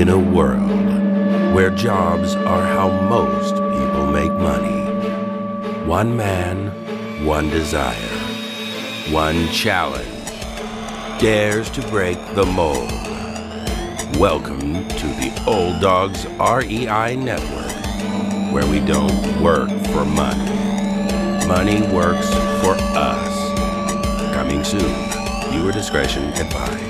In 0.00 0.08
a 0.08 0.18
world 0.18 0.70
where 1.54 1.68
jobs 1.68 2.34
are 2.34 2.64
how 2.64 2.88
most 3.10 3.52
people 3.52 4.06
make 4.10 4.32
money, 4.32 4.80
one 5.86 6.16
man, 6.16 7.26
one 7.26 7.50
desire, 7.50 7.94
one 9.10 9.46
challenge 9.48 10.08
dares 11.20 11.68
to 11.72 11.82
break 11.88 12.16
the 12.34 12.46
mold. 12.46 12.90
Welcome 14.18 14.88
to 14.88 15.06
the 15.20 15.44
Old 15.46 15.82
Dogs 15.82 16.24
REI 16.38 17.16
Network, 17.16 18.54
where 18.54 18.66
we 18.66 18.80
don't 18.80 19.42
work 19.42 19.68
for 19.92 20.06
money. 20.06 21.46
Money 21.46 21.82
works 21.94 22.30
for 22.62 22.74
us. 22.96 24.32
Coming 24.32 24.64
soon. 24.64 24.94
Viewer 25.50 25.72
discretion 25.72 26.24
advised. 26.40 26.89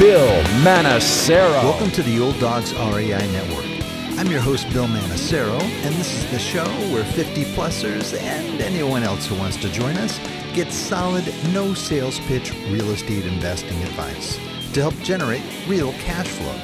Bill 0.00 0.42
Manassero. 0.64 1.62
Welcome 1.62 1.90
to 1.90 2.02
the 2.02 2.20
Old 2.20 2.40
Dogs 2.40 2.72
REI 2.72 3.30
Network. 3.32 3.66
I'm 4.18 4.30
your 4.30 4.40
host, 4.40 4.66
Bill 4.72 4.86
Manassero, 4.86 5.60
and 5.60 5.94
this 5.96 6.14
is 6.14 6.30
the 6.30 6.38
show 6.38 6.64
where 6.90 7.04
50 7.04 7.44
plusers 7.52 8.18
and 8.18 8.62
anyone 8.62 9.02
else 9.02 9.26
who 9.26 9.34
wants 9.34 9.58
to 9.58 9.68
join 9.68 9.98
us 9.98 10.18
get 10.54 10.72
solid, 10.72 11.26
no 11.52 11.74
sales 11.74 12.18
pitch 12.20 12.50
real 12.70 12.90
estate 12.92 13.26
investing 13.26 13.76
advice 13.82 14.36
to 14.72 14.80
help 14.80 14.94
generate 15.02 15.42
real 15.68 15.92
cash 15.98 16.28
flow. 16.28 16.56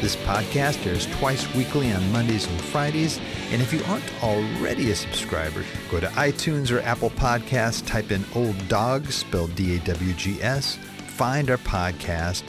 This 0.00 0.16
podcast 0.16 0.84
airs 0.84 1.06
twice 1.18 1.54
weekly 1.54 1.92
on 1.92 2.10
Mondays 2.10 2.48
and 2.48 2.60
Fridays, 2.60 3.20
and 3.52 3.62
if 3.62 3.72
you 3.72 3.84
aren't 3.84 4.20
already 4.20 4.90
a 4.90 4.96
subscriber, 4.96 5.64
go 5.92 6.00
to 6.00 6.08
iTunes 6.08 6.72
or 6.72 6.80
Apple 6.80 7.10
Podcasts, 7.10 7.86
type 7.86 8.10
in 8.10 8.24
Old 8.34 8.66
Dogs, 8.66 9.14
spelled 9.14 9.54
D 9.54 9.76
A 9.76 9.78
W 9.78 10.12
G 10.14 10.42
S, 10.42 10.76
find 11.06 11.48
our 11.50 11.58
podcast, 11.58 12.42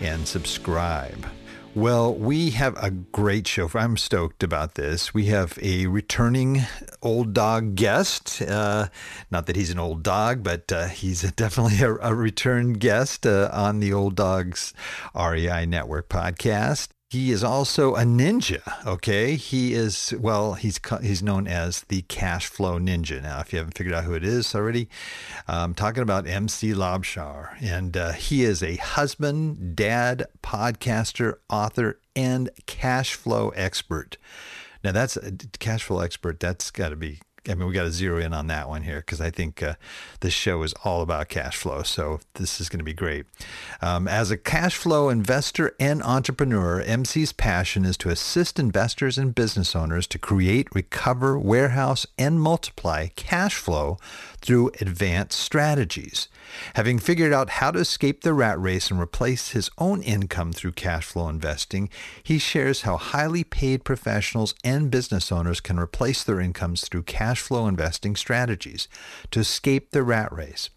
and 0.00 0.26
subscribe. 0.26 1.26
Well, 1.74 2.14
we 2.14 2.50
have 2.50 2.76
a 2.82 2.90
great 2.90 3.46
show. 3.46 3.70
I'm 3.74 3.96
stoked 3.96 4.42
about 4.42 4.74
this. 4.74 5.14
We 5.14 5.26
have 5.26 5.58
a 5.62 5.86
returning 5.86 6.62
old 7.02 7.34
dog 7.34 7.76
guest. 7.76 8.42
Uh, 8.42 8.88
not 9.30 9.46
that 9.46 9.54
he's 9.54 9.70
an 9.70 9.78
old 9.78 10.02
dog, 10.02 10.42
but 10.42 10.72
uh, 10.72 10.88
he's 10.88 11.22
definitely 11.36 11.80
a, 11.80 11.94
a 11.96 12.14
return 12.14 12.72
guest 12.72 13.26
uh, 13.26 13.50
on 13.52 13.78
the 13.78 13.92
Old 13.92 14.16
Dogs 14.16 14.74
REI 15.14 15.66
Network 15.66 16.08
podcast. 16.08 16.88
He 17.10 17.32
is 17.32 17.42
also 17.42 17.94
a 17.94 18.02
ninja. 18.02 18.60
Okay, 18.86 19.36
he 19.36 19.72
is 19.72 20.12
well. 20.20 20.52
He's 20.54 20.78
he's 21.00 21.22
known 21.22 21.46
as 21.46 21.80
the 21.88 22.02
cash 22.02 22.48
flow 22.48 22.78
ninja. 22.78 23.22
Now, 23.22 23.40
if 23.40 23.50
you 23.50 23.58
haven't 23.58 23.78
figured 23.78 23.94
out 23.94 24.04
who 24.04 24.12
it 24.12 24.24
is 24.24 24.54
already, 24.54 24.90
I'm 25.46 25.72
talking 25.72 26.02
about 26.02 26.26
MC 26.26 26.74
Laubscher, 26.74 27.56
and 27.62 27.96
uh, 27.96 28.12
he 28.12 28.44
is 28.44 28.62
a 28.62 28.76
husband, 28.76 29.74
dad, 29.74 30.26
podcaster, 30.42 31.36
author, 31.48 31.98
and 32.14 32.50
cash 32.66 33.14
flow 33.14 33.50
expert. 33.56 34.18
Now, 34.84 34.92
that's 34.92 35.16
a 35.16 35.32
cash 35.58 35.84
flow 35.84 36.00
expert. 36.00 36.40
That's 36.40 36.70
got 36.70 36.90
to 36.90 36.96
be 36.96 37.20
I 37.48 37.54
mean, 37.54 37.66
we 37.66 37.74
got 37.74 37.84
to 37.84 37.90
zero 37.90 38.18
in 38.18 38.34
on 38.34 38.46
that 38.48 38.68
one 38.68 38.82
here 38.82 38.98
because 38.98 39.20
I 39.20 39.30
think 39.30 39.62
uh, 39.62 39.74
this 40.20 40.34
show 40.34 40.62
is 40.62 40.74
all 40.84 41.00
about 41.00 41.28
cash 41.28 41.56
flow. 41.56 41.82
So 41.82 42.20
this 42.34 42.60
is 42.60 42.68
going 42.68 42.78
to 42.78 42.84
be 42.84 42.92
great. 42.92 43.26
Um, 43.80 44.06
as 44.06 44.30
a 44.30 44.36
cash 44.36 44.76
flow 44.76 45.08
investor 45.08 45.74
and 45.80 46.02
entrepreneur, 46.02 46.82
MC's 46.82 47.32
passion 47.32 47.84
is 47.84 47.96
to 47.98 48.10
assist 48.10 48.58
investors 48.58 49.16
and 49.16 49.34
business 49.34 49.74
owners 49.74 50.06
to 50.08 50.18
create, 50.18 50.68
recover, 50.74 51.38
warehouse, 51.38 52.06
and 52.18 52.40
multiply 52.40 53.08
cash 53.16 53.56
flow 53.56 53.96
through 54.40 54.70
advanced 54.80 55.38
strategies. 55.38 56.28
Having 56.74 57.00
figured 57.00 57.32
out 57.32 57.50
how 57.50 57.70
to 57.70 57.78
escape 57.78 58.22
the 58.22 58.32
rat 58.32 58.60
race 58.60 58.90
and 58.90 59.00
replace 59.00 59.50
his 59.50 59.70
own 59.78 60.02
income 60.02 60.52
through 60.52 60.72
cash 60.72 61.06
flow 61.06 61.28
investing, 61.28 61.88
he 62.22 62.38
shares 62.38 62.82
how 62.82 62.96
highly 62.96 63.44
paid 63.44 63.84
professionals 63.84 64.54
and 64.64 64.90
business 64.90 65.30
owners 65.32 65.60
can 65.60 65.78
replace 65.78 66.24
their 66.24 66.40
incomes 66.40 66.82
through 66.82 67.02
cash 67.02 67.40
flow 67.40 67.66
investing 67.66 68.16
strategies 68.16 68.88
to 69.30 69.40
escape 69.40 69.90
the 69.90 70.02
rat 70.02 70.32
race. 70.32 70.70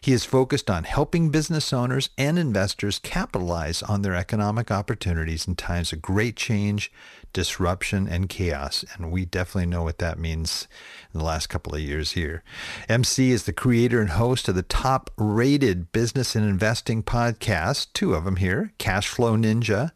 He 0.00 0.12
is 0.12 0.24
focused 0.24 0.70
on 0.70 0.84
helping 0.84 1.30
business 1.30 1.72
owners 1.72 2.10
and 2.16 2.38
investors 2.38 2.98
capitalize 2.98 3.82
on 3.82 4.02
their 4.02 4.14
economic 4.14 4.70
opportunities 4.70 5.46
in 5.46 5.56
times 5.56 5.92
of 5.92 6.02
great 6.02 6.36
change, 6.36 6.92
disruption, 7.32 8.08
and 8.08 8.28
chaos. 8.28 8.84
And 8.94 9.10
we 9.10 9.24
definitely 9.24 9.66
know 9.66 9.82
what 9.82 9.98
that 9.98 10.18
means 10.18 10.68
in 11.12 11.18
the 11.18 11.24
last 11.24 11.48
couple 11.48 11.74
of 11.74 11.80
years 11.80 12.12
here. 12.12 12.42
MC 12.88 13.30
is 13.30 13.44
the 13.44 13.52
creator 13.52 14.00
and 14.00 14.10
host 14.10 14.48
of 14.48 14.54
the 14.54 14.62
top 14.62 15.10
rated 15.16 15.92
business 15.92 16.36
and 16.36 16.44
investing 16.44 17.02
podcast, 17.02 17.88
two 17.92 18.14
of 18.14 18.24
them 18.24 18.36
here 18.36 18.72
Cash 18.78 19.08
Flow 19.08 19.36
Ninja 19.36 19.92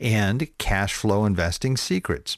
and 0.00 0.48
Cash 0.58 0.94
Flow 0.94 1.24
Investing 1.24 1.76
Secrets. 1.76 2.36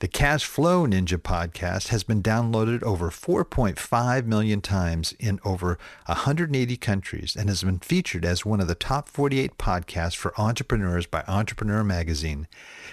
The 0.00 0.06
Cash 0.06 0.44
Flow 0.44 0.86
Ninja 0.86 1.18
podcast 1.18 1.88
has 1.88 2.04
been 2.04 2.22
downloaded 2.22 2.84
over 2.84 3.10
4.5 3.10 4.26
million 4.26 4.60
times 4.60 5.12
in 5.18 5.40
over 5.44 5.76
180 6.06 6.76
countries 6.76 7.34
and 7.34 7.48
has 7.48 7.64
been 7.64 7.80
featured 7.80 8.24
as 8.24 8.46
one 8.46 8.60
of 8.60 8.68
the 8.68 8.76
top 8.76 9.08
48 9.08 9.58
podcasts 9.58 10.14
for 10.14 10.40
entrepreneurs 10.40 11.06
by 11.06 11.24
Entrepreneur 11.26 11.82
Magazine 11.82 12.46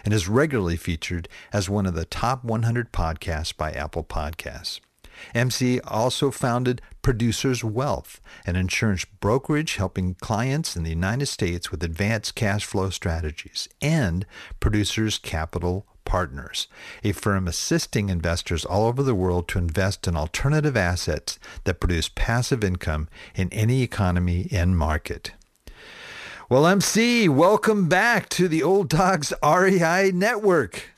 and 0.03 0.15
is 0.15 0.27
regularly 0.27 0.77
featured 0.77 1.29
as 1.53 1.69
one 1.69 1.85
of 1.85 1.93
the 1.93 2.05
top 2.05 2.43
100 2.43 2.91
podcasts 2.91 3.55
by 3.55 3.71
Apple 3.71 4.03
Podcasts. 4.03 4.79
MC 5.35 5.79
also 5.81 6.31
founded 6.31 6.81
Producers 7.03 7.63
Wealth, 7.63 8.19
an 8.47 8.55
insurance 8.55 9.05
brokerage 9.05 9.75
helping 9.75 10.15
clients 10.15 10.75
in 10.75 10.81
the 10.81 10.89
United 10.89 11.27
States 11.27 11.69
with 11.69 11.83
advanced 11.83 12.33
cash 12.33 12.65
flow 12.65 12.89
strategies, 12.89 13.69
and 13.79 14.25
Producers 14.59 15.19
Capital 15.19 15.85
Partners, 16.05 16.67
a 17.03 17.11
firm 17.11 17.47
assisting 17.47 18.09
investors 18.09 18.63
all 18.63 18.85
over 18.85 19.03
the 19.03 19.15
world 19.15 19.47
to 19.49 19.59
invest 19.59 20.07
in 20.07 20.15
alternative 20.15 20.77
assets 20.77 21.37
that 21.65 21.79
produce 21.79 22.09
passive 22.13 22.63
income 22.63 23.09
in 23.35 23.51
any 23.51 23.81
economy 23.81 24.47
and 24.51 24.77
market. 24.77 25.33
Well, 26.47 26.67
MC, 26.67 27.27
welcome 27.27 27.89
back 27.89 28.29
to 28.29 28.47
the 28.47 28.61
Old 28.61 28.87
Dogs 28.87 29.33
REI 29.43 30.11
Network. 30.13 30.91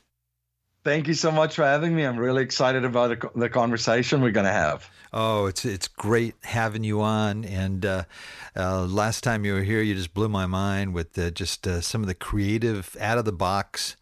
Thank 0.84 1.08
you 1.08 1.14
so 1.14 1.32
much 1.32 1.56
for 1.56 1.64
having 1.64 1.96
me. 1.96 2.04
I'm 2.04 2.18
really 2.18 2.44
excited 2.44 2.86
about 2.86 3.34
the, 3.34 3.50
conversation 3.50 4.22
we're 4.22 4.32
going 4.32 4.46
to 4.46 4.52
have. 4.52 4.90
Oh, 5.14 5.46
it's 5.46 5.66
it's 5.66 5.88
great 5.88 6.36
having 6.44 6.84
you 6.84 7.02
on. 7.02 7.46
And 7.46 7.86
uh, 7.86 8.04
uh, 8.56 8.86
last 8.86 9.24
time 9.24 9.46
you 9.46 9.54
were 9.54 9.64
here, 9.64 9.82
you 9.82 9.96
just 9.96 10.14
blew 10.14 10.30
my 10.30 10.46
mind 10.46 10.94
with 10.94 11.18
uh, 11.18 11.30
just 11.30 11.66
some 11.82 12.02
of 12.02 12.08
the 12.08 12.14
creative, 12.14 12.96
out 13.00 13.18
of 13.18 13.26
the 13.26 13.32
box 13.32 13.96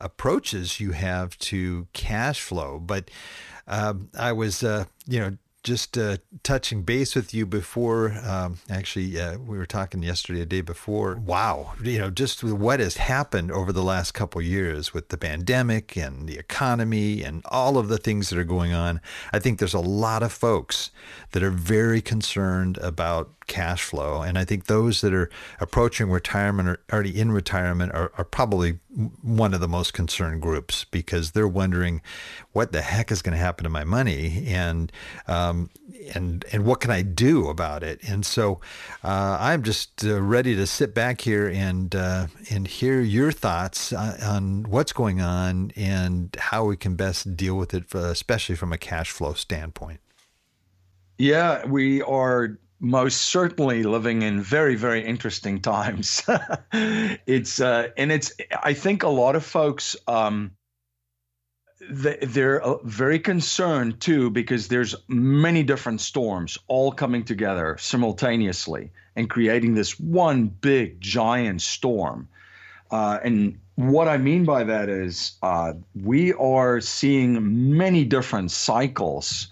approaches 0.00 0.80
you 0.80 0.92
have 0.92 1.38
to 1.38 1.86
cash 1.92 2.40
flow. 2.40 2.78
But 2.78 3.10
um, 3.66 4.08
I 4.18 4.32
was, 4.32 4.62
uh, 4.62 4.84
you 5.06 5.20
know, 5.20 5.36
just 5.62 5.98
uh, 5.98 6.16
touching 6.42 6.82
base 6.82 7.14
with 7.14 7.34
you 7.34 7.44
before. 7.44 8.18
Um, 8.24 8.58
actually, 8.70 9.20
uh, 9.20 9.38
we 9.38 9.58
were 9.58 9.66
talking 9.66 10.02
yesterday, 10.02 10.40
a 10.40 10.46
day 10.46 10.62
before. 10.62 11.16
Wow, 11.16 11.74
you 11.82 11.98
know, 11.98 12.10
just 12.10 12.42
what 12.42 12.80
has 12.80 12.96
happened 12.96 13.52
over 13.52 13.72
the 13.72 13.82
last 13.82 14.12
couple 14.12 14.40
years 14.40 14.94
with 14.94 15.10
the 15.10 15.18
pandemic 15.18 15.96
and 15.96 16.28
the 16.28 16.38
economy 16.38 17.22
and 17.22 17.42
all 17.46 17.76
of 17.76 17.88
the 17.88 17.98
things 17.98 18.30
that 18.30 18.38
are 18.38 18.44
going 18.44 18.72
on. 18.72 19.00
I 19.32 19.38
think 19.38 19.58
there's 19.58 19.74
a 19.74 19.80
lot 19.80 20.22
of 20.22 20.32
folks 20.32 20.90
that 21.32 21.42
are 21.42 21.50
very 21.50 22.00
concerned 22.00 22.78
about 22.78 23.30
cash 23.50 23.82
flow. 23.82 24.22
And 24.22 24.38
I 24.38 24.44
think 24.44 24.66
those 24.66 25.00
that 25.00 25.12
are 25.12 25.28
approaching 25.58 26.08
retirement 26.08 26.68
or 26.68 26.78
already 26.90 27.20
in 27.20 27.32
retirement 27.32 27.92
are, 27.92 28.12
are 28.16 28.24
probably 28.24 28.78
one 29.22 29.52
of 29.52 29.60
the 29.60 29.68
most 29.68 29.92
concerned 29.92 30.40
groups 30.40 30.84
because 30.84 31.32
they're 31.32 31.48
wondering 31.48 32.00
what 32.52 32.70
the 32.70 32.80
heck 32.80 33.10
is 33.10 33.22
going 33.22 33.36
to 33.36 33.42
happen 33.42 33.64
to 33.64 33.70
my 33.70 33.82
money 33.82 34.44
and 34.46 34.92
um, 35.26 35.68
and 36.14 36.44
and 36.52 36.64
what 36.64 36.80
can 36.80 36.92
I 36.92 37.02
do 37.02 37.48
about 37.48 37.82
it? 37.82 38.00
And 38.08 38.24
so 38.24 38.60
uh, 39.02 39.36
I'm 39.40 39.64
just 39.64 40.04
uh, 40.04 40.22
ready 40.22 40.54
to 40.54 40.66
sit 40.66 40.94
back 40.94 41.20
here 41.20 41.48
and 41.48 41.94
uh, 41.94 42.28
and 42.50 42.68
hear 42.68 43.00
your 43.00 43.32
thoughts 43.32 43.92
on, 43.92 44.20
on, 44.22 44.62
what's 44.70 44.92
going 44.92 45.20
on 45.20 45.72
and 45.74 46.34
how 46.38 46.64
we 46.64 46.76
can 46.76 46.94
best 46.94 47.36
deal 47.36 47.56
with 47.56 47.74
it, 47.74 47.92
especially 47.92 48.54
from 48.54 48.72
a 48.72 48.78
cash 48.78 49.10
flow 49.10 49.34
standpoint. 49.34 50.00
Yeah, 51.18 51.66
we 51.66 52.00
are 52.02 52.58
most 52.80 53.20
certainly 53.20 53.82
living 53.82 54.22
in 54.22 54.40
very 54.40 54.74
very 54.74 55.04
interesting 55.04 55.60
times. 55.60 56.22
it's 56.72 57.60
uh, 57.60 57.88
and 57.96 58.10
it's 58.10 58.32
I 58.62 58.74
think 58.74 59.02
a 59.02 59.08
lot 59.08 59.36
of 59.36 59.44
folks. 59.44 59.96
Um, 60.08 60.52
they're 61.90 62.62
uh, 62.62 62.76
very 62.84 63.18
concerned 63.18 64.00
too 64.00 64.30
because 64.30 64.68
there's 64.68 64.94
many 65.08 65.62
different 65.62 66.00
storms 66.00 66.58
all 66.68 66.92
coming 66.92 67.24
together 67.24 67.76
simultaneously 67.78 68.90
and 69.16 69.30
creating 69.30 69.74
this 69.74 69.98
one 69.98 70.48
big 70.48 71.00
giant 71.00 71.62
storm. 71.62 72.28
Uh, 72.90 73.18
and 73.24 73.58
what 73.76 74.08
I 74.08 74.18
mean 74.18 74.44
by 74.44 74.64
that 74.64 74.88
is 74.88 75.38
uh, 75.42 75.72
we 75.94 76.34
are 76.34 76.80
seeing 76.80 77.76
many 77.76 78.04
different 78.04 78.50
cycles 78.50 79.48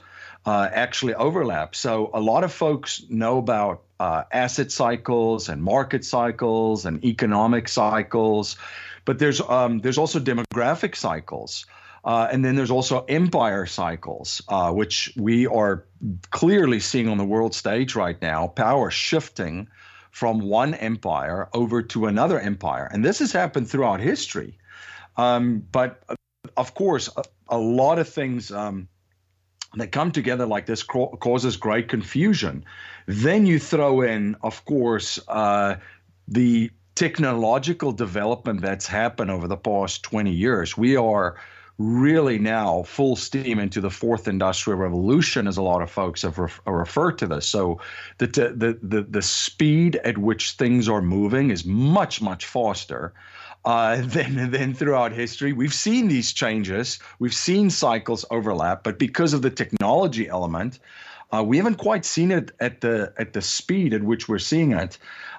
uh, 0.49 0.71
actually 0.73 1.15
overlap. 1.15 1.75
So 1.75 2.11
a 2.15 2.21
lot 2.21 2.43
of 2.43 2.51
folks 2.51 3.05
know 3.11 3.37
about 3.37 3.83
uh, 4.01 4.23
asset 4.33 4.73
cycles 4.73 5.51
and 5.51 5.63
market 5.63 6.07
cycles 6.07 6.87
and 6.87 7.05
economic 7.05 7.69
cycles, 7.69 8.57
but 9.05 9.19
there's 9.19 9.43
um, 9.43 9.81
there's 9.81 9.99
also 9.99 10.19
demographic 10.19 10.97
cycles. 10.97 11.67
Uh, 12.03 12.29
and 12.33 12.43
then 12.43 12.57
there's 12.57 12.71
also 12.71 13.05
empire 13.09 13.67
cycles, 13.67 14.41
uh, 14.49 14.73
which 14.73 15.13
we 15.17 15.47
are 15.47 15.85
clearly 16.31 16.81
seeing 16.81 17.09
on 17.09 17.19
the 17.19 17.27
world 17.27 17.55
stage 17.55 17.95
right 17.95 18.23
now, 18.23 18.47
power 18.47 18.91
shifting 18.91 19.69
from 20.13 20.41
one 20.41 20.73
empire 20.73 21.49
over 21.53 21.83
to 21.83 22.07
another 22.07 22.41
empire. 22.41 22.89
And 22.91 23.05
this 23.05 23.19
has 23.19 23.33
happened 23.33 23.69
throughout 23.69 24.01
history. 24.01 24.57
Um, 25.19 25.67
but 25.73 26.03
of 26.57 26.73
course, 26.73 27.11
a, 27.17 27.25
a 27.49 27.59
lot 27.59 27.99
of 27.99 28.09
things 28.09 28.51
um, 28.51 28.89
that 29.77 29.93
come 29.93 30.13
together 30.13 30.47
like 30.47 30.67
this 30.67 30.83
ca- 30.83 31.17
causes 31.17 31.57
great 31.57 31.89
confusion. 31.89 32.65
Then 33.07 33.47
you 33.47 33.59
throw 33.59 34.01
in, 34.03 34.37
of 34.43 34.65
course, 34.65 35.19
uh, 35.29 35.77
the 36.27 36.71
technological 36.95 37.93
development 37.93 38.61
that's 38.61 38.87
happened 38.87 39.31
over 39.31 39.47
the 39.47 39.57
past 39.57 40.03
20 40.03 40.33
years. 40.33 40.77
We 40.77 40.97
are 40.97 41.37
really 41.79 42.39
now 42.39 42.83
full 42.83 43.15
steam 43.15 43.61
into 43.61 43.81
the 43.81 43.91
fourth 43.91 44.27
industrial 44.27 44.79
revolution, 44.79 45.47
as 45.47 45.57
a 45.57 45.63
lot 45.63 45.81
of 45.81 45.91
folks 45.91 46.23
have 46.23 46.39
ref- 46.39 46.61
referred 46.67 47.19
to 47.19 47.27
this. 47.27 47.49
So 47.49 47.81
the, 48.19 48.27
the 48.27 48.79
the 48.83 49.03
the 49.03 49.23
speed 49.23 49.97
at 49.97 50.19
which 50.19 50.53
things 50.53 50.89
are 50.89 51.01
moving 51.01 51.51
is 51.51 51.65
much 51.65 52.21
much 52.21 52.47
faster. 52.47 53.15
Uh, 53.65 53.97
than, 54.01 54.51
than 54.51 54.73
throughout 54.73 55.13
history. 55.13 55.53
We've 55.53 55.75
seen 55.75 56.09
these 56.09 56.33
changes, 56.33 57.01
we've 57.19 57.35
seen 57.35 57.71
cycles 57.71 58.25
overlap, 58.31 58.83
but 58.83 58.99
because 58.99 59.35
of 59.35 59.43
the 59.43 59.51
technology 59.51 60.29
element, 60.29 60.79
uh, 61.35 61.43
we 61.45 61.59
haven't 61.59 61.75
quite 61.75 62.05
seen 62.05 62.31
it 62.31 62.53
at 62.61 62.81
the 62.81 63.13
at 63.19 63.33
the 63.33 63.43
speed 63.43 63.93
at 63.93 64.03
which 64.03 64.29
we're 64.29 64.39
seeing 64.39 64.73
it. 64.73 64.97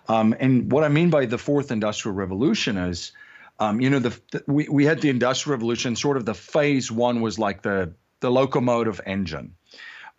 Um, 0.09 0.35
and 0.39 0.71
what 0.71 0.83
I 0.83 0.89
mean 0.89 1.09
by 1.09 1.25
the 1.25 1.37
fourth 1.37 1.71
industrial 1.71 2.13
revolution 2.13 2.77
is 2.77 3.13
um, 3.59 3.81
you 3.81 3.89
know, 3.89 3.99
the, 3.99 4.19
the, 4.31 4.43
we 4.47 4.67
we 4.69 4.85
had 4.85 5.01
the 5.01 5.09
industrial 5.09 5.57
revolution. 5.57 5.95
Sort 5.95 6.17
of 6.17 6.25
the 6.25 6.33
phase 6.33 6.91
one 6.91 7.21
was 7.21 7.37
like 7.37 7.61
the 7.61 7.91
the 8.21 8.31
locomotive 8.31 9.01
engine, 9.05 9.53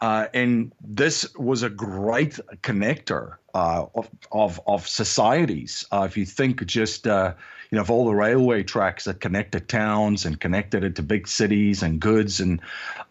uh, 0.01 0.27
and 0.35 0.73
this 0.81 1.35
was 1.37 1.63
a 1.63 1.71
great 1.71 2.39
connector 2.63 3.37
uh, 3.55 3.87
of, 3.95 4.11
of 4.31 4.61
of 4.67 4.87
societies. 4.87 5.87
Uh, 5.91 6.03
if 6.09 6.17
you 6.19 6.27
think 6.27 6.65
just 6.67 7.07
uh, 7.07 7.35
you 7.71 7.77
know 7.77 7.83
of 7.83 7.91
all 7.91 8.05
the 8.05 8.15
railway 8.15 8.63
tracks 8.63 9.05
that 9.05 9.21
connected 9.21 9.69
towns 9.69 10.27
and 10.27 10.41
connected 10.41 10.85
it 10.85 10.97
to 10.97 11.03
big 11.03 11.29
cities 11.29 11.83
and 11.83 12.01
goods, 12.01 12.41
and 12.41 12.61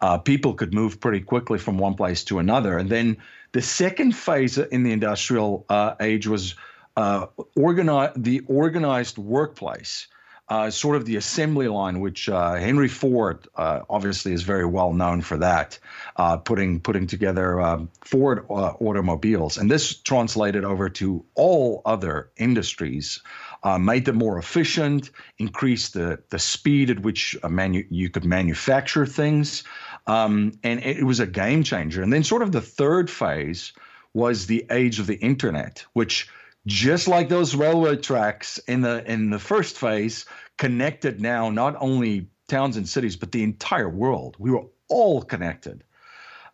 uh, 0.02 0.18
people 0.18 0.54
could 0.54 0.74
move 0.74 1.00
pretty 1.00 1.22
quickly 1.22 1.58
from 1.58 1.78
one 1.78 1.96
place 1.96 2.24
to 2.26 2.40
another. 2.40 2.78
And 2.78 2.90
then 2.90 3.18
the 3.52 3.62
second 3.62 4.16
phase 4.16 4.58
in 4.58 4.84
the 4.84 4.92
industrial 4.92 5.66
uh, 5.70 5.96
age 6.00 6.28
was 6.28 6.56
uh, 6.98 7.28
organize 7.56 8.12
the 8.16 8.42
organized 8.48 9.18
workplace 9.18 10.08
uh, 10.50 10.70
sort 10.72 10.96
of 10.96 11.06
the 11.06 11.16
assembly 11.16 11.68
line, 11.68 12.00
which 12.00 12.28
uh, 12.28 12.56
Henry 12.56 12.88
Ford 12.88 13.48
uh, 13.56 13.82
obviously 13.90 14.34
is 14.34 14.42
very 14.42 14.66
well 14.66 14.94
known 14.94 15.22
for 15.22 15.38
that, 15.38 15.78
uh, 16.16 16.38
putting 16.38 16.80
putting 16.80 17.06
together 17.06 17.62
um, 17.62 17.90
Ford 18.02 18.46
uh, 18.50 18.74
automobiles, 18.82 19.58
and 19.58 19.70
this 19.70 19.96
translated 19.96 20.66
over 20.66 20.90
to 20.90 21.24
all 21.36 21.84
other 21.86 22.32
industries, 22.38 23.22
uh, 23.64 23.78
made 23.78 24.06
them 24.06 24.18
more 24.18 24.38
efficient, 24.38 25.12
increased 25.38 25.94
the 25.94 26.20
the 26.30 26.40
speed 26.40 26.90
at 26.90 27.02
which 27.02 27.36
manu- 27.48 27.86
you 27.90 28.10
could 28.10 28.26
manufacture 28.26 29.06
things, 29.06 29.64
um, 30.08 30.54
and 30.64 30.80
it 30.84 31.04
was 31.04 31.20
a 31.20 31.28
game 31.28 31.64
changer. 31.64 32.02
And 32.02 32.12
then, 32.12 32.24
sort 32.24 32.42
of 32.42 32.52
the 32.52 32.62
third 32.62 33.10
phase 33.10 33.74
was 34.14 34.48
the 34.48 34.66
age 34.72 35.00
of 35.00 35.08
the 35.08 35.18
internet, 35.18 35.86
which 35.94 36.30
just 36.66 37.08
like 37.08 37.30
those 37.30 37.56
railroad 37.56 38.04
tracks 38.04 38.58
in 38.68 38.82
the 38.82 39.10
in 39.12 39.30
the 39.30 39.40
first 39.40 39.78
phase 39.78 40.26
connected 40.58 41.22
now 41.22 41.50
not 41.50 41.76
only 41.80 42.28
towns 42.48 42.78
and 42.78 42.88
cities 42.88 43.16
but 43.16 43.32
the 43.32 43.44
entire 43.44 43.90
world. 43.90 44.36
We 44.40 44.52
were 44.52 44.66
all 44.88 45.22
connected 45.22 45.84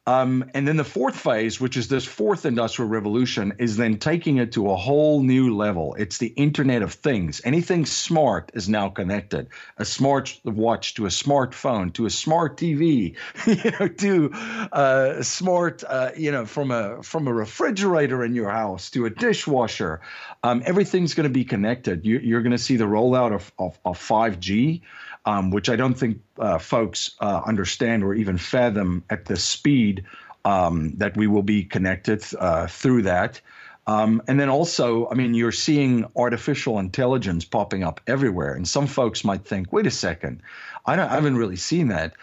um, 0.08 0.52
and 0.54 0.68
then 0.68 0.78
the 0.78 0.84
fourth 0.84 1.16
phase, 1.16 1.60
which 1.60 1.78
is 1.78 1.88
this 1.88 2.06
fourth 2.06 2.46
industrial 2.46 2.90
revolution, 2.90 3.54
is 3.58 3.76
then 3.76 3.98
taking 3.98 4.38
it 4.38 4.52
to 4.52 4.70
a 4.70 4.76
whole 4.76 5.24
new 5.24 5.56
level. 5.56 5.96
It's 5.96 6.20
the 6.20 6.28
Internet 6.28 6.84
of 6.84 6.94
Things. 6.94 7.42
Anything 7.44 7.88
smart 7.88 8.52
is 8.54 8.70
now 8.70 8.90
connected. 8.90 9.48
A 9.78 9.86
smart 9.86 10.40
watch 10.44 10.94
to 10.96 11.08
a 11.08 11.10
smartphone 11.10 11.92
to 11.94 12.06
a 12.06 12.12
smart 12.12 12.58
TV, 12.58 13.16
you 13.48 13.72
know, 13.72 13.88
to 13.88 14.32
a 14.72 15.24
smart, 15.24 15.84
uh, 15.84 16.12
you 16.16 16.32
know, 16.32 16.46
from 16.46 16.70
a 16.70 17.02
from 17.02 17.28
a 17.28 17.34
refrigerator 17.34 18.24
in 18.24 18.36
your 18.36 18.52
house 18.52 18.92
to 18.92 19.06
a 19.06 19.10
dishwasher. 19.10 20.02
Um, 20.44 20.62
everything's 20.66 21.16
going 21.16 21.28
to 21.28 21.34
be 21.34 21.46
connected. 21.46 22.06
You, 22.06 22.38
are 22.38 22.42
going 22.42 22.52
to 22.52 22.60
see 22.60 22.76
the 22.76 22.86
rollout 22.86 23.34
of, 23.34 23.52
of, 23.58 23.80
of 23.84 23.98
5G 23.98 24.82
um, 25.26 25.50
which 25.50 25.70
I 25.70 25.76
don't 25.76 25.96
think 25.96 26.22
uh, 26.38 26.60
folks 26.60 27.12
uh, 27.20 27.42
understand 27.46 28.04
or 28.04 28.14
even 28.14 28.38
fathom 28.38 29.04
at 29.10 29.26
the 29.26 29.36
speed 29.36 29.95
um, 30.44 30.94
that 30.98 31.18
we 31.18 31.28
will 31.28 31.44
be 31.44 31.64
connected 31.64 32.24
uh, 32.40 32.68
through 32.68 33.04
that. 33.04 33.42
Um, 33.88 34.22
and 34.28 34.40
then 34.40 34.50
also, 34.50 35.08
I 35.10 35.14
mean, 35.14 35.34
you're 35.34 35.52
seeing 35.52 36.06
artificial 36.16 36.80
intelligence 36.80 37.46
popping 37.46 37.84
up 37.84 38.02
everywhere. 38.08 38.54
And 38.54 38.68
some 38.68 38.88
folks 38.88 39.24
might 39.24 39.46
think, 39.46 39.72
wait 39.72 39.86
a 39.86 39.92
second, 39.92 40.42
I, 40.86 40.94
I 40.94 41.08
haven't 41.08 41.38
really 41.38 41.56
seen 41.56 41.90
that. 41.90 42.14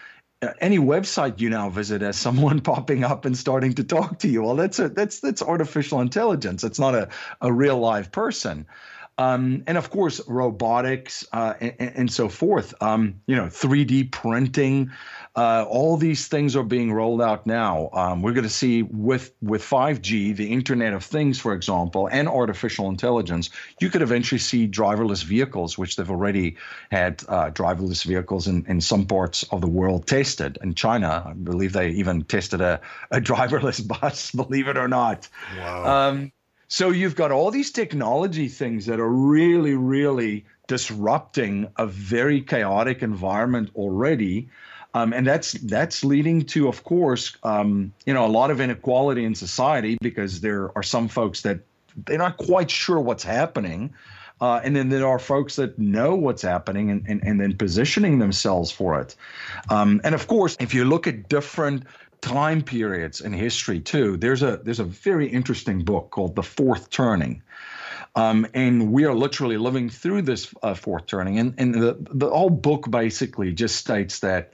Uh, 0.41 0.51
any 0.59 0.77
website 0.77 1.39
you 1.39 1.49
now 1.49 1.69
visit 1.69 2.01
has 2.01 2.17
someone 2.17 2.59
popping 2.73 3.03
up 3.03 3.23
and 3.23 3.37
starting 3.37 3.73
to 3.75 3.83
talk 3.83 4.19
to 4.19 4.27
you. 4.27 4.43
Well, 4.43 4.55
that's 4.55 4.79
a, 4.79 4.89
that's 4.89 5.21
that's 5.21 5.41
artificial 5.41 6.01
intelligence. 6.01 6.65
It's 6.65 6.79
not 6.79 6.95
a, 6.95 7.07
a 7.39 7.51
real 7.51 7.79
live 7.79 8.11
person. 8.11 8.65
Um, 9.17 9.63
and 9.67 9.77
of 9.77 9.91
course, 9.91 10.21
robotics 10.27 11.25
uh, 11.31 11.53
and, 11.61 11.75
and, 11.79 12.11
so 12.11 12.29
forth. 12.29 12.73
Um, 12.81 13.21
you 13.27 13.35
know, 13.35 13.45
3D 13.45 14.11
printing. 14.11 14.91
Uh, 15.35 15.65
all 15.69 15.97
these 15.97 16.27
things 16.27 16.55
are 16.55 16.63
being 16.63 16.91
rolled 16.91 17.21
out 17.21 17.45
now. 17.45 17.89
Um, 17.93 18.23
we're 18.23 18.33
going 18.33 18.43
to 18.43 18.49
see 18.49 18.81
with 18.81 19.31
with 19.39 19.61
5G, 19.61 20.35
the 20.35 20.51
Internet 20.51 20.93
of 20.93 21.03
Things, 21.03 21.39
for 21.39 21.53
example, 21.53 22.07
and 22.07 22.27
artificial 22.27 22.89
intelligence. 22.89 23.51
You 23.79 23.91
could 23.91 24.01
eventually 24.01 24.39
see 24.39 24.67
driverless 24.67 25.23
vehicles, 25.23 25.77
which 25.77 25.95
they've 25.95 26.09
already 26.09 26.57
had 26.91 27.23
uh, 27.27 27.51
driverless 27.51 28.03
vehicles 28.03 28.47
in, 28.47 28.65
in 28.67 28.81
some 28.81 29.05
parts 29.05 29.43
of 29.51 29.61
the 29.61 29.69
world 29.69 30.07
tested. 30.07 30.57
In 30.63 30.73
China, 30.73 31.23
I 31.27 31.33
believe 31.33 31.73
they 31.73 31.89
even 31.91 32.23
tested 32.23 32.61
a, 32.61 32.81
a 33.11 33.21
driverless 33.21 33.87
bus. 33.87 34.31
Believe 34.31 34.67
it 34.67 34.77
or 34.77 34.87
not. 34.87 35.29
Wow. 35.57 36.13
So 36.67 36.89
you've 36.89 37.15
got 37.15 37.31
all 37.31 37.51
these 37.51 37.71
technology 37.71 38.47
things 38.47 38.85
that 38.87 38.99
are 38.99 39.09
really, 39.09 39.75
really 39.75 40.45
disrupting 40.67 41.67
a 41.77 41.85
very 41.85 42.41
chaotic 42.41 43.03
environment 43.03 43.69
already. 43.75 44.49
Um, 44.95 45.11
and 45.11 45.25
that's 45.25 45.53
that's 45.53 46.03
leading 46.03 46.45
to, 46.47 46.67
of 46.67 46.83
course, 46.83 47.35
um, 47.43 47.93
you 48.05 48.13
know, 48.13 48.25
a 48.25 48.27
lot 48.27 48.51
of 48.51 48.61
inequality 48.61 49.25
in 49.25 49.35
society 49.35 49.97
because 50.01 50.41
there 50.41 50.71
are 50.75 50.83
some 50.83 51.07
folks 51.07 51.41
that 51.41 51.59
they're 52.05 52.17
not 52.17 52.37
quite 52.37 52.69
sure 52.69 52.99
what's 52.99 53.23
happening. 53.23 53.93
Uh, 54.41 54.59
and 54.63 54.75
then 54.75 54.89
there 54.89 55.07
are 55.07 55.19
folks 55.19 55.55
that 55.55 55.79
know 55.79 56.15
what's 56.15 56.41
happening 56.41 56.89
and, 56.91 57.05
and, 57.07 57.23
and 57.23 57.39
then 57.39 57.55
positioning 57.55 58.19
themselves 58.19 58.71
for 58.71 58.99
it. 58.99 59.15
Um, 59.69 60.01
and 60.03 60.13
of 60.13 60.27
course, 60.27 60.57
if 60.59 60.73
you 60.73 60.85
look 60.85 61.07
at 61.07 61.29
different 61.29 61.85
time 62.23 62.61
periods 62.61 63.19
in 63.19 63.33
history 63.33 63.81
too. 63.81 64.15
There's 64.15 64.43
a 64.43 64.57
there's 64.63 64.79
a 64.79 64.85
very 64.85 65.27
interesting 65.27 65.83
book 65.83 66.09
called 66.09 66.35
The 66.35 66.43
Fourth 66.43 66.89
Turning. 66.89 67.43
Um, 68.15 68.47
and 68.53 68.91
we 68.91 69.05
are 69.05 69.13
literally 69.13 69.57
living 69.57 69.89
through 69.89 70.21
this 70.21 70.53
uh, 70.61 70.75
fourth 70.75 71.07
turning. 71.07 71.39
And, 71.39 71.55
and 71.57 71.73
the, 71.73 71.97
the 71.99 72.29
whole 72.29 72.51
book 72.51 72.89
basically 72.89 73.51
just 73.53 73.75
states 73.75 74.19
that, 74.19 74.51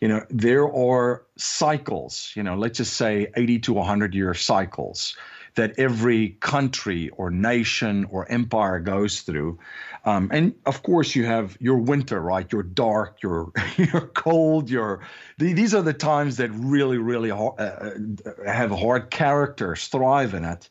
you 0.00 0.08
know, 0.08 0.24
there 0.30 0.66
are 0.66 1.22
cycles, 1.36 2.32
you 2.34 2.42
know, 2.42 2.56
let's 2.56 2.78
just 2.78 2.94
say 2.94 3.30
80 3.36 3.58
to 3.60 3.72
100 3.74 4.14
year 4.14 4.32
cycles 4.32 5.14
that 5.54 5.78
every 5.78 6.30
country 6.40 7.10
or 7.10 7.30
nation 7.30 8.06
or 8.10 8.30
empire 8.30 8.80
goes 8.80 9.20
through. 9.20 9.58
Um, 10.04 10.30
and 10.32 10.54
of 10.66 10.82
course, 10.82 11.14
you 11.14 11.24
have 11.26 11.56
your 11.60 11.76
winter, 11.76 12.20
right? 12.20 12.50
Your 12.50 12.62
dark, 12.62 13.22
your 13.22 13.52
your 13.76 14.02
cold, 14.14 14.70
your 14.70 15.00
these 15.38 15.74
are 15.74 15.82
the 15.82 15.92
times 15.92 16.36
that 16.38 16.50
really, 16.52 16.98
really 16.98 17.30
uh, 17.30 17.44
uh, 17.46 17.90
have 18.46 18.70
hard 18.70 19.10
characters 19.10 19.88
thrive 19.88 20.34
in 20.34 20.44
it. 20.44 20.68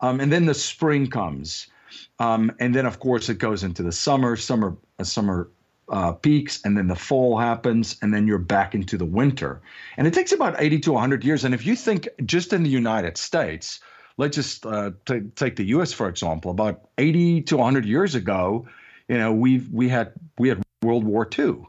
Um, 0.00 0.20
and 0.20 0.32
then 0.32 0.46
the 0.46 0.54
spring 0.54 1.08
comes, 1.08 1.68
um, 2.18 2.50
and 2.58 2.74
then 2.74 2.86
of 2.86 2.98
course 2.98 3.28
it 3.28 3.38
goes 3.38 3.62
into 3.62 3.82
the 3.84 3.92
summer, 3.92 4.36
summer, 4.36 4.76
uh, 4.98 5.04
summer 5.04 5.48
uh, 5.88 6.12
peaks, 6.12 6.60
and 6.64 6.76
then 6.76 6.88
the 6.88 6.96
fall 6.96 7.38
happens, 7.38 7.96
and 8.02 8.12
then 8.12 8.26
you're 8.26 8.38
back 8.38 8.74
into 8.74 8.96
the 8.96 9.04
winter. 9.04 9.60
And 9.96 10.06
it 10.06 10.14
takes 10.14 10.32
about 10.32 10.56
80 10.58 10.80
to 10.80 10.92
100 10.92 11.22
years. 11.22 11.44
And 11.44 11.54
if 11.54 11.66
you 11.66 11.76
think 11.76 12.08
just 12.24 12.52
in 12.52 12.62
the 12.62 12.70
United 12.70 13.16
States, 13.16 13.80
let's 14.16 14.36
just 14.36 14.66
uh, 14.66 14.92
t- 15.04 15.30
take 15.34 15.56
the 15.56 15.64
U.S. 15.66 15.92
for 15.92 16.08
example. 16.08 16.50
About 16.50 16.88
80 16.98 17.42
to 17.42 17.56
100 17.56 17.84
years 17.84 18.14
ago, 18.14 18.66
you 19.08 19.18
know, 19.18 19.32
we 19.32 19.58
we 19.70 19.88
had 19.88 20.12
we 20.38 20.48
had 20.48 20.62
World 20.82 21.04
War 21.04 21.28
II, 21.38 21.66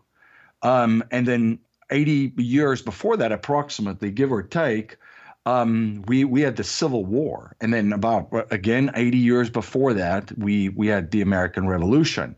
um, 0.62 1.03
and 1.12 1.27
then 1.27 1.59
80 1.89 2.33
years 2.38 2.81
before 2.81 3.17
that, 3.17 3.31
approximately, 3.31 4.12
give 4.12 4.31
or 4.31 4.41
take, 4.41 4.97
um, 5.45 6.03
we 6.07 6.23
we 6.23 6.41
had 6.41 6.55
the 6.55 6.63
Civil 6.63 7.05
War, 7.05 7.55
and 7.59 7.73
then 7.73 7.91
about 7.93 8.29
again 8.51 8.91
80 8.95 9.17
years 9.17 9.50
before 9.50 9.93
that, 9.93 10.38
we 10.38 10.69
we 10.69 10.88
had 10.88 11.12
the 11.12 11.21
American 11.21 11.67
Revolution. 11.67 12.35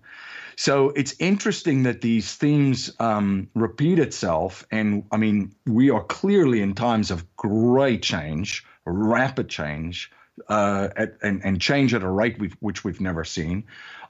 So 0.57 0.91
it's 0.91 1.13
interesting 1.19 1.83
that 1.83 1.99
these 1.99 2.33
themes 2.33 2.91
um, 2.99 3.49
repeat 3.55 3.99
itself, 3.99 4.65
and 4.71 5.03
I 5.11 5.17
mean 5.17 5.53
we 5.65 5.89
are 5.89 6.03
clearly 6.03 6.61
in 6.61 6.73
times 6.73 7.11
of 7.11 7.35
great 7.35 8.01
change 8.01 8.65
rapid 8.85 9.49
change 9.49 10.11
uh, 10.49 10.89
at, 10.95 11.17
and, 11.21 11.43
and 11.43 11.61
change 11.61 11.93
at 11.93 12.03
a 12.03 12.09
rate 12.09 12.39
we've, 12.39 12.55
which 12.59 12.83
we've 12.83 13.01
never 13.01 13.23
seen. 13.23 13.63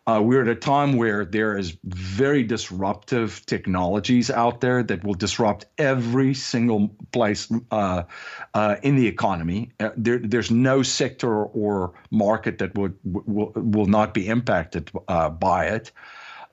Uh, 0.08 0.22
we're 0.24 0.44
at 0.44 0.48
a 0.48 0.55
time 0.55 0.98
where 0.98 1.25
there 1.25 1.58
is 1.58 1.77
very 1.84 2.44
disruptive 2.44 3.44
technologies 3.48 4.29
out 4.29 4.62
there 4.62 4.84
that 4.84 5.03
will 5.03 5.15
disrupt 5.15 5.65
every 5.79 6.32
single 6.32 6.89
place 7.12 7.51
uh, 7.72 8.03
uh, 8.53 8.75
in 8.84 8.96
the 8.96 9.08
economy. 9.08 9.72
Uh, 9.79 9.89
there, 9.98 10.20
there's 10.20 10.51
no 10.51 10.84
sector 10.84 11.46
or 11.46 11.94
market 12.12 12.60
that 12.60 12.75
would 12.75 12.96
will, 13.03 13.51
will 13.55 13.88
not 13.88 14.13
be 14.13 14.27
impacted 14.27 14.91
uh, 15.08 15.27
by 15.27 15.65
it. 15.65 15.91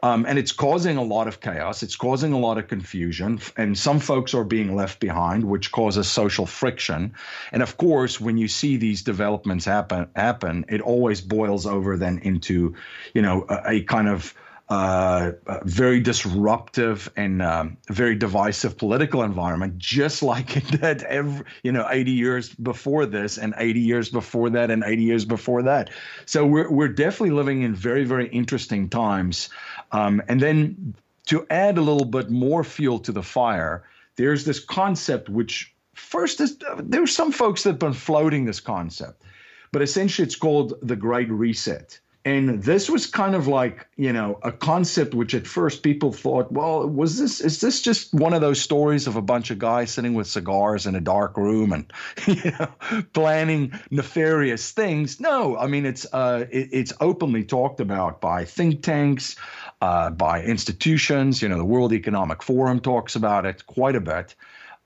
Um, 0.03 0.27
and 0.27 0.39
it's 0.39 0.51
causing 0.51 0.97
a 0.97 1.03
lot 1.03 1.29
of 1.29 1.41
chaos. 1.41 1.83
It's 1.83 1.95
causing 1.95 2.33
a 2.33 2.39
lot 2.39 2.59
of 2.59 2.67
confusion. 2.67 3.41
And 3.57 3.79
some 3.79 4.01
folks 4.01 4.35
are 4.35 4.45
being 4.45 4.75
left 4.75 4.99
behind, 4.99 5.45
which 5.45 5.71
causes 5.71 6.09
social 6.09 6.45
friction. 6.45 7.15
And 7.53 7.63
of 7.63 7.77
course, 7.77 8.21
when 8.21 8.37
you 8.37 8.49
see 8.49 8.77
these 8.77 9.03
developments 9.03 9.65
happen, 9.65 10.09
happen, 10.17 10.65
it 10.69 10.81
always 10.81 11.21
boils 11.21 11.67
over 11.67 11.97
then 11.97 12.19
into, 12.19 12.75
you 13.15 13.23
know, 13.23 13.47
a, 13.49 13.75
a 13.75 13.83
kind 13.85 14.09
of 14.09 14.35
uh, 14.73 15.33
very 15.65 16.01
disruptive 16.01 17.13
and 17.15 17.43
um, 17.43 17.77
very 17.89 18.15
divisive 18.15 18.79
political 18.79 19.23
environment, 19.23 19.77
just 19.77 20.23
like 20.23 20.57
it 20.61 20.81
did 20.81 21.03
every, 21.03 21.45
you 21.63 21.71
know, 21.71 21.87
80 21.91 22.11
years 22.11 22.49
before 22.55 23.05
this, 23.05 23.37
and 23.37 23.53
80 23.59 23.81
years 23.81 24.09
before 24.09 24.49
that, 24.49 24.71
and 24.71 24.83
80 24.83 25.03
years 25.03 25.25
before 25.27 25.63
that. 25.63 25.91
So 26.25 26.47
we're 26.47 26.71
we're 26.71 26.89
definitely 26.89 27.37
living 27.37 27.61
in 27.61 27.75
very 27.75 28.05
very 28.05 28.29
interesting 28.29 28.89
times. 28.89 29.51
Um, 29.93 30.23
and 30.27 30.41
then 30.41 30.95
to 31.27 31.47
add 31.51 31.77
a 31.77 31.83
little 31.83 32.07
bit 32.07 32.31
more 32.31 32.65
fuel 32.65 32.99
to 33.01 33.13
the 33.13 33.23
fire, 33.23 33.85
there's 34.17 34.47
this 34.47 34.59
concept 34.59 35.29
which 35.29 35.75
first 35.93 36.41
is 36.41 36.57
there's 36.79 37.15
some 37.15 37.31
folks 37.31 37.63
that 37.65 37.73
have 37.73 37.79
been 37.79 37.93
floating 37.93 38.47
this 38.47 38.61
concept, 38.61 39.23
but 39.71 39.83
essentially 39.83 40.25
it's 40.25 40.37
called 40.37 40.73
the 40.81 40.97
Great 40.97 41.31
Reset. 41.31 42.01
And 42.25 42.63
this 42.63 42.89
was 42.89 43.07
kind 43.07 43.35
of 43.35 43.49
like, 43.49 43.87
you 43.97 44.13
know, 44.13 44.39
a 44.43 44.53
concept 44.53 45.13
which 45.13 45.35
at 45.35 45.45
first 45.45 45.83
people 45.83 46.13
thought, 46.13 46.53
well, 46.53 46.89
was 46.89 47.19
this, 47.19 47.41
is 47.41 47.61
this 47.61 47.83
just 47.83 48.15
one 48.15 48.33
of 48.33 48.41
those 48.41 48.61
stories 48.61 49.09
of 49.09 49.17
a 49.17 49.23
bunch 49.23 49.51
of 49.51 49.59
guys 49.59 49.91
sitting 49.91 50.15
with 50.15 50.29
cigars 50.29 50.87
in 50.87 50.95
a 50.95 51.01
dark 51.01 51.37
room 51.37 51.73
and, 51.73 51.93
you 52.27 52.53
know, 52.53 52.69
planning 53.13 53.73
nefarious 53.91 54.71
things? 54.71 55.19
No, 55.19 55.57
I 55.57 55.67
mean, 55.67 55.85
it's, 55.85 56.07
uh, 56.13 56.47
it, 56.51 56.69
it's 56.71 56.93
openly 57.01 57.43
talked 57.43 57.81
about 57.81 58.21
by 58.21 58.45
think 58.45 58.83
tanks, 58.83 59.35
uh, 59.81 60.11
by 60.11 60.43
institutions. 60.43 61.43
You 61.43 61.49
know, 61.49 61.59
the 61.59 61.65
World 61.65 61.93
Economic 61.93 62.45
Forum 62.45 62.79
talks 62.79 63.17
about 63.17 63.47
it 63.47 63.67
quite 63.67 63.97
a 63.97 64.01
bit. 64.01 64.37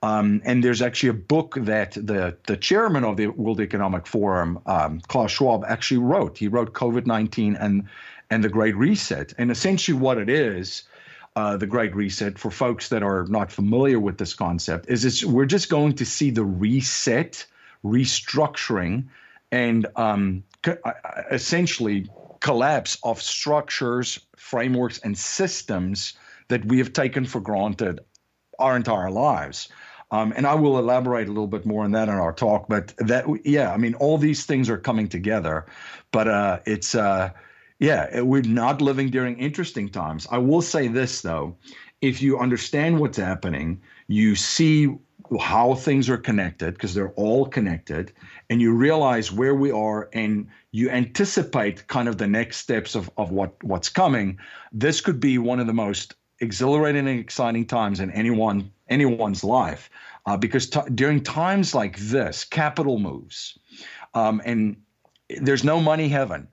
Um, 0.03 0.41
and 0.45 0.63
there's 0.63 0.81
actually 0.81 1.09
a 1.09 1.13
book 1.13 1.55
that 1.57 1.93
the, 1.93 2.37
the 2.45 2.57
chairman 2.57 3.03
of 3.03 3.17
the 3.17 3.27
World 3.27 3.59
Economic 3.59 4.05
Forum, 4.05 4.59
um, 4.67 5.01
Klaus 5.07 5.31
Schwab, 5.31 5.65
actually 5.67 5.97
wrote. 5.97 6.37
He 6.37 6.47
wrote 6.47 6.73
COVID 6.73 7.07
19 7.07 7.55
and, 7.55 7.87
and 8.29 8.43
the 8.43 8.49
Great 8.49 8.75
Reset. 8.75 9.33
And 9.37 9.49
essentially, 9.49 9.97
what 9.97 10.19
it 10.19 10.29
is, 10.29 10.83
uh, 11.35 11.57
the 11.57 11.65
Great 11.65 11.95
Reset, 11.95 12.37
for 12.37 12.51
folks 12.51 12.89
that 12.89 13.01
are 13.01 13.25
not 13.27 13.51
familiar 13.51 13.99
with 13.99 14.19
this 14.19 14.35
concept, 14.35 14.87
is 14.87 15.03
it's, 15.03 15.25
we're 15.25 15.45
just 15.45 15.69
going 15.69 15.93
to 15.93 16.05
see 16.05 16.29
the 16.29 16.45
reset, 16.45 17.45
restructuring, 17.83 19.05
and 19.51 19.87
um, 19.95 20.43
co- 20.61 20.77
uh, 20.85 20.93
essentially 21.31 22.07
collapse 22.39 22.99
of 23.03 23.19
structures, 23.19 24.19
frameworks, 24.35 24.99
and 24.99 25.17
systems 25.17 26.13
that 26.49 26.63
we 26.65 26.77
have 26.77 26.93
taken 26.93 27.25
for 27.25 27.41
granted 27.41 27.99
our 28.59 28.75
entire 28.75 29.11
lives. 29.11 29.69
Um, 30.09 30.33
and 30.35 30.47
I 30.47 30.55
will 30.55 30.79
elaborate 30.79 31.27
a 31.27 31.31
little 31.31 31.47
bit 31.47 31.65
more 31.65 31.83
on 31.83 31.91
that 31.91 32.07
in 32.07 32.15
our 32.15 32.33
talk. 32.33 32.67
But 32.69 32.93
that, 32.97 33.25
yeah, 33.43 33.73
I 33.73 33.77
mean, 33.77 33.93
all 33.95 34.17
these 34.17 34.45
things 34.45 34.69
are 34.69 34.77
coming 34.77 35.09
together. 35.09 35.65
But 36.11 36.27
uh, 36.27 36.59
it's, 36.65 36.95
uh, 36.95 37.31
yeah, 37.79 38.21
we're 38.21 38.41
not 38.41 38.81
living 38.81 39.09
during 39.09 39.37
interesting 39.37 39.89
times. 39.89 40.27
I 40.31 40.37
will 40.37 40.61
say 40.61 40.87
this, 40.87 41.21
though. 41.21 41.57
If 42.01 42.21
you 42.21 42.39
understand 42.39 42.99
what's 42.99 43.17
happening, 43.17 43.81
you 44.07 44.35
see 44.35 44.95
how 45.41 45.75
things 45.75 46.09
are 46.09 46.17
connected 46.17 46.75
because 46.75 46.93
they're 46.93 47.11
all 47.11 47.45
connected, 47.45 48.13
and 48.49 48.61
you 48.61 48.73
realize 48.73 49.31
where 49.31 49.55
we 49.55 49.71
are 49.71 50.09
and 50.13 50.47
you 50.71 50.89
anticipate 50.89 51.87
kind 51.87 52.07
of 52.07 52.17
the 52.17 52.27
next 52.27 52.57
steps 52.57 52.95
of, 52.95 53.09
of 53.17 53.31
what, 53.31 53.61
what's 53.63 53.89
coming. 53.89 54.39
This 54.71 55.01
could 55.01 55.19
be 55.19 55.37
one 55.37 55.59
of 55.59 55.67
the 55.67 55.73
most 55.73 56.15
exhilarating 56.39 57.07
and 57.07 57.19
exciting 57.19 57.65
times 57.65 57.99
in 57.99 58.11
anyone 58.11 58.71
anyone's 58.89 59.43
life 59.43 59.89
uh, 60.25 60.37
because 60.37 60.69
t- 60.69 60.79
during 60.95 61.21
times 61.21 61.75
like 61.75 61.97
this 61.97 62.43
capital 62.43 62.99
moves 62.99 63.57
um, 64.13 64.41
and 64.45 64.77
there's 65.41 65.63
no 65.63 65.81
money 65.81 66.07
heaven. 66.07 66.47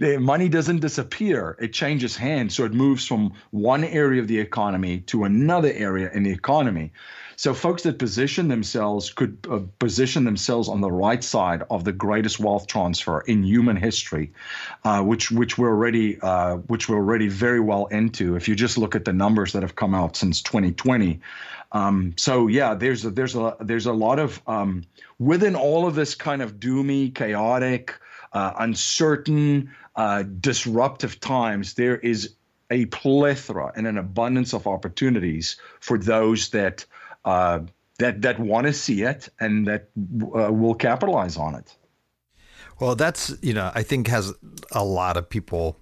Money 0.20 0.48
doesn't 0.48 0.80
disappear. 0.80 1.56
It 1.60 1.72
changes 1.72 2.14
hands. 2.14 2.54
So 2.54 2.64
it 2.64 2.74
moves 2.74 3.06
from 3.06 3.32
one 3.52 3.84
area 3.84 4.20
of 4.20 4.28
the 4.28 4.38
economy 4.38 5.00
to 5.00 5.24
another 5.24 5.72
area 5.72 6.10
in 6.12 6.24
the 6.24 6.30
economy 6.30 6.92
so 7.36 7.52
folks 7.52 7.82
that 7.82 7.98
position 7.98 8.48
themselves 8.48 9.10
could 9.10 9.46
uh, 9.50 9.60
position 9.78 10.24
themselves 10.24 10.68
on 10.68 10.80
the 10.80 10.90
right 10.90 11.22
side 11.22 11.62
of 11.70 11.84
the 11.84 11.92
greatest 11.92 12.40
wealth 12.40 12.66
transfer 12.66 13.20
in 13.20 13.44
human 13.44 13.76
history, 13.76 14.32
uh, 14.84 15.02
which 15.02 15.30
which 15.30 15.58
we're 15.58 15.68
already 15.68 16.18
uh, 16.20 16.56
which 16.56 16.88
we're 16.88 16.96
already 16.96 17.28
very 17.28 17.60
well 17.60 17.86
into. 17.86 18.36
If 18.36 18.48
you 18.48 18.54
just 18.54 18.78
look 18.78 18.94
at 18.96 19.04
the 19.04 19.12
numbers 19.12 19.52
that 19.52 19.62
have 19.62 19.76
come 19.76 19.94
out 19.94 20.16
since 20.16 20.42
2020. 20.42 21.20
Um, 21.72 22.14
so 22.16 22.46
yeah, 22.46 22.74
there's 22.74 23.04
a, 23.04 23.10
there's 23.10 23.36
a 23.36 23.56
there's 23.60 23.86
a 23.86 23.92
lot 23.92 24.18
of 24.18 24.40
um, 24.46 24.84
within 25.18 25.54
all 25.54 25.86
of 25.86 25.94
this 25.94 26.14
kind 26.14 26.40
of 26.40 26.58
doomy, 26.58 27.14
chaotic, 27.14 27.94
uh, 28.32 28.52
uncertain, 28.58 29.74
uh, 29.94 30.22
disruptive 30.40 31.20
times. 31.20 31.74
There 31.74 31.98
is 31.98 32.34
a 32.70 32.86
plethora 32.86 33.72
and 33.76 33.86
an 33.86 33.98
abundance 33.98 34.52
of 34.52 34.66
opportunities 34.66 35.56
for 35.80 35.98
those 35.98 36.50
that 36.50 36.84
uh, 37.26 37.60
that 37.98 38.22
that 38.22 38.38
want 38.40 38.66
to 38.66 38.72
see 38.72 39.02
it 39.02 39.28
and 39.40 39.66
that 39.66 39.88
uh, 40.34 40.52
will 40.52 40.74
capitalize 40.74 41.36
on 41.36 41.54
it. 41.54 41.76
Well, 42.80 42.94
that's 42.94 43.34
you 43.42 43.54
know 43.54 43.70
I 43.74 43.82
think 43.82 44.06
has 44.08 44.32
a 44.72 44.84
lot 44.84 45.16
of 45.16 45.28
people. 45.28 45.78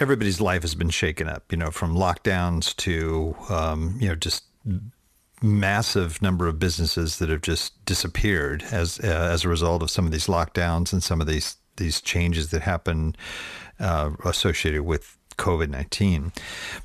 Everybody's 0.00 0.40
life 0.40 0.62
has 0.62 0.74
been 0.74 0.90
shaken 0.90 1.28
up. 1.28 1.50
You 1.50 1.58
know, 1.58 1.70
from 1.70 1.94
lockdowns 1.94 2.74
to 2.76 3.36
um, 3.48 3.96
you 4.00 4.08
know 4.08 4.14
just 4.14 4.44
massive 5.42 6.22
number 6.22 6.46
of 6.46 6.58
businesses 6.58 7.18
that 7.18 7.28
have 7.28 7.42
just 7.42 7.84
disappeared 7.84 8.64
as 8.70 9.00
uh, 9.00 9.28
as 9.32 9.44
a 9.44 9.48
result 9.48 9.82
of 9.82 9.90
some 9.90 10.06
of 10.06 10.12
these 10.12 10.26
lockdowns 10.26 10.92
and 10.92 11.02
some 11.02 11.20
of 11.20 11.26
these 11.26 11.56
these 11.76 12.00
changes 12.00 12.50
that 12.50 12.62
happen 12.62 13.16
uh, 13.80 14.10
associated 14.24 14.82
with 14.82 15.18
COVID 15.42 15.70
19. 15.70 16.32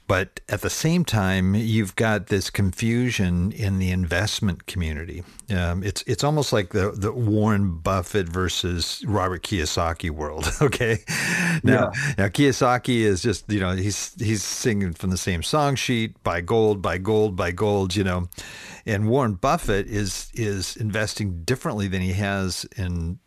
But 0.07 0.39
at 0.49 0.61
the 0.61 0.69
same 0.69 1.05
time, 1.05 1.53
you've 1.53 1.95
got 1.95 2.27
this 2.27 2.49
confusion 2.49 3.51
in 3.51 3.77
the 3.77 3.91
investment 3.91 4.65
community. 4.65 5.23
Um, 5.55 5.83
it's 5.83 6.01
it's 6.07 6.23
almost 6.23 6.51
like 6.51 6.71
the, 6.71 6.91
the 6.91 7.11
Warren 7.11 7.77
Buffett 7.77 8.27
versus 8.27 9.03
Robert 9.07 9.43
Kiyosaki 9.43 10.09
world. 10.09 10.45
Okay, 10.67 10.97
now 11.63 11.91
yeah. 11.93 12.13
now 12.17 12.27
Kiyosaki 12.27 13.01
is 13.01 13.21
just 13.21 13.49
you 13.49 13.59
know 13.59 13.75
he's 13.75 14.13
he's 14.19 14.43
singing 14.43 14.93
from 14.93 15.11
the 15.11 15.17
same 15.17 15.43
song 15.43 15.75
sheet, 15.75 16.21
buy 16.23 16.41
gold, 16.41 16.81
buy 16.81 16.97
gold, 16.97 17.35
buy 17.35 17.51
gold. 17.51 17.95
You 17.95 18.03
know, 18.03 18.27
and 18.85 19.07
Warren 19.07 19.35
Buffett 19.35 19.87
is 19.87 20.31
is 20.33 20.75
investing 20.77 21.43
differently 21.43 21.87
than 21.87 22.01
he 22.01 22.13
has 22.13 22.65
in 22.75 23.19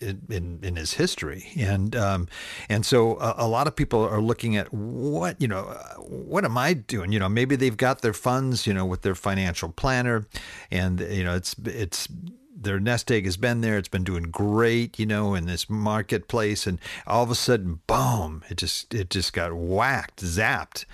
in, 0.00 0.60
in, 0.62 0.76
his 0.76 0.94
history, 0.94 1.48
and 1.58 1.94
um, 1.96 2.28
and 2.68 2.84
so 2.84 3.18
a, 3.18 3.34
a, 3.38 3.48
lot 3.48 3.66
of 3.66 3.76
people 3.76 4.02
are 4.02 4.20
looking 4.20 4.56
at 4.56 4.72
what 4.72 5.40
you 5.40 5.48
know, 5.48 5.62
what 5.98 6.44
am 6.44 6.56
I 6.56 6.74
doing? 6.74 7.12
You 7.12 7.18
know, 7.18 7.28
maybe 7.28 7.56
they've 7.56 7.76
got 7.76 8.02
their 8.02 8.12
funds, 8.12 8.66
you 8.66 8.74
know, 8.74 8.86
with 8.86 9.02
their 9.02 9.14
financial 9.14 9.70
planner, 9.70 10.26
and 10.70 11.00
you 11.00 11.24
know, 11.24 11.34
it's 11.34 11.54
it's 11.64 12.08
their 12.60 12.80
nest 12.80 13.10
egg 13.10 13.24
has 13.24 13.36
been 13.36 13.60
there. 13.60 13.78
It's 13.78 13.88
been 13.88 14.04
doing 14.04 14.24
great, 14.24 14.98
you 14.98 15.06
know, 15.06 15.34
in 15.34 15.46
this 15.46 15.70
marketplace, 15.70 16.66
and 16.66 16.78
all 17.06 17.22
of 17.22 17.30
a 17.30 17.34
sudden, 17.34 17.80
boom! 17.86 18.42
It 18.48 18.56
just 18.56 18.92
it 18.92 19.10
just 19.10 19.32
got 19.32 19.54
whacked, 19.54 20.22
zapped, 20.22 20.84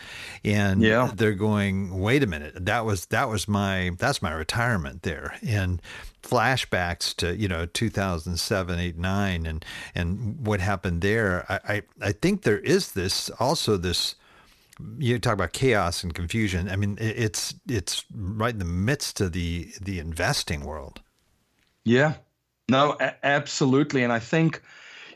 and 0.44 0.82
yeah. 0.82 1.10
they're 1.14 1.32
going, 1.32 1.98
wait 1.98 2.22
a 2.22 2.26
minute, 2.26 2.66
that 2.66 2.84
was 2.84 3.06
that 3.06 3.28
was 3.28 3.48
my 3.48 3.92
that's 3.98 4.22
my 4.22 4.32
retirement 4.32 5.02
there, 5.02 5.36
and 5.46 5.80
flashbacks 6.24 7.14
to 7.14 7.36
you 7.36 7.46
know 7.46 7.66
2007 7.66 8.78
8 8.78 8.96
9 8.96 9.46
and 9.46 9.64
and 9.94 10.46
what 10.46 10.60
happened 10.60 11.02
there 11.02 11.44
I, 11.48 11.74
I 11.74 11.82
i 12.00 12.12
think 12.12 12.42
there 12.42 12.58
is 12.60 12.92
this 12.92 13.30
also 13.38 13.76
this 13.76 14.14
you 14.98 15.18
talk 15.18 15.34
about 15.34 15.52
chaos 15.52 16.02
and 16.02 16.14
confusion. 16.14 16.68
I 16.68 16.76
mean 16.76 16.98
it's 17.00 17.54
it's 17.68 18.04
right 18.12 18.52
in 18.52 18.58
the 18.58 18.64
midst 18.64 19.20
of 19.20 19.32
the 19.32 19.72
the 19.80 19.98
investing 19.98 20.64
world. 20.64 21.00
Yeah. 21.84 22.14
No 22.68 22.96
a- 23.00 23.14
absolutely. 23.24 24.02
And 24.02 24.12
i 24.12 24.18
think 24.18 24.62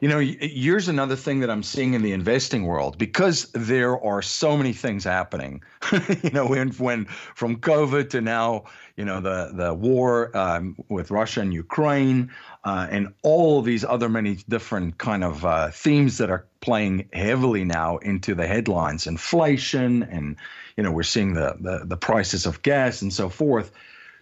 you 0.01 0.09
know, 0.09 0.21
here's 0.21 0.89
another 0.89 1.17
thing 1.17 1.41
that 1.41 1.51
I'm 1.51 1.63
seeing 1.63 1.95
in 1.95 2.03
the 2.03 2.13
investing 2.13 2.65
world 2.65 2.99
because 2.99 3.51
there 3.53 4.01
are 4.01 4.23
so 4.23 4.57
many 4.57 4.73
things 4.73 5.03
happening. 5.03 5.63
you 6.23 6.31
know, 6.31 6.47
when 6.47 6.71
when 6.73 7.07
from 7.07 7.57
COVID 7.57 8.11
to 8.11 8.21
now, 8.21 8.65
you 8.97 9.05
know, 9.05 9.21
the 9.21 9.51
the 9.53 9.75
war 9.75 10.37
um, 10.37 10.77
with 10.89 11.11
Russia 11.11 11.41
and 11.41 11.53
Ukraine, 11.53 12.31
uh, 12.65 12.87
and 12.91 13.13
all 13.23 13.61
these 13.61 13.85
other 13.85 14.09
many 14.09 14.37
different 14.49 14.99
kind 14.99 15.25
of 15.25 15.45
uh, 15.45 15.71
themes 15.71 16.19
that 16.19 16.31
are 16.31 16.47
playing 16.61 17.09
heavily 17.13 17.65
now 17.65 17.97
into 17.99 18.35
the 18.35 18.47
headlines, 18.47 19.07
inflation, 19.07 20.05
and 20.05 20.37
you 20.77 20.85
know, 20.85 20.93
we're 20.93 21.03
seeing 21.03 21.35
the 21.35 21.57
the, 21.59 21.83
the 21.85 21.97
prices 21.97 22.47
of 22.47 22.63
gas 22.63 23.03
and 23.03 23.13
so 23.13 23.29
forth. 23.29 23.73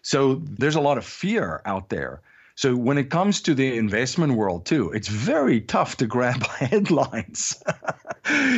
So 0.01 0.37
there's 0.37 0.77
a 0.77 0.81
lot 0.81 0.97
of 0.97 1.05
fear 1.05 1.61
out 1.67 1.91
there. 1.91 2.23
So 2.57 2.75
when 2.75 2.97
it 2.97 3.11
comes 3.11 3.43
to 3.43 3.55
the 3.55 3.77
investment 3.77 4.33
world 4.33 4.65
too, 4.65 4.91
it's 4.93 5.09
very 5.09 5.61
tough 5.61 5.99
to 5.99 6.07
grab 6.07 6.43
headlines. 6.47 7.63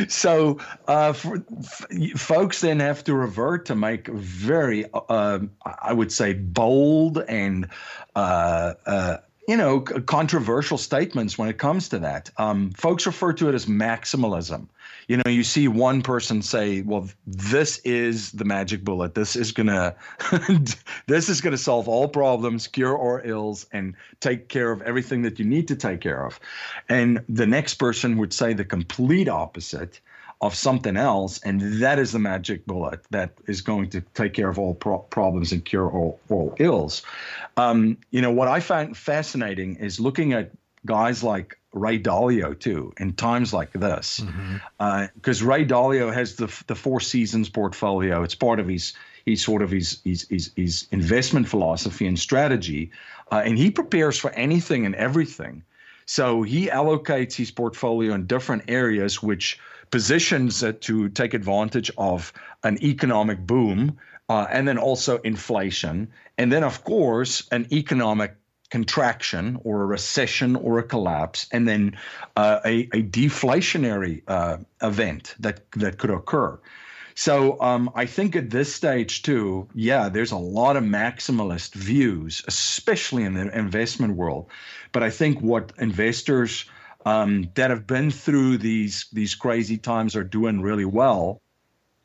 so 0.07 0.57
uh, 0.87 1.11
for, 1.13 1.43
f- 1.59 1.85
folks 2.15 2.61
then 2.61 2.79
have 2.79 3.03
to 3.03 3.13
revert 3.13 3.65
to 3.67 3.75
make 3.75 4.07
very, 4.07 4.85
uh, 4.93 5.39
I 5.81 5.91
would 5.93 6.13
say, 6.13 6.33
bold 6.33 7.17
and 7.27 7.67
uh, 8.15 8.73
uh 8.85 9.17
you 9.49 9.57
know, 9.57 9.79
controversial 9.79 10.77
statements 10.77 11.35
when 11.35 11.49
it 11.49 11.57
comes 11.57 11.89
to 11.89 11.97
that. 11.97 12.29
Um, 12.37 12.69
folks 12.73 13.07
refer 13.07 13.33
to 13.33 13.49
it 13.49 13.55
as 13.55 13.65
maximalism. 13.65 14.67
You 15.07 15.17
know, 15.17 15.31
you 15.31 15.43
see 15.43 15.67
one 15.67 16.03
person 16.03 16.43
say, 16.43 16.81
"Well, 16.81 17.09
this 17.25 17.79
is 17.79 18.31
the 18.31 18.45
magic 18.45 18.83
bullet. 18.83 19.15
This 19.15 19.35
is 19.35 19.51
gonna, 19.51 19.95
this 21.07 21.29
is 21.29 21.41
gonna 21.41 21.57
solve 21.57 21.87
all 21.87 22.07
problems, 22.07 22.67
cure 22.67 22.95
all 22.95 23.21
ills, 23.23 23.65
and 23.71 23.95
take 24.19 24.49
care 24.49 24.71
of 24.71 24.83
everything 24.83 25.23
that 25.23 25.39
you 25.39 25.45
need 25.45 25.67
to 25.69 25.75
take 25.75 26.01
care 26.01 26.23
of." 26.23 26.39
And 26.87 27.23
the 27.27 27.47
next 27.47 27.75
person 27.75 28.19
would 28.19 28.33
say 28.33 28.53
the 28.53 28.65
complete 28.65 29.27
opposite 29.27 29.99
of 30.41 30.55
something 30.55 30.95
else, 30.95 31.39
and 31.43 31.81
that 31.81 31.99
is 31.99 32.11
the 32.11 32.19
magic 32.19 32.65
bullet 32.65 33.01
that 33.09 33.33
is 33.47 33.61
going 33.61 33.89
to 33.89 34.01
take 34.13 34.33
care 34.33 34.47
of 34.47 34.57
all 34.57 34.73
pro- 34.73 34.99
problems 34.99 35.51
and 35.51 35.65
cure 35.65 35.89
all, 35.91 36.19
all 36.29 36.55
ills. 36.59 37.03
Um, 37.57 37.97
you 38.11 38.21
know, 38.21 38.31
what 38.31 38.47
I 38.47 38.61
find 38.61 38.95
fascinating 38.95 39.75
is 39.75 39.99
looking 39.99 40.33
at 40.33 40.51
guys 40.85 41.23
like 41.23 41.57
Ray 41.73 41.99
Dalio 41.99 42.57
too 42.57 42.93
in 42.99 43.13
times 43.13 43.53
like 43.53 43.73
this, 43.73 44.21
because 44.21 44.31
mm-hmm. 44.33 45.49
uh, 45.49 45.51
Ray 45.51 45.65
Dalio 45.65 46.13
has 46.13 46.35
the 46.35 46.47
the 46.67 46.75
Four 46.75 47.01
Seasons 47.01 47.49
portfolio. 47.49 48.23
It's 48.23 48.35
part 48.35 48.59
of 48.59 48.67
his 48.67 48.93
he's 49.25 49.43
sort 49.43 49.61
of 49.61 49.71
his 49.71 49.99
his 50.05 50.25
his, 50.29 50.51
his 50.55 50.87
investment 50.91 51.47
philosophy 51.47 52.07
and 52.07 52.17
strategy, 52.17 52.91
uh, 53.31 53.41
and 53.45 53.57
he 53.57 53.69
prepares 53.71 54.17
for 54.17 54.31
anything 54.31 54.85
and 54.85 54.95
everything. 54.95 55.63
So 56.09 56.41
he 56.41 56.69
allocates 56.69 57.35
his 57.35 57.51
portfolio 57.51 58.15
in 58.15 58.25
different 58.25 58.63
areas, 58.67 59.21
which 59.21 59.59
positions 59.91 60.63
it 60.63 60.81
to 60.81 61.09
take 61.09 61.35
advantage 61.35 61.91
of 61.99 62.33
an 62.63 62.83
economic 62.83 63.45
boom 63.45 63.99
uh, 64.27 64.47
and 64.49 64.67
then 64.67 64.79
also 64.79 65.19
inflation. 65.19 66.07
And 66.35 66.51
then, 66.51 66.63
of 66.63 66.83
course, 66.83 67.47
an 67.51 67.67
economic 67.71 68.33
contraction 68.71 69.59
or 69.63 69.83
a 69.83 69.85
recession 69.85 70.55
or 70.55 70.79
a 70.79 70.83
collapse, 70.83 71.45
and 71.51 71.67
then 71.67 71.95
uh, 72.35 72.59
a, 72.65 72.89
a, 72.91 73.03
deflationary 73.03 74.23
uh, 74.27 74.57
event 74.81 75.35
that, 75.39 75.71
that 75.73 75.99
could 75.99 76.09
occur. 76.09 76.59
So 77.19 77.59
um, 77.59 77.91
I 77.95 78.05
think 78.05 78.37
at 78.37 78.49
this 78.49 78.73
stage 78.73 79.23
too, 79.23 79.67
yeah, 79.75 80.07
there's 80.07 80.31
a 80.31 80.37
lot 80.37 80.77
of 80.77 80.85
maximalist 80.85 81.75
views, 81.75 82.41
especially 82.47 83.25
in 83.25 83.33
the 83.33 83.53
investment 83.53 84.15
world. 84.15 84.49
But 84.93 85.03
I 85.03 85.09
think 85.09 85.41
what 85.41 85.73
investors 85.77 86.63
um, 87.05 87.49
that 87.55 87.71
have 87.71 87.85
been 87.85 88.09
through 88.09 88.59
these 88.59 89.07
these 89.11 89.35
crazy 89.35 89.77
times 89.77 90.15
are 90.15 90.23
doing 90.23 90.61
really 90.61 90.85
well 90.85 91.41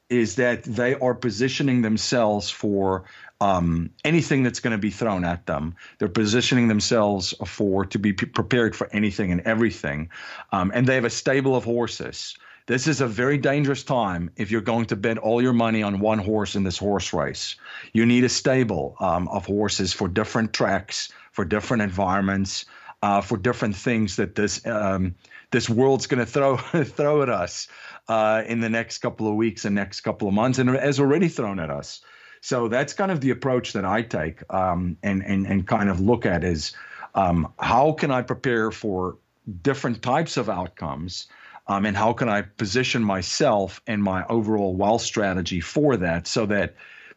is 0.08 0.34
that 0.34 0.64
they 0.64 0.96
are 0.96 1.14
positioning 1.14 1.82
themselves 1.82 2.50
for 2.50 3.04
um, 3.40 3.90
anything 4.02 4.42
that's 4.42 4.58
going 4.58 4.72
to 4.72 4.78
be 4.78 4.90
thrown 4.90 5.24
at 5.24 5.46
them. 5.46 5.76
They're 6.00 6.08
positioning 6.08 6.66
themselves 6.66 7.32
for 7.46 7.86
to 7.86 8.00
be 8.00 8.12
prepared 8.12 8.74
for 8.74 8.88
anything 8.92 9.30
and 9.30 9.42
everything, 9.42 10.10
um, 10.50 10.72
and 10.74 10.88
they 10.88 10.96
have 10.96 11.04
a 11.04 11.10
stable 11.10 11.54
of 11.54 11.62
horses. 11.62 12.36
This 12.66 12.86
is 12.86 13.00
a 13.00 13.06
very 13.06 13.36
dangerous 13.36 13.82
time 13.82 14.30
if 14.36 14.50
you're 14.50 14.62
going 14.62 14.86
to 14.86 14.96
bet 14.96 15.18
all 15.18 15.42
your 15.42 15.52
money 15.52 15.82
on 15.82 16.00
one 16.00 16.18
horse 16.18 16.56
in 16.56 16.64
this 16.64 16.78
horse 16.78 17.12
race. 17.12 17.56
You 17.92 18.06
need 18.06 18.24
a 18.24 18.28
stable 18.28 18.96
um, 19.00 19.28
of 19.28 19.44
horses 19.44 19.92
for 19.92 20.08
different 20.08 20.52
tracks, 20.52 21.10
for 21.32 21.44
different 21.44 21.82
environments 21.82 22.64
uh, 23.04 23.20
for 23.20 23.36
different 23.36 23.76
things 23.76 24.16
that 24.16 24.34
this 24.34 24.64
um, 24.64 25.14
this 25.50 25.68
world's 25.68 26.06
going 26.06 26.24
to 26.24 26.26
throw 26.26 26.56
throw 26.96 27.22
at 27.22 27.28
us 27.28 27.68
uh, 28.08 28.42
in 28.46 28.60
the 28.60 28.70
next 28.70 28.98
couple 28.98 29.28
of 29.28 29.34
weeks 29.34 29.66
and 29.66 29.74
next 29.74 30.00
couple 30.00 30.26
of 30.26 30.32
months, 30.32 30.58
and 30.58 30.70
has 30.70 30.98
already 30.98 31.28
thrown 31.28 31.60
at 31.60 31.68
us. 31.68 32.00
So 32.40 32.68
that's 32.68 32.94
kind 32.94 33.10
of 33.10 33.20
the 33.20 33.28
approach 33.28 33.74
that 33.74 33.84
I 33.84 34.00
take, 34.00 34.40
um, 34.50 34.96
and 35.02 35.22
and 35.22 35.46
and 35.46 35.66
kind 35.66 35.90
of 35.90 36.00
look 36.00 36.24
at 36.24 36.44
is 36.44 36.72
um, 37.14 37.52
how 37.58 37.92
can 37.92 38.10
I 38.10 38.22
prepare 38.22 38.70
for 38.70 39.18
different 39.62 40.00
types 40.00 40.38
of 40.38 40.48
outcomes, 40.48 41.26
um, 41.66 41.86
and 41.86 41.96
how 41.96 42.12
can 42.12 42.28
I 42.28 42.42
position 42.42 43.02
myself 43.02 43.80
and 43.86 44.02
my 44.02 44.24
overall 44.26 44.74
wealth 44.74 45.02
strategy 45.02 45.60
for 45.60 45.96
that, 45.96 46.26
so 46.26 46.46
that 46.46 46.74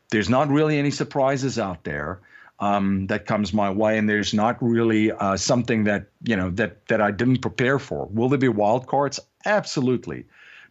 there's 0.09 0.29
not 0.29 0.49
really 0.49 0.77
any 0.77 0.91
surprises 0.91 1.59
out 1.59 1.83
there 1.83 2.21
um, 2.59 3.07
that 3.07 3.25
comes 3.25 3.53
my 3.53 3.69
way, 3.69 3.97
and 3.97 4.09
there's 4.09 4.33
not 4.33 4.57
really 4.61 5.11
uh, 5.11 5.37
something 5.37 5.83
that 5.85 6.07
you 6.23 6.35
know 6.35 6.49
that 6.51 6.87
that 6.87 7.01
I 7.01 7.11
didn't 7.11 7.41
prepare 7.41 7.79
for. 7.79 8.07
Will 8.11 8.29
there 8.29 8.39
be 8.39 8.47
wild 8.47 8.87
cards? 8.87 9.19
Absolutely. 9.45 10.25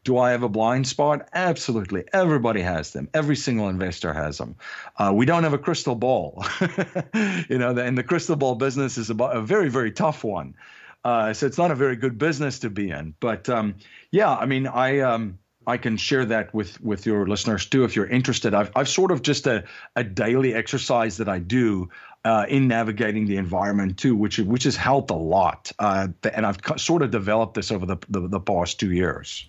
Do 0.05 0.19
I 0.19 0.31
have 0.31 0.45
a 0.45 0.49
blind 0.49 0.87
spot? 0.87 1.29
Absolutely. 1.35 2.05
Everybody 2.13 2.61
has 2.61 2.93
them. 2.93 3.09
Every 3.13 3.35
single 3.35 3.69
investor 3.69 4.13
has 4.13 4.39
them. 4.39 4.55
Uh, 4.97 5.13
we 5.13 5.27
don't 5.27 5.43
have 5.43 5.53
a 5.53 5.59
crystal 5.59 5.97
ball. 5.97 6.45
you 7.49 7.59
know, 7.59 7.77
and 7.77 7.99
the 7.99 8.05
crystal 8.07 8.37
ball 8.37 8.55
business 8.55 8.99
is 8.99 9.11
a, 9.11 9.15
a 9.17 9.43
very, 9.43 9.69
very 9.69 9.91
tough 9.91 10.23
one. 10.23 10.55
Uh, 11.07 11.33
so 11.33 11.47
it's 11.47 11.57
not 11.57 11.71
a 11.71 11.75
very 11.77 11.95
good 11.95 12.19
business 12.19 12.59
to 12.59 12.69
be 12.69 12.91
in. 12.91 13.15
But 13.21 13.49
um, 13.49 13.77
yeah, 14.11 14.35
I 14.35 14.45
mean, 14.45 14.67
I 14.67 14.99
um, 14.99 15.39
I 15.65 15.77
can 15.77 15.97
share 15.97 16.25
that 16.25 16.53
with 16.53 16.81
with 16.81 17.07
your 17.07 17.29
listeners 17.29 17.65
too 17.67 17.85
if 17.85 17.95
you're 17.95 18.09
interested. 18.09 18.55
I've 18.55 18.73
I've 18.75 18.89
sort 18.89 19.13
of 19.13 19.23
just 19.23 19.47
a 19.47 19.63
a 19.95 20.03
daily 20.03 20.53
exercise 20.53 21.17
that 21.19 21.29
I 21.29 21.39
do 21.39 21.91
uh, 22.25 22.47
in 22.49 22.67
navigating 22.67 23.27
the 23.27 23.37
environment 23.37 23.99
too, 23.99 24.17
which 24.17 24.41
which 24.41 24.65
has 24.65 24.75
helped 24.75 25.13
a 25.13 25.15
lot. 25.15 25.71
Uh, 25.79 26.09
and 26.35 26.45
I've 26.45 26.59
sort 26.77 27.03
of 27.03 27.13
developed 27.13 27.55
this 27.55 27.71
over 27.71 27.87
the, 27.87 27.99
the, 28.09 28.27
the 28.27 28.41
past 28.41 28.81
two 28.81 28.91
years. 28.91 29.49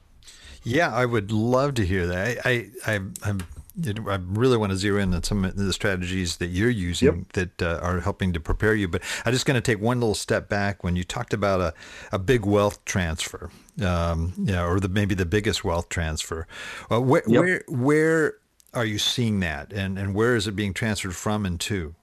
Yeah, 0.62 0.93
I 0.93 1.08
would 1.08 1.32
love 1.32 1.74
to 1.76 1.86
hear 1.88 2.06
that. 2.06 2.46
I, 2.46 2.70
I 2.86 3.00
I'm 3.24 3.41
I 3.86 4.20
really 4.26 4.58
want 4.58 4.72
to 4.72 4.78
zero 4.78 5.02
in 5.02 5.13
on 5.13 5.24
some 5.24 5.46
of 5.46 5.56
the 5.56 5.72
strategies 5.72 6.38
that 6.38 6.48
you're 6.48 6.70
using 6.70 7.28
yep. 7.34 7.34
that 7.34 7.62
uh, 7.62 7.80
are 7.82 8.00
helping 8.00 8.34
to 8.34 8.40
prepare 8.40 8.74
you. 8.74 8.88
But 8.88 9.04
I'm 9.24 9.34
just 9.34 9.46
going 9.46 9.56
to 9.56 9.62
take 9.62 9.80
one 9.80 10.00
little 10.00 10.16
step 10.16 10.50
back 10.50 10.84
when 10.84 10.96
you 10.96 11.04
talked 11.04 11.34
about 11.34 11.62
a, 11.62 11.74
a 12.12 12.18
big 12.18 12.46
wealth 12.46 12.84
transfer, 12.86 13.52
um, 13.84 14.34
yeah, 14.38 14.66
or 14.66 14.80
the 14.80 14.90
maybe 14.90 15.13
the 15.13 15.26
biggest 15.26 15.63
wealth 15.63 15.90
transfer. 15.90 16.48
Uh, 16.92 17.00
where, 17.02 17.24
yep. 17.28 17.42
where 17.42 17.63
where 17.68 18.34
are 18.74 18.86
you 18.86 18.98
seeing 18.98 19.42
that, 19.42 19.72
and 19.72 20.00
and 20.00 20.16
where 20.16 20.36
is 20.36 20.48
it 20.48 20.56
being 20.56 20.74
transferred 20.74 21.16
from 21.16 21.46
and 21.46 21.60
to? 21.62 21.94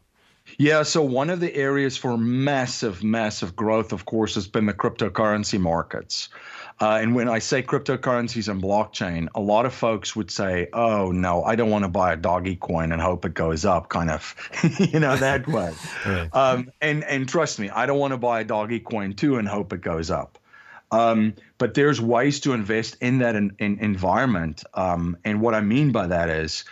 Yeah, 0.59 0.83
so 0.83 1.03
one 1.03 1.31
of 1.31 1.41
the 1.41 1.55
areas 1.55 1.97
for 1.97 2.19
massive, 2.19 3.03
massive 3.03 3.57
growth, 3.57 3.93
of 3.93 4.05
course, 4.05 4.35
has 4.35 4.47
been 4.47 4.67
the 4.67 4.75
cryptocurrency 4.75 5.59
markets. 5.59 6.29
Uh, 6.81 6.99
and 7.01 7.15
when 7.15 7.29
I 7.29 7.39
say 7.39 7.63
cryptocurrencies 7.63 8.49
and 8.49 8.61
blockchain, 8.61 9.29
a 9.35 9.41
lot 9.41 9.65
of 9.65 9.73
folks 9.73 10.17
would 10.17 10.31
say, 10.31 10.69
"Oh 10.73 11.13
no, 11.13 11.45
I 11.45 11.55
don't 11.55 11.71
want 11.71 11.85
to 11.85 11.89
buy 11.89 12.13
a 12.13 12.17
doggy 12.17 12.57
coin 12.57 12.91
and 12.91 13.01
hope 13.01 13.25
it 13.25 13.35
goes 13.35 13.65
up," 13.65 13.89
kind 13.89 14.11
of, 14.11 14.35
you 14.79 14.99
know, 14.99 15.17
that 15.17 15.47
way. 15.47 15.73
right. 16.07 16.29
um, 16.35 16.71
and 16.81 17.05
and 17.05 17.29
trust 17.29 17.61
me, 17.61 17.71
I 17.71 17.87
don't 17.87 17.99
want 17.99 18.13
to 18.13 18.19
buy 18.19 18.41
a 18.41 18.45
doggy 18.45 18.81
coin 18.81 19.15
too 19.15 19.37
and 19.37 19.47
hope 19.47 19.73
it 19.73 19.83
goes 19.83 20.11
up. 20.11 20.39
Um, 20.91 21.35
but 21.59 21.75
there's 21.75 22.01
ways 22.01 22.41
to 22.41 22.53
invest 22.53 22.97
in 23.01 23.19
that 23.19 23.37
in, 23.37 23.55
in 23.59 23.79
environment. 23.79 24.65
Um, 24.75 25.17
and 25.25 25.41
what 25.41 25.55
I 25.55 25.61
mean 25.61 25.93
by 25.93 26.07
that 26.09 26.29
is, 26.29 26.65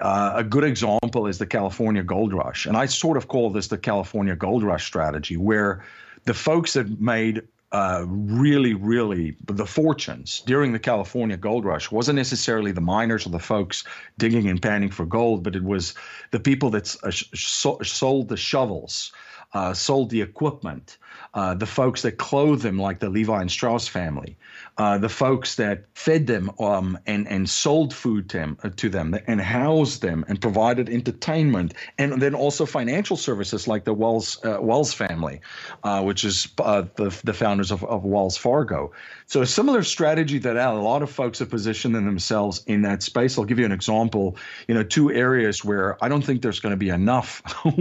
uh, 0.00 0.32
a 0.36 0.44
good 0.44 0.64
example 0.64 1.26
is 1.26 1.38
the 1.38 1.46
California 1.46 2.02
gold 2.02 2.32
rush. 2.32 2.66
And 2.66 2.76
I 2.76 2.86
sort 2.86 3.16
of 3.16 3.28
call 3.28 3.50
this 3.50 3.68
the 3.68 3.78
California 3.78 4.36
gold 4.36 4.62
rush 4.62 4.86
strategy, 4.86 5.36
where 5.36 5.84
the 6.24 6.34
folks 6.34 6.74
that 6.74 7.00
made 7.00 7.42
uh, 7.72 8.04
really, 8.08 8.74
really 8.74 9.36
the 9.46 9.66
fortunes 9.66 10.42
during 10.44 10.72
the 10.72 10.78
California 10.78 11.36
gold 11.36 11.64
rush 11.64 11.90
wasn't 11.92 12.16
necessarily 12.16 12.72
the 12.72 12.80
miners 12.80 13.26
or 13.26 13.30
the 13.30 13.38
folks 13.38 13.84
digging 14.18 14.48
and 14.48 14.60
panning 14.60 14.90
for 14.90 15.06
gold, 15.06 15.44
but 15.44 15.54
it 15.54 15.62
was 15.62 15.94
the 16.32 16.40
people 16.40 16.70
that 16.70 16.96
uh, 17.04 17.10
sold 17.12 18.28
the 18.28 18.36
shovels, 18.36 19.12
uh, 19.54 19.72
sold 19.72 20.10
the 20.10 20.20
equipment, 20.20 20.98
uh, 21.34 21.54
the 21.54 21.66
folks 21.66 22.02
that 22.02 22.18
clothed 22.18 22.62
them, 22.62 22.78
like 22.78 22.98
the 22.98 23.08
Levi 23.08 23.40
and 23.40 23.50
Strauss 23.50 23.86
family, 23.86 24.36
uh, 24.78 24.98
the 24.98 25.08
folks 25.08 25.56
that 25.56 25.84
fed 25.94 26.26
them 26.26 26.50
um, 26.58 26.98
and 27.06 27.28
and 27.28 27.48
sold 27.48 27.94
food 27.94 28.28
to 28.30 28.38
them, 28.38 28.58
uh, 28.64 28.70
to 28.76 28.88
them 28.88 29.16
and 29.26 29.40
housed 29.40 30.02
them 30.02 30.24
and 30.28 30.40
provided 30.40 30.88
entertainment 30.88 31.74
and 31.98 32.20
then 32.20 32.34
also 32.34 32.66
financial 32.66 33.16
services 33.16 33.68
like 33.68 33.84
the 33.84 33.94
Wells 33.94 34.44
uh, 34.44 34.58
Wells 34.60 34.92
family, 34.92 35.40
uh, 35.84 36.02
which 36.02 36.24
is 36.24 36.48
the 36.56 37.20
the 37.24 37.34
founders 37.34 37.70
of, 37.70 37.84
of 37.84 38.04
Wells 38.04 38.36
Fargo. 38.36 38.92
So 39.26 39.42
a 39.42 39.46
similar 39.46 39.82
strategy 39.82 40.38
that 40.38 40.56
a 40.56 40.72
lot 40.72 41.02
of 41.02 41.10
folks 41.10 41.38
have 41.38 41.50
positioned 41.50 41.94
themselves 41.94 42.64
in 42.66 42.82
that 42.82 43.02
space. 43.02 43.38
I'll 43.38 43.44
give 43.44 43.58
you 43.58 43.64
an 43.64 43.72
example. 43.72 44.36
You 44.66 44.74
know, 44.74 44.82
two 44.82 45.12
areas 45.12 45.64
where 45.64 46.02
I 46.02 46.08
don't 46.08 46.22
think 46.22 46.42
there's 46.42 46.58
going 46.58 46.72
to 46.72 46.76
be 46.76 46.88
enough, 46.88 47.42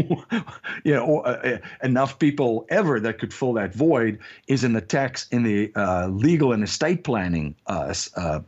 you 0.84 0.94
know, 0.94 1.60
enough 1.82 2.20
people 2.20 2.68
ever 2.70 3.00
that 3.00 3.19
could 3.20 3.34
fill 3.34 3.54
that 3.54 3.74
void 3.74 4.20
is 4.48 4.64
in 4.64 4.74
the 4.74 4.82
tax 4.82 5.28
in 5.32 5.44
the 5.44 5.72
legal 6.10 6.54
and 6.54 6.64
estate 6.64 7.04
planning 7.04 7.56
uh, 7.68 7.94
uh, 8.16 8.40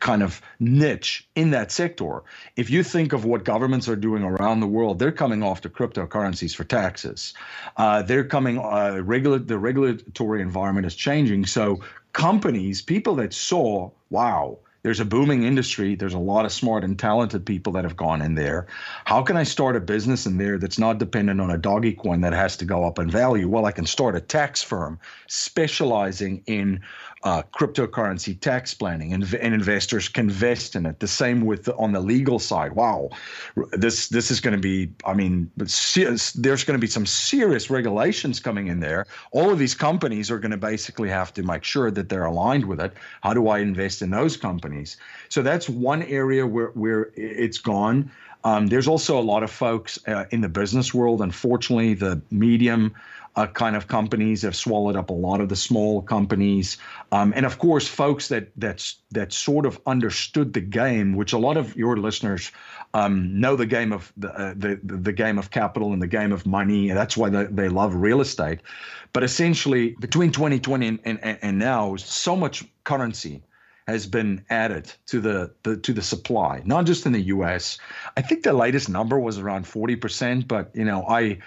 kind 0.00 0.22
of 0.22 0.40
niche 0.58 1.28
in 1.34 1.50
that 1.50 1.70
sector. 1.70 2.22
If 2.56 2.70
you 2.70 2.82
think 2.82 3.12
of 3.12 3.24
what 3.24 3.44
governments 3.44 3.88
are 3.88 3.96
doing 3.96 4.22
around 4.22 4.60
the 4.60 4.66
world, 4.66 4.98
they're 4.98 5.12
coming 5.12 5.42
off 5.42 5.60
to 5.62 5.68
cryptocurrencies 5.68 6.54
for 6.54 6.64
taxes. 6.64 7.34
Uh, 7.76 8.02
they're 8.02 8.24
coming. 8.24 8.58
Uh, 8.58 9.02
regula- 9.04 9.38
the 9.38 9.58
regulatory 9.58 10.40
environment 10.40 10.86
is 10.86 10.94
changing. 10.94 11.46
So 11.46 11.80
companies, 12.12 12.82
people 12.82 13.14
that 13.16 13.32
saw, 13.34 13.90
wow, 14.08 14.58
there's 14.82 15.00
a 15.00 15.04
booming 15.04 15.42
industry. 15.42 15.94
There's 15.94 16.14
a 16.14 16.18
lot 16.18 16.44
of 16.44 16.52
smart 16.52 16.84
and 16.84 16.98
talented 16.98 17.44
people 17.44 17.72
that 17.74 17.84
have 17.84 17.96
gone 17.96 18.22
in 18.22 18.34
there. 18.34 18.66
How 19.04 19.22
can 19.22 19.36
I 19.36 19.42
start 19.42 19.76
a 19.76 19.80
business 19.80 20.26
in 20.26 20.38
there 20.38 20.58
that's 20.58 20.78
not 20.78 20.98
dependent 20.98 21.40
on 21.40 21.50
a 21.50 21.58
doggy 21.58 21.92
coin 21.92 22.22
that 22.22 22.32
has 22.32 22.56
to 22.58 22.64
go 22.64 22.84
up 22.84 22.98
in 22.98 23.10
value? 23.10 23.48
Well, 23.48 23.66
I 23.66 23.72
can 23.72 23.86
start 23.86 24.16
a 24.16 24.20
tax 24.20 24.62
firm 24.62 24.98
specializing 25.26 26.42
in 26.46 26.80
uh, 27.22 27.42
cryptocurrency 27.54 28.38
tax 28.40 28.72
planning, 28.72 29.12
and, 29.12 29.34
and, 29.34 29.52
investors 29.52 30.08
can 30.08 30.30
invest 30.30 30.74
in 30.74 30.86
it. 30.86 31.00
The 31.00 31.08
same 31.08 31.42
with 31.42 31.68
on 31.76 31.92
the 31.92 32.00
legal 32.00 32.38
side. 32.38 32.72
Wow, 32.72 33.10
this 33.72 34.08
this 34.08 34.30
is 34.30 34.40
going 34.40 34.56
to 34.56 34.60
be. 34.60 34.90
I 35.04 35.12
mean, 35.12 35.50
there's 35.56 36.64
going 36.64 36.78
to 36.78 36.78
be 36.78 36.86
some 36.86 37.04
serious 37.04 37.68
regulations 37.68 38.40
coming 38.40 38.68
in 38.68 38.80
there. 38.80 39.06
All 39.32 39.50
of 39.50 39.58
these 39.58 39.74
companies 39.74 40.30
are 40.30 40.38
going 40.38 40.52
to 40.52 40.56
basically 40.56 41.10
have 41.10 41.34
to 41.34 41.42
make 41.42 41.62
sure 41.62 41.90
that 41.90 42.08
they're 42.08 42.24
aligned 42.24 42.64
with 42.64 42.80
it. 42.80 42.94
How 43.22 43.34
do 43.34 43.48
I 43.48 43.58
invest 43.58 44.00
in 44.00 44.10
those 44.10 44.38
companies? 44.38 44.96
So 45.28 45.42
that's 45.42 45.68
one 45.68 46.02
area 46.04 46.46
where 46.46 46.68
where 46.68 47.10
it's 47.16 47.58
gone. 47.58 48.10
Um, 48.44 48.68
there's 48.68 48.88
also 48.88 49.18
a 49.18 49.20
lot 49.20 49.42
of 49.42 49.50
folks 49.50 49.98
uh, 50.08 50.24
in 50.30 50.40
the 50.40 50.48
business 50.48 50.94
world. 50.94 51.20
Unfortunately, 51.20 51.92
the 51.92 52.22
medium 52.30 52.94
uh, 53.36 53.46
kind 53.46 53.76
of 53.76 53.86
companies 53.86 54.42
have 54.42 54.56
swallowed 54.56 54.96
up 54.96 55.10
a 55.10 55.14
lot 55.14 55.40
of 55.40 55.48
the 55.48 55.56
small 55.56 56.02
companies, 56.02 56.78
um, 57.12 57.32
and 57.36 57.46
of 57.46 57.58
course, 57.58 57.86
folks 57.86 58.28
that 58.28 58.48
that's 58.56 58.96
that 59.12 59.32
sort 59.32 59.66
of 59.66 59.80
understood 59.86 60.52
the 60.52 60.60
game, 60.60 61.14
which 61.14 61.32
a 61.32 61.38
lot 61.38 61.56
of 61.56 61.76
your 61.76 61.96
listeners 61.96 62.50
um, 62.94 63.40
know 63.40 63.56
the 63.56 63.66
game 63.66 63.92
of 63.92 64.12
the, 64.16 64.32
uh, 64.32 64.54
the 64.56 64.80
the 64.82 65.12
game 65.12 65.38
of 65.38 65.50
capital 65.50 65.92
and 65.92 66.02
the 66.02 66.06
game 66.06 66.32
of 66.32 66.44
money, 66.46 66.88
and 66.88 66.98
that's 66.98 67.16
why 67.16 67.28
they, 67.28 67.44
they 67.44 67.68
love 67.68 67.94
real 67.94 68.20
estate. 68.20 68.60
But 69.12 69.22
essentially, 69.22 69.96
between 70.00 70.32
2020 70.32 70.86
and, 70.86 71.00
and, 71.04 71.38
and 71.42 71.58
now, 71.58 71.96
so 71.96 72.36
much 72.36 72.64
currency 72.84 73.42
has 73.90 74.06
been 74.06 74.44
added 74.48 74.92
to 75.06 75.20
the, 75.20 75.52
the, 75.62 75.76
to 75.78 75.92
the 75.92 76.02
supply, 76.02 76.62
not 76.64 76.86
just 76.86 77.06
in 77.06 77.12
the 77.12 77.20
U.S. 77.22 77.78
I 78.16 78.22
think 78.22 78.42
the 78.42 78.52
latest 78.52 78.88
number 78.88 79.18
was 79.18 79.38
around 79.38 79.66
40 79.66 79.96
percent, 79.96 80.48
but 80.48 80.70
you 80.74 80.84
know, 80.84 81.04
I, 81.08 81.38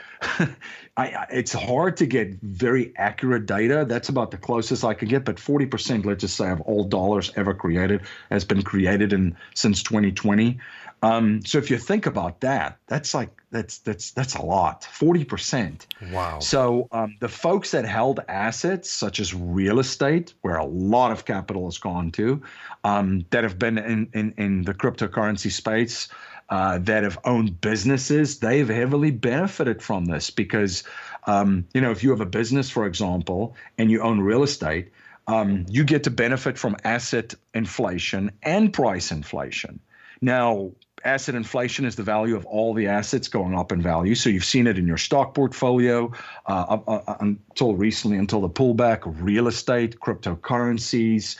I, 0.96 1.26
it's 1.32 1.54
hard 1.54 1.98
to 1.98 2.06
get 2.06 2.34
very 2.42 2.94
accurate 2.98 3.46
data. 3.46 3.86
That's 3.88 4.10
about 4.10 4.32
the 4.32 4.38
closest 4.38 4.84
I 4.84 4.94
can 4.94 5.08
get. 5.08 5.26
But 5.26 5.40
40 5.40 5.66
percent, 5.66 6.06
let's 6.06 6.22
just 6.22 6.38
say, 6.38 6.50
of 6.50 6.62
all 6.62 6.84
dollars 6.84 7.32
ever 7.36 7.54
created 7.54 8.02
has 8.30 8.46
been 8.46 8.62
created 8.62 9.14
in 9.14 9.36
since 9.56 9.84
2020. 9.84 10.60
Um, 11.02 11.46
so 11.46 11.58
if 11.58 11.70
you 11.70 11.78
think 11.78 12.06
about 12.06 12.40
that, 12.42 12.78
that's 12.88 13.14
like 13.14 13.30
that's 13.54 13.78
that's 13.78 14.12
that's 14.12 14.36
a 14.36 14.42
lot, 14.42 14.84
forty 14.84 15.24
percent. 15.24 15.88
Wow. 16.12 16.39
So 16.39 16.89
um, 16.92 17.16
the 17.20 17.30
folks 17.30 17.72
that 17.72 17.86
held 17.86 18.20
assets 18.28 18.92
such 18.92 19.20
as 19.20 19.34
real 19.34 19.80
estate, 19.80 20.34
where 20.42 20.58
a 20.58 20.66
lot 20.66 21.12
of 21.12 21.24
capital 21.24 21.66
has 21.66 21.78
gone 21.78 22.12
to, 22.13 22.42
um, 22.84 23.26
that 23.30 23.44
have 23.44 23.58
been 23.58 23.78
in 23.78 24.10
in, 24.13 24.34
in 24.38 24.63
the 24.63 24.74
cryptocurrency 24.74 25.52
space, 25.52 26.10
uh, 26.50 26.80
that 26.80 27.04
have 27.04 27.20
owned 27.24 27.62
businesses, 27.62 28.39
they've 28.39 28.68
heavily 28.68 29.12
benefited 29.12 29.82
from 29.82 30.06
this 30.06 30.30
because, 30.30 30.84
um, 31.26 31.66
you 31.74 31.82
know, 31.82 31.92
if 31.92 32.04
you 32.04 32.10
have 32.10 32.22
a 32.22 32.26
business, 32.26 32.70
for 32.70 32.86
example, 32.86 33.56
and 33.78 33.89
you 33.89 34.02
own 34.02 34.20
real 34.20 34.44
estate. 34.44 34.92
Um, 35.26 35.66
you 35.70 35.86
get 35.86 36.04
to 36.04 36.10
benefit 36.10 36.58
from 36.58 36.76
asset 36.84 37.34
inflation 37.54 38.32
and 38.42 38.74
price 38.74 39.10
inflation. 39.10 39.80
Now, 40.20 40.72
asset 41.06 41.36
inflation 41.36 41.86
is 41.86 41.96
the 41.96 42.04
value 42.04 42.36
of 42.36 42.46
all 42.46 42.74
the 42.74 42.88
assets 42.88 43.28
going 43.28 43.56
up 43.56 43.72
in 43.72 43.82
value. 43.82 44.16
So 44.16 44.30
you've 44.30 44.46
seen 44.46 44.68
it 44.68 44.78
in 44.78 44.88
your 44.88 44.98
stock 44.98 45.34
portfolio 45.34 46.12
uh, 46.46 46.78
uh, 46.88 47.16
until 47.20 47.76
recently, 47.76 48.18
until 48.18 48.42
the 48.42 48.50
pullback, 48.50 49.02
real 49.06 49.48
estate, 49.48 50.00
cryptocurrencies, 50.00 51.38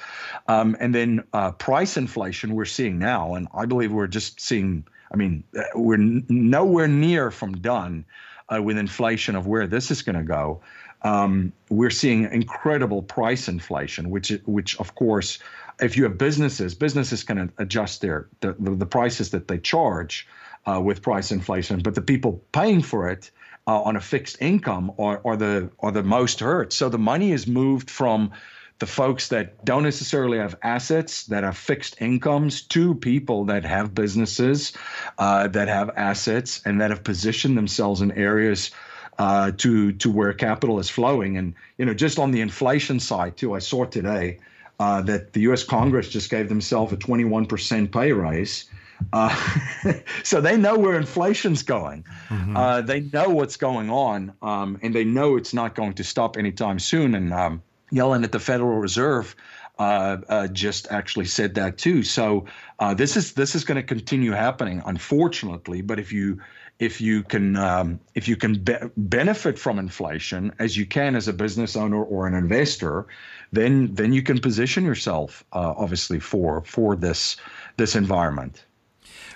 um, 0.47 0.76
and 0.80 0.93
then 0.93 1.23
uh, 1.34 1.52
price 1.52 1.97
inflation 1.97 2.56
we're 2.56 2.65
seeing 2.65 2.99
now. 2.99 3.36
And 3.36 3.47
I 3.54 3.65
believe 3.65 3.91
we're 3.91 4.08
just 4.08 4.39
seeing, 4.39 4.86
I 5.12 5.15
mean, 5.15 5.43
uh, 5.58 5.63
we're 5.76 5.95
n- 5.95 6.26
nowhere 6.30 6.88
near 6.88 7.32
from 7.32 7.54
done 7.54 8.06
uh, 8.49 8.62
with 8.62 8.78
inflation 8.78 9.36
of 9.36 9.47
where 9.47 9.67
this 9.67 9.91
is 9.91 10.02
going 10.02 10.17
to 10.17 10.23
go. 10.23 10.62
Um, 11.04 11.52
we're 11.69 11.89
seeing 11.89 12.32
incredible 12.32 13.02
price 13.02 13.49
inflation, 13.49 14.10
which, 14.10 14.32
which 14.45 14.80
of 14.80 14.95
course, 14.95 15.39
if 15.84 15.98
you 15.98 16.04
have 16.04 16.17
businesses, 16.17 16.74
businesses 16.74 17.24
can 17.24 17.52
adjust 17.58 18.02
their 18.02 18.28
the, 18.39 18.54
the, 18.54 18.86
prices 18.86 19.32
that 19.32 19.48
they 19.48 19.58
charge 19.58 20.28
uh, 20.65 20.80
with 20.82 21.02
price 21.02 21.32
inflation, 21.32 21.82
but 21.82 21.96
the 21.96 22.02
people 22.02 22.41
paying 22.52 22.82
for 22.82 23.10
it 23.10 23.32
uh, 23.67 23.82
on 23.82 23.96
a 23.96 24.02
fixed 24.02 24.41
income 24.41 24.91
are, 24.98 25.22
are 25.26 25.38
the 25.38 25.69
are 25.80 25.91
the 25.91 26.04
most 26.04 26.39
hurt. 26.39 26.74
So 26.74 26.89
the 26.89 26.98
money 26.98 27.32
is 27.32 27.48
moved 27.48 27.89
from 27.89 28.32
the 28.80 28.86
folks 28.88 29.30
that 29.30 29.63
don't 29.63 29.84
necessarily 29.84 30.38
have 30.38 30.56
assets 30.63 31.26
that 31.26 31.43
have 31.43 31.58
fixed 31.58 32.02
incomes 32.02 32.62
to 32.63 32.96
people 32.96 33.46
that 33.46 33.63
have 33.63 33.93
businesses 33.93 34.74
uh, 35.17 35.48
that 35.50 35.67
have 35.67 35.89
assets 35.96 36.62
and 36.65 36.82
that 36.82 36.89
have 36.89 37.04
positioned 37.04 37.58
themselves 37.58 38.02
in 38.02 38.12
areas 38.13 38.72
uh, 39.19 39.52
to 39.58 39.91
to 39.93 40.12
where 40.12 40.34
capital 40.34 40.80
is 40.80 40.89
flowing. 40.89 41.38
And 41.38 41.54
you 41.78 41.86
know, 41.86 41.93
just 41.93 42.19
on 42.19 42.32
the 42.32 42.41
inflation 42.41 43.00
side 43.00 43.38
too, 43.38 43.54
I 43.54 43.60
saw 43.60 43.86
today 43.86 44.39
uh, 44.79 45.01
that 45.03 45.33
the 45.33 45.41
U.S. 45.41 45.63
Congress 45.63 46.09
just 46.09 46.29
gave 46.29 46.49
themselves 46.49 46.91
a 46.93 46.97
21% 46.97 47.91
pay 47.91 48.12
raise. 48.12 48.65
Uh, 49.12 49.36
so 50.23 50.39
they 50.39 50.57
know 50.57 50.77
where 50.77 50.95
inflation's 50.95 51.63
going. 51.63 52.05
Mm-hmm. 52.29 52.55
Uh, 52.55 52.81
they 52.81 53.01
know 53.01 53.29
what's 53.29 53.57
going 53.57 53.89
on, 53.89 54.33
um, 54.41 54.79
and 54.81 54.93
they 54.95 55.03
know 55.03 55.36
it's 55.36 55.53
not 55.53 55.75
going 55.75 55.93
to 55.93 56.03
stop 56.03 56.38
anytime 56.38 56.79
soon. 56.79 57.15
And 57.15 57.33
um, 57.33 57.62
Yellen 57.91 58.23
at 58.23 58.31
the 58.31 58.39
Federal 58.39 58.77
Reserve 58.79 59.36
uh, 59.79 60.17
uh, 60.29 60.47
just 60.47 60.91
actually 60.91 61.25
said 61.25 61.55
that 61.55 61.77
too. 61.77 62.03
So 62.03 62.45
uh, 62.79 62.93
this 62.93 63.17
is 63.17 63.33
this 63.33 63.55
is 63.55 63.63
going 63.63 63.75
to 63.75 63.83
continue 63.83 64.31
happening, 64.31 64.81
unfortunately. 64.86 65.81
But 65.81 65.99
if 65.99 66.12
you 66.12 66.39
if 66.84 67.00
you 67.00 67.24
can 67.24 67.56
um, 67.56 68.00
if 68.15 68.28
you 68.28 68.36
can 68.36 68.56
be- 68.56 68.78
benefit 68.98 69.58
from 69.58 69.80
inflation 69.80 70.54
as 70.60 70.76
you 70.76 70.86
can 70.86 71.15
as 71.15 71.28
a 71.28 71.34
business 71.34 71.76
owner 71.76 72.04
or 72.04 72.28
an 72.28 72.34
investor, 72.34 73.06
then 73.52 73.93
then 73.93 74.13
you 74.13 74.22
can 74.22 74.39
position 74.39 74.84
yourself 74.84 75.43
uh, 75.54 75.74
obviously 75.78 76.19
for 76.19 76.62
for 76.65 76.96
this 76.96 77.38
this 77.78 77.96
environment. 77.96 78.65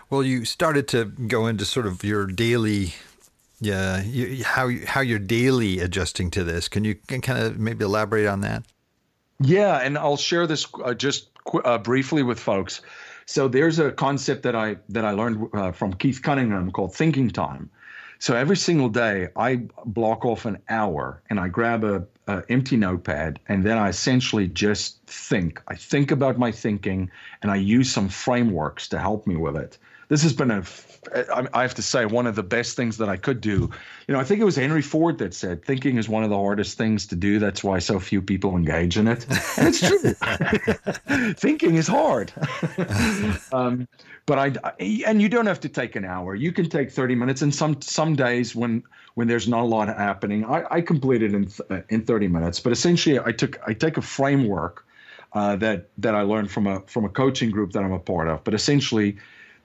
Well, 0.10 0.24
you 0.24 0.46
started 0.46 0.88
to 0.90 1.06
go 1.06 1.48
into 1.48 1.66
sort 1.66 1.86
of 1.86 2.04
your 2.04 2.28
daily 2.28 2.94
yeah, 3.60 4.04
you, 4.04 4.44
how 4.44 4.70
how 4.86 5.02
you're 5.02 5.20
daily 5.20 5.80
adjusting 5.80 6.30
to 6.32 6.44
this. 6.44 6.68
Can 6.68 6.84
you 6.84 6.96
can 7.08 7.22
kind 7.22 7.40
of 7.40 7.58
maybe 7.58 7.86
elaborate 7.86 8.28
on 8.28 8.42
that? 8.42 8.64
Yeah, 9.40 9.78
and 9.78 9.98
I'll 9.98 10.18
share 10.18 10.48
this 10.48 10.68
uh, 10.84 10.94
just 10.94 11.30
qu- 11.44 11.62
uh, 11.62 11.78
briefly 11.78 12.24
with 12.24 12.40
folks. 12.40 12.82
So 13.28 13.50
there's 13.50 13.78
a 13.78 13.92
concept 13.92 14.44
that 14.44 14.56
I 14.56 14.78
that 14.90 15.04
I 15.04 15.12
learned 15.12 15.50
uh, 15.54 15.74
from 15.74 15.94
Keith 15.94 16.22
Cunningham 16.22 16.72
called 16.72 16.96
thinking 16.96 17.30
time. 17.30 17.70
So 18.20 18.36
every 18.36 18.56
single 18.58 18.90
day 18.90 19.28
I 19.36 19.68
block 19.86 20.26
off 20.26 20.46
an 20.46 20.58
hour 20.70 21.22
and 21.30 21.40
I 21.40 21.50
grab 21.50 21.84
a, 21.84 22.08
a 22.28 22.44
empty 22.50 22.78
notepad 22.78 23.40
and 23.48 23.66
then 23.66 23.78
I 23.78 23.90
essentially 23.90 24.48
just 24.48 25.00
think. 25.06 25.62
I 25.68 25.76
think 25.76 26.12
about 26.12 26.40
my 26.40 26.52
thinking 26.52 27.12
and 27.42 27.52
I 27.52 27.58
use 27.58 27.92
some 27.92 28.10
frameworks 28.10 28.88
to 28.90 28.98
help 28.98 29.28
me 29.28 29.36
with 29.36 29.58
it 29.58 29.78
this 30.08 30.24
has 30.24 30.34
been 30.34 30.52
a 30.52 30.63
I 31.54 31.62
have 31.62 31.76
to 31.76 31.82
say 31.82 32.06
one 32.06 32.28
of 32.28 32.36
the 32.36 32.43
best 32.43 32.76
things 32.76 32.98
that 32.98 33.10
I 33.10 33.17
could 33.17 33.39
do. 33.39 33.70
You 34.08 34.13
know, 34.13 34.20
I 34.20 34.24
think 34.24 34.41
it 34.41 34.43
was 34.43 34.56
Henry 34.56 34.82
Ford 34.82 35.17
that 35.20 35.34
said 35.34 35.63
thinking 35.63 35.98
is 35.98 36.10
one 36.10 36.24
of 36.24 36.30
the 36.30 36.38
hardest 36.38 36.78
things 36.78 37.06
to 37.08 37.15
do. 37.15 37.39
That's 37.39 37.63
why 37.63 37.80
so 37.80 38.00
few 38.00 38.22
people 38.22 38.56
engage 38.56 38.98
in 38.98 39.08
it, 39.08 39.26
and 39.58 39.67
it's 39.67 39.80
true. 39.80 41.34
thinking 41.34 41.76
is 41.76 41.88
hard. 41.88 42.34
um, 43.52 43.88
but 44.26 44.60
I 44.63 44.74
and 44.80 45.22
you 45.22 45.30
don't 45.30 45.46
have 45.46 45.60
to 45.62 45.70
take 45.70 45.96
an 45.96 46.06
hour. 46.06 46.36
You 46.36 46.52
can 46.52 46.70
take 46.70 46.91
thirty 46.91 47.15
minutes, 47.15 47.41
and 47.41 47.54
some 47.54 47.82
some 47.82 48.15
days 48.15 48.56
when 48.56 48.84
when 49.15 49.28
there's 49.28 49.48
not 49.48 49.62
a 49.62 49.65
lot 49.65 49.88
happening, 49.88 50.46
I, 50.46 50.65
I 50.70 50.82
complete 50.82 51.22
it 51.22 51.34
in 51.34 51.50
in 51.89 52.04
thirty 52.04 52.28
minutes. 52.28 52.60
But 52.60 52.74
essentially, 52.74 53.20
I 53.20 53.32
took 53.32 53.60
I 53.67 53.74
take 53.74 53.98
a 53.98 54.02
framework 54.02 54.86
uh, 55.34 55.56
that 55.58 55.89
that 56.00 56.15
I 56.15 56.22
learned 56.22 56.52
from 56.52 56.67
a 56.67 56.82
from 56.82 57.06
a 57.06 57.10
coaching 57.10 57.52
group 57.52 57.72
that 57.74 57.84
I'm 57.84 57.93
a 57.93 58.00
part 58.00 58.28
of. 58.28 58.43
But 58.43 58.54
essentially 58.54 59.17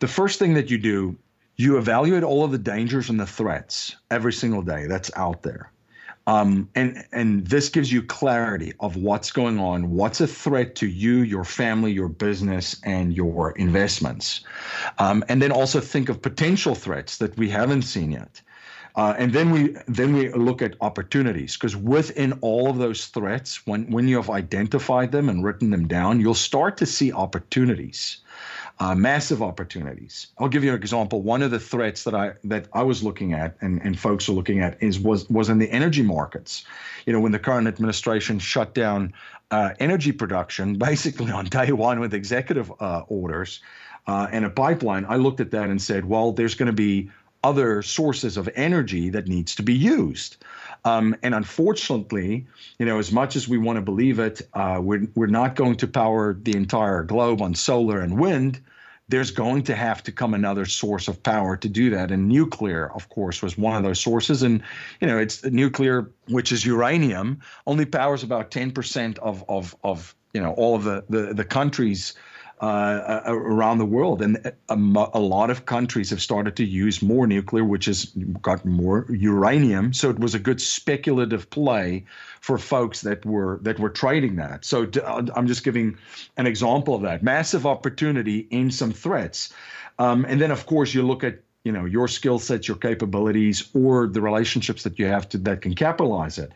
the 0.03 0.09
first 0.09 0.41
thing 0.41 0.55
that 0.55 0.69
you 0.69 0.79
do, 0.79 1.17
you 1.55 1.79
evaluate 1.79 2.25
all 2.25 2.43
of 2.43 2.51
the 2.51 2.59
dangers 2.59 3.09
and 3.09 3.21
the 3.21 3.27
threats 3.27 3.95
every 4.11 4.33
single 4.33 4.61
day 4.61 4.87
that's 4.89 5.13
out 5.15 5.43
there. 5.45 5.71
Um, 6.27 6.69
and 6.75 7.05
and 7.13 7.47
this 7.47 7.69
gives 7.69 7.93
you 7.93 8.03
clarity 8.03 8.73
of 8.81 8.97
what's 8.97 9.31
going 9.31 9.61
on, 9.61 9.91
what's 9.91 10.21
a 10.21 10.27
threat 10.27 10.75
to 10.77 10.89
you, 10.89 11.19
your 11.23 11.45
family, 11.45 11.93
your 11.93 12.09
business, 12.09 12.81
and 12.83 13.15
your 13.15 13.53
investments, 13.53 14.41
um, 14.99 15.25
and 15.29 15.41
then 15.41 15.53
also 15.53 15.79
think 15.79 16.09
of 16.09 16.21
potential 16.21 16.75
threats 16.75 17.19
that 17.19 17.37
we 17.37 17.49
haven't 17.49 17.83
seen 17.83 18.11
yet, 18.11 18.41
uh, 18.97 19.15
and 19.17 19.33
then 19.33 19.51
we 19.51 19.77
then 19.87 20.15
we 20.15 20.33
look 20.33 20.63
at 20.63 20.75
opportunities 20.81 21.57
because 21.57 21.77
within 21.77 22.33
all 22.41 22.69
of 22.71 22.79
those 22.79 23.07
threats, 23.07 23.67
when 23.67 23.89
when 23.91 24.09
you 24.09 24.17
have 24.17 24.31
identified 24.31 25.13
them 25.13 25.29
and 25.29 25.45
written 25.45 25.71
them 25.71 25.87
down, 25.87 26.21
you'll 26.21 26.35
start 26.35 26.77
to 26.77 26.87
see 26.87 27.13
opportunities 27.13 28.19
uh, 28.83 28.97
massive 28.97 29.43
opportunities. 29.43 30.27
I'll 30.39 30.49
give 30.49 30.65
you 30.65 30.71
an 30.71 30.77
example. 30.77 31.23
One 31.23 31.43
of 31.43 31.53
the 31.53 31.61
threats 31.61 32.03
that 32.03 32.17
I 32.17 32.33
that 32.43 32.67
I 32.73 32.83
was 32.83 33.05
looking 33.05 33.33
at 33.33 33.57
and, 33.61 33.81
and 33.81 33.97
folks 33.97 34.29
are 34.29 34.33
looking 34.33 34.59
at 34.59 34.83
is 34.83 34.99
was 34.99 35.31
was 35.31 35.49
in 35.49 35.59
the 35.59 35.71
energy 35.71 36.03
markets. 36.03 36.65
You 37.07 37.13
know, 37.13 37.21
when 37.21 37.31
the 37.31 37.39
current 37.39 37.69
administration 37.69 38.41
shut 38.41 38.75
down 38.75 39.13
uh, 39.53 39.75
energy 39.79 40.11
production 40.11 40.79
basically 40.91 41.31
on 41.31 41.45
day 41.45 41.71
one 41.71 42.01
with 42.01 42.13
executive 42.13 42.73
uh, 42.81 43.05
orders 43.07 43.61
uh, 44.09 44.27
and 44.33 44.45
a 44.45 44.51
pipeline, 44.51 45.07
I 45.09 45.15
looked 45.15 45.39
at 45.39 45.53
that 45.53 45.71
and 45.71 45.81
said, 45.81 46.05
well, 46.05 46.33
there's 46.33 46.57
going 46.57 46.67
to 46.67 46.73
be 46.73 47.09
other 47.45 47.83
sources 47.83 48.37
of 48.37 48.49
energy 48.57 49.11
that 49.11 49.29
needs 49.29 49.55
to 49.57 49.63
be 49.63 49.75
used. 49.75 50.45
Um, 50.85 51.15
and 51.23 51.35
unfortunately, 51.35 52.47
you 52.79 52.87
know, 52.87 52.99
as 52.99 53.13
much 53.13 53.37
as 53.37 53.49
we 53.49 53.59
want 53.59 53.77
to 53.77 53.83
believe 53.83 54.19
it, 54.19 54.43
uh, 54.55 54.81
we're, 54.83 55.07
we're 55.15 55.27
not 55.27 55.55
going 55.55 55.77
to 55.77 55.87
power 55.87 56.35
the 56.35 56.57
entire 56.57 57.05
globe 57.05 57.41
on 57.41 57.55
solar 57.55 58.01
and 58.01 58.19
wind. 58.19 58.61
There's 59.13 59.31
going 59.31 59.65
to 59.65 59.77
have 59.77 60.03
to 60.05 60.13
come 60.13 60.33
another 60.33 60.65
source 60.65 61.07
of 61.07 61.23
power 61.23 61.55
to 61.59 61.69
do 61.69 61.91
that. 61.91 62.11
And 62.11 62.29
nuclear, 62.29 62.91
of 62.95 63.11
course, 63.11 63.43
was 63.43 63.59
one 63.59 63.77
of 63.77 63.83
those 63.83 64.01
sources. 64.01 64.43
And, 64.43 64.63
you 65.03 65.07
know, 65.07 65.19
it's 65.19 65.45
nuclear, 65.45 66.11
which 66.29 66.51
is 66.51 66.65
uranium, 66.65 67.41
only 67.67 67.85
powers 67.85 68.23
about 68.23 68.51
10% 68.51 69.19
of, 69.19 69.45
of, 69.51 69.77
of 69.85 70.15
you 70.33 70.41
know, 70.41 70.53
all 70.55 70.75
of 70.75 70.85
the, 70.85 71.05
the, 71.11 71.35
the 71.35 71.45
countries 71.45 72.15
uh, 72.63 73.23
around 73.27 73.79
the 73.79 73.85
world. 73.85 74.23
And 74.23 74.37
a, 74.69 74.75
a, 75.15 75.19
lot 75.19 75.51
of 75.51 75.67
countries 75.67 76.11
have 76.11 76.23
started 76.23 76.55
to 76.57 76.65
use 76.65 77.03
more 77.03 77.27
nuclear, 77.27 77.65
which 77.65 77.87
has 77.87 78.05
got 78.41 78.65
more 78.65 79.05
uranium. 79.11 79.93
So 79.93 80.11
it 80.11 80.21
was 80.21 80.37
a 80.37 80.39
good 80.39 80.61
speculative 80.61 81.51
play 81.51 82.05
for 82.41 82.59
folks 82.59 83.01
that 83.01 83.27
were 83.27 83.59
that 83.63 83.81
were 83.81 83.91
trading 83.91 84.37
that. 84.37 84.65
So 84.65 84.89
uh, 85.05 85.27
I'm 85.35 85.49
just 85.49 85.65
giving 85.65 85.99
an 86.37 86.47
example 86.47 86.95
of 86.95 87.03
that 87.03 87.25
massive 87.25 87.67
opportunity 87.67 88.47
in 88.51 88.71
some 88.71 88.93
threats. 88.93 89.53
Um, 89.99 90.25
and 90.25 90.41
then 90.41 90.53
of 90.53 90.65
course 90.65 90.95
you 90.95 91.03
look 91.03 91.25
at 91.25 91.41
you 91.65 91.73
know 91.73 91.85
your 91.85 92.07
skill 92.07 92.39
sets, 92.39 92.69
your 92.69 92.77
capabilities, 92.77 93.69
or 93.75 94.07
the 94.07 94.21
relationships 94.21 94.85
that 94.85 95.01
you 95.01 95.07
have 95.07 95.29
to 95.31 95.39
that 95.39 95.63
can 95.63 95.75
capitalize 95.75 96.39
it. 96.39 96.53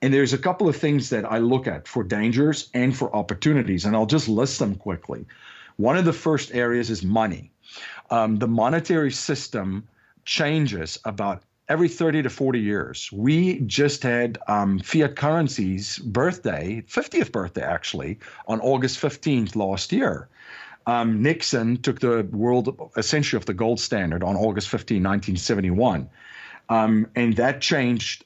And 0.00 0.14
there's 0.14 0.32
a 0.32 0.38
couple 0.38 0.68
of 0.68 0.76
things 0.76 1.10
that 1.10 1.30
I 1.30 1.38
look 1.38 1.66
at 1.66 1.88
for 1.88 2.04
dangers 2.04 2.70
and 2.74 2.96
for 2.96 3.14
opportunities, 3.14 3.84
and 3.84 3.96
I'll 3.96 4.06
just 4.06 4.28
list 4.28 4.58
them 4.58 4.76
quickly. 4.76 5.26
One 5.76 5.96
of 5.96 6.04
the 6.04 6.12
first 6.12 6.54
areas 6.54 6.90
is 6.90 7.04
money. 7.04 7.50
Um, 8.10 8.36
the 8.36 8.48
monetary 8.48 9.10
system 9.12 9.88
changes 10.24 10.98
about 11.04 11.42
every 11.68 11.88
30 11.88 12.22
to 12.22 12.30
40 12.30 12.60
years. 12.60 13.10
We 13.12 13.60
just 13.60 14.02
had 14.02 14.38
um, 14.48 14.78
fiat 14.78 15.16
currency's 15.16 15.98
birthday, 15.98 16.82
50th 16.88 17.32
birthday 17.32 17.62
actually, 17.62 18.18
on 18.46 18.60
August 18.60 19.00
15th 19.00 19.54
last 19.54 19.92
year. 19.92 20.28
Um, 20.86 21.22
Nixon 21.22 21.76
took 21.82 22.00
the 22.00 22.26
world 22.32 22.90
essentially 22.96 23.38
off 23.38 23.44
the 23.44 23.52
gold 23.52 23.78
standard 23.78 24.22
on 24.22 24.36
August 24.36 24.70
15, 24.70 24.96
1971. 24.96 26.08
Um, 26.70 27.06
and 27.14 27.36
that 27.36 27.60
changed 27.60 28.24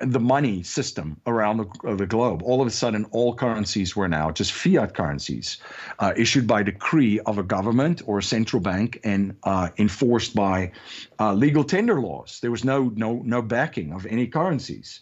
the 0.00 0.20
money 0.20 0.62
system 0.62 1.20
around 1.26 1.56
the, 1.58 1.88
uh, 1.88 1.94
the, 1.94 2.06
globe. 2.06 2.42
All 2.42 2.60
of 2.60 2.66
a 2.66 2.70
sudden, 2.70 3.04
all 3.10 3.34
currencies 3.34 3.96
were 3.96 4.08
now 4.08 4.30
just 4.30 4.52
fiat 4.52 4.94
currencies 4.94 5.58
uh, 5.98 6.12
issued 6.16 6.46
by 6.46 6.62
decree 6.62 7.18
of 7.20 7.38
a 7.38 7.42
government 7.42 8.02
or 8.06 8.18
a 8.18 8.22
central 8.22 8.60
bank 8.60 9.00
and 9.02 9.36
uh, 9.42 9.70
enforced 9.78 10.34
by 10.34 10.70
uh, 11.18 11.32
legal 11.32 11.64
tender 11.64 12.00
laws. 12.00 12.38
There 12.40 12.50
was 12.50 12.64
no 12.64 12.92
no 12.94 13.22
no 13.24 13.42
backing 13.42 13.92
of 13.92 14.06
any 14.06 14.26
currencies. 14.26 15.00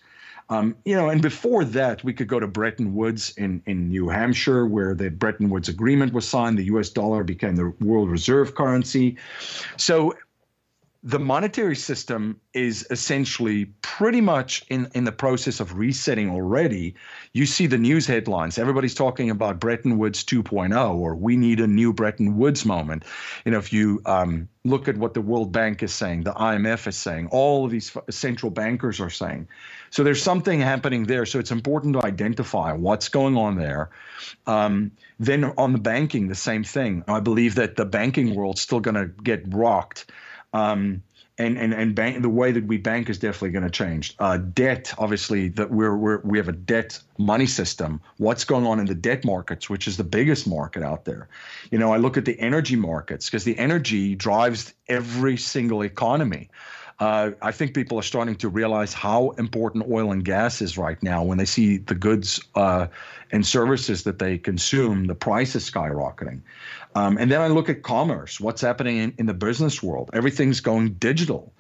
Um, 0.51 0.75
you 0.85 0.97
know, 0.97 1.09
and 1.09 1.23
before 1.23 1.65
that, 1.65 2.03
we 2.03 2.13
could 2.13 2.27
go 2.27 2.41
to 2.41 2.49
Bretton 2.49 2.93
Woods 2.93 3.33
in, 3.37 3.63
in 3.67 3.89
New 3.89 4.09
Hampshire, 4.09 4.67
where 4.67 4.97
the 4.97 5.09
Bretton 5.09 5.49
Woods 5.49 5.69
Agreement 5.69 6.13
was 6.13 6.27
signed. 6.27 6.59
The 6.59 6.65
U.S. 6.65 6.89
dollar 6.89 7.23
became 7.23 7.55
the 7.55 7.73
world 7.81 8.11
reserve 8.11 8.57
currency. 8.57 9.17
So 9.77 10.17
the 11.03 11.19
monetary 11.19 11.77
system 11.77 12.39
is 12.53 12.87
essentially 12.91 13.65
pretty 13.81 14.21
much 14.21 14.63
in, 14.69 14.87
in 14.95 15.05
the 15.05 15.13
process 15.13 15.59
of 15.59 15.79
resetting 15.79 16.29
already. 16.29 16.95
You 17.33 17.47
see 17.47 17.67
the 17.67 17.79
news 17.79 18.07
headlines. 18.07 18.59
Everybody's 18.59 18.95
talking 18.95 19.31
about 19.31 19.59
Bretton 19.59 19.97
Woods 19.97 20.23
2.0 20.23 20.95
or 20.95 21.15
we 21.15 21.39
need 21.39 21.59
a 21.59 21.67
new 21.67 21.95
Bretton 21.95 22.37
Woods 22.37 22.67
moment. 22.67 23.05
You 23.47 23.53
know, 23.53 23.59
if 23.59 23.73
you 23.73 24.03
um, 24.05 24.47
look 24.65 24.89
at 24.89 24.99
what 24.99 25.15
the 25.15 25.23
World 25.23 25.53
Bank 25.53 25.83
is 25.83 25.95
saying, 25.95 26.25
the 26.25 26.35
IMF 26.35 26.87
is 26.87 26.97
saying, 26.97 27.29
all 27.29 27.65
of 27.65 27.71
these 27.71 27.97
central 28.11 28.51
bankers 28.51 29.01
are 29.01 29.09
saying. 29.09 29.49
So 29.89 30.05
there's 30.05 30.23
something 30.23 30.61
happening 30.61 31.05
there. 31.05 31.25
So 31.25 31.39
it's 31.39 31.51
important 31.51 31.95
to 31.95 32.05
identify 32.05 32.75
what's 32.75 33.09
going 33.09 33.39
on 33.39 33.57
there. 33.57 33.89
Um, 34.47 34.91
then 35.19 35.45
on 35.45 35.73
the 35.73 35.79
banking, 35.79 36.29
the 36.29 36.35
same 36.35 36.63
thing. 36.63 37.05
I 37.09 37.21
believe 37.21 37.55
that 37.55 37.77
the 37.77 37.87
banking 37.87 38.35
world's 38.35 38.61
still 38.61 38.81
going 38.81 38.97
to 38.97 39.07
get 39.23 39.43
rocked 39.49 40.13
um, 40.53 41.03
and 41.39 41.57
and 41.57 41.73
and 41.73 41.95
bank, 41.95 42.21
the 42.21 42.29
way 42.29 42.53
that 42.53 42.67
we 42.67 42.77
bank 42.77 43.09
is 43.09 43.19
definitely 43.19 43.51
going 43.51 43.65
to 43.65 43.71
change. 43.71 44.15
Uh, 44.19 44.37
debt, 44.37 44.93
obviously, 44.99 45.49
that 45.49 45.71
we're, 45.71 45.97
we're 45.97 46.19
we 46.19 46.37
have 46.37 46.49
a 46.49 46.53
debt 46.53 47.01
money 47.19 47.47
system. 47.47 48.01
What's 48.19 48.45
going 48.45 48.67
on 48.67 48.79
in 48.79 48.87
the 48.87 48.95
debt 48.95 49.25
markets, 49.25 49.71
which 49.71 49.89
is 49.89 49.97
the 49.97 50.05
biggest 50.05 50.47
market 50.47 50.83
out 50.83 51.07
there? 51.07 51.29
You 51.71 51.79
know, 51.79 51.93
I 51.93 51.97
look 51.97 52.19
at 52.19 52.27
the 52.27 52.39
energy 52.39 52.77
markets 52.77 53.27
because 53.27 53.45
the 53.45 53.59
energy 53.59 54.15
drives 54.15 54.75
every 54.89 55.37
single 55.39 55.83
economy 55.83 56.51
uh, 57.01 57.31
I 57.41 57.51
think 57.51 57.75
people 57.75 57.99
are 57.99 58.03
starting 58.03 58.37
to 58.37 58.49
realize 58.51 58.93
how 58.93 59.31
important 59.31 59.91
oil 59.91 60.13
and 60.13 60.23
gas 60.23 60.61
is 60.61 60.77
right 60.77 61.03
now 61.03 61.25
when 61.25 61.39
they 61.39 61.47
see 61.47 61.79
the 61.79 61.95
goods 61.95 62.41
uh, 62.55 62.89
and 63.33 63.45
services 63.47 64.05
that 64.05 64.19
they 64.19 64.37
consume, 64.37 65.07
the 65.07 65.15
price 65.15 65.57
is 65.57 65.69
skyrocketing. 65.69 66.43
Um, 66.95 67.17
and 67.17 67.31
then 67.31 67.41
I 67.41 67.49
look 67.49 67.71
at 67.71 67.83
commerce, 67.83 68.39
what's 68.39 68.61
happening 68.61 68.99
in, 68.99 69.15
in 69.17 69.27
the 69.27 69.35
business 69.35 69.83
world. 69.83 70.11
Everything's 70.13 70.61
going 70.61 70.95
digital. 70.95 71.53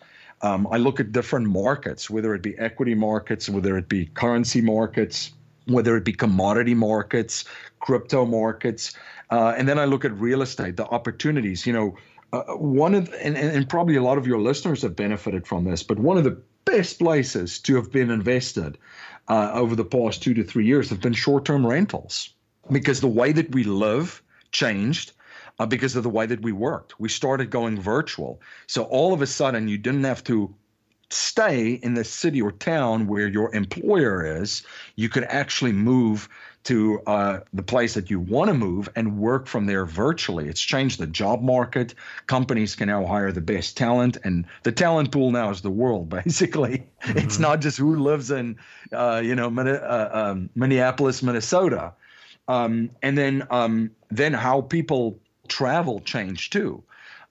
Um, 0.42 0.68
I 0.70 0.76
look 0.76 1.00
at 1.00 1.10
different 1.10 1.46
markets, 1.46 2.10
whether 2.10 2.34
it 2.34 2.42
be 2.42 2.56
equity 2.58 2.94
markets, 2.94 3.48
whether 3.48 3.78
it 3.78 3.88
be 3.88 4.06
currency 4.06 4.60
markets, 4.60 5.30
whether 5.66 5.96
it 5.96 6.04
be 6.04 6.12
commodity 6.12 6.74
markets, 6.74 7.44
crypto 7.78 8.26
markets, 8.26 8.94
uh, 9.30 9.54
and 9.56 9.68
then 9.68 9.78
I 9.78 9.84
look 9.84 10.04
at 10.04 10.12
real 10.18 10.42
estate, 10.42 10.76
the 10.76 10.86
opportunities. 10.86 11.66
You 11.66 11.72
know, 11.72 11.96
uh, 12.32 12.42
one 12.54 12.94
of 12.94 13.12
and, 13.14 13.36
and 13.36 13.68
probably 13.68 13.96
a 13.96 14.02
lot 14.02 14.18
of 14.18 14.26
your 14.26 14.40
listeners 14.40 14.82
have 14.82 14.96
benefited 14.96 15.46
from 15.46 15.64
this, 15.64 15.82
but 15.82 15.98
one 15.98 16.16
of 16.16 16.24
the 16.24 16.40
best 16.64 16.98
places 16.98 17.58
to 17.60 17.74
have 17.76 17.90
been 17.90 18.10
invested 18.10 18.78
uh, 19.28 19.50
over 19.52 19.74
the 19.74 19.84
past 19.84 20.22
two 20.22 20.34
to 20.34 20.44
three 20.44 20.66
years 20.66 20.90
have 20.90 21.00
been 21.00 21.12
short-term 21.12 21.66
rentals 21.66 22.34
because 22.70 23.00
the 23.00 23.08
way 23.08 23.32
that 23.32 23.52
we 23.52 23.64
live 23.64 24.22
changed 24.52 25.12
uh, 25.58 25.66
because 25.66 25.96
of 25.96 26.02
the 26.02 26.10
way 26.10 26.26
that 26.26 26.42
we 26.42 26.52
worked. 26.52 26.98
We 26.98 27.08
started 27.08 27.50
going 27.50 27.80
virtual. 27.80 28.40
So 28.66 28.84
all 28.84 29.12
of 29.12 29.22
a 29.22 29.26
sudden, 29.26 29.68
you 29.68 29.78
didn't 29.78 30.04
have 30.04 30.24
to 30.24 30.54
stay 31.10 31.72
in 31.72 31.94
the 31.94 32.04
city 32.04 32.40
or 32.40 32.52
town 32.52 33.06
where 33.06 33.28
your 33.28 33.54
employer 33.54 34.42
is. 34.42 34.62
You 34.96 35.08
could 35.08 35.24
actually 35.24 35.72
move 35.72 36.28
to 36.64 37.00
uh, 37.06 37.40
the 37.54 37.62
place 37.62 37.94
that 37.94 38.10
you 38.10 38.20
want 38.20 38.48
to 38.48 38.54
move 38.54 38.88
and 38.94 39.18
work 39.18 39.46
from 39.46 39.66
there 39.66 39.86
virtually. 39.86 40.48
It's 40.48 40.60
changed 40.60 40.98
the 40.98 41.06
job 41.06 41.42
market. 41.42 41.94
Companies 42.26 42.76
can 42.76 42.88
now 42.88 43.06
hire 43.06 43.32
the 43.32 43.40
best 43.40 43.76
talent, 43.76 44.18
and 44.24 44.44
the 44.62 44.72
talent 44.72 45.10
pool 45.10 45.30
now 45.30 45.50
is 45.50 45.62
the 45.62 45.70
world. 45.70 46.08
Basically, 46.24 46.86
mm-hmm. 47.02 47.18
it's 47.18 47.38
not 47.38 47.60
just 47.60 47.78
who 47.78 47.96
lives 47.96 48.30
in, 48.30 48.58
uh, 48.92 49.22
you 49.24 49.34
know, 49.34 49.48
uh, 49.48 50.10
um, 50.12 50.50
Minneapolis, 50.54 51.22
Minnesota, 51.22 51.94
um, 52.46 52.90
and 53.02 53.16
then 53.16 53.46
um, 53.50 53.90
then 54.10 54.32
how 54.32 54.60
people 54.60 55.18
travel 55.48 56.00
changed 56.00 56.52
too. 56.52 56.82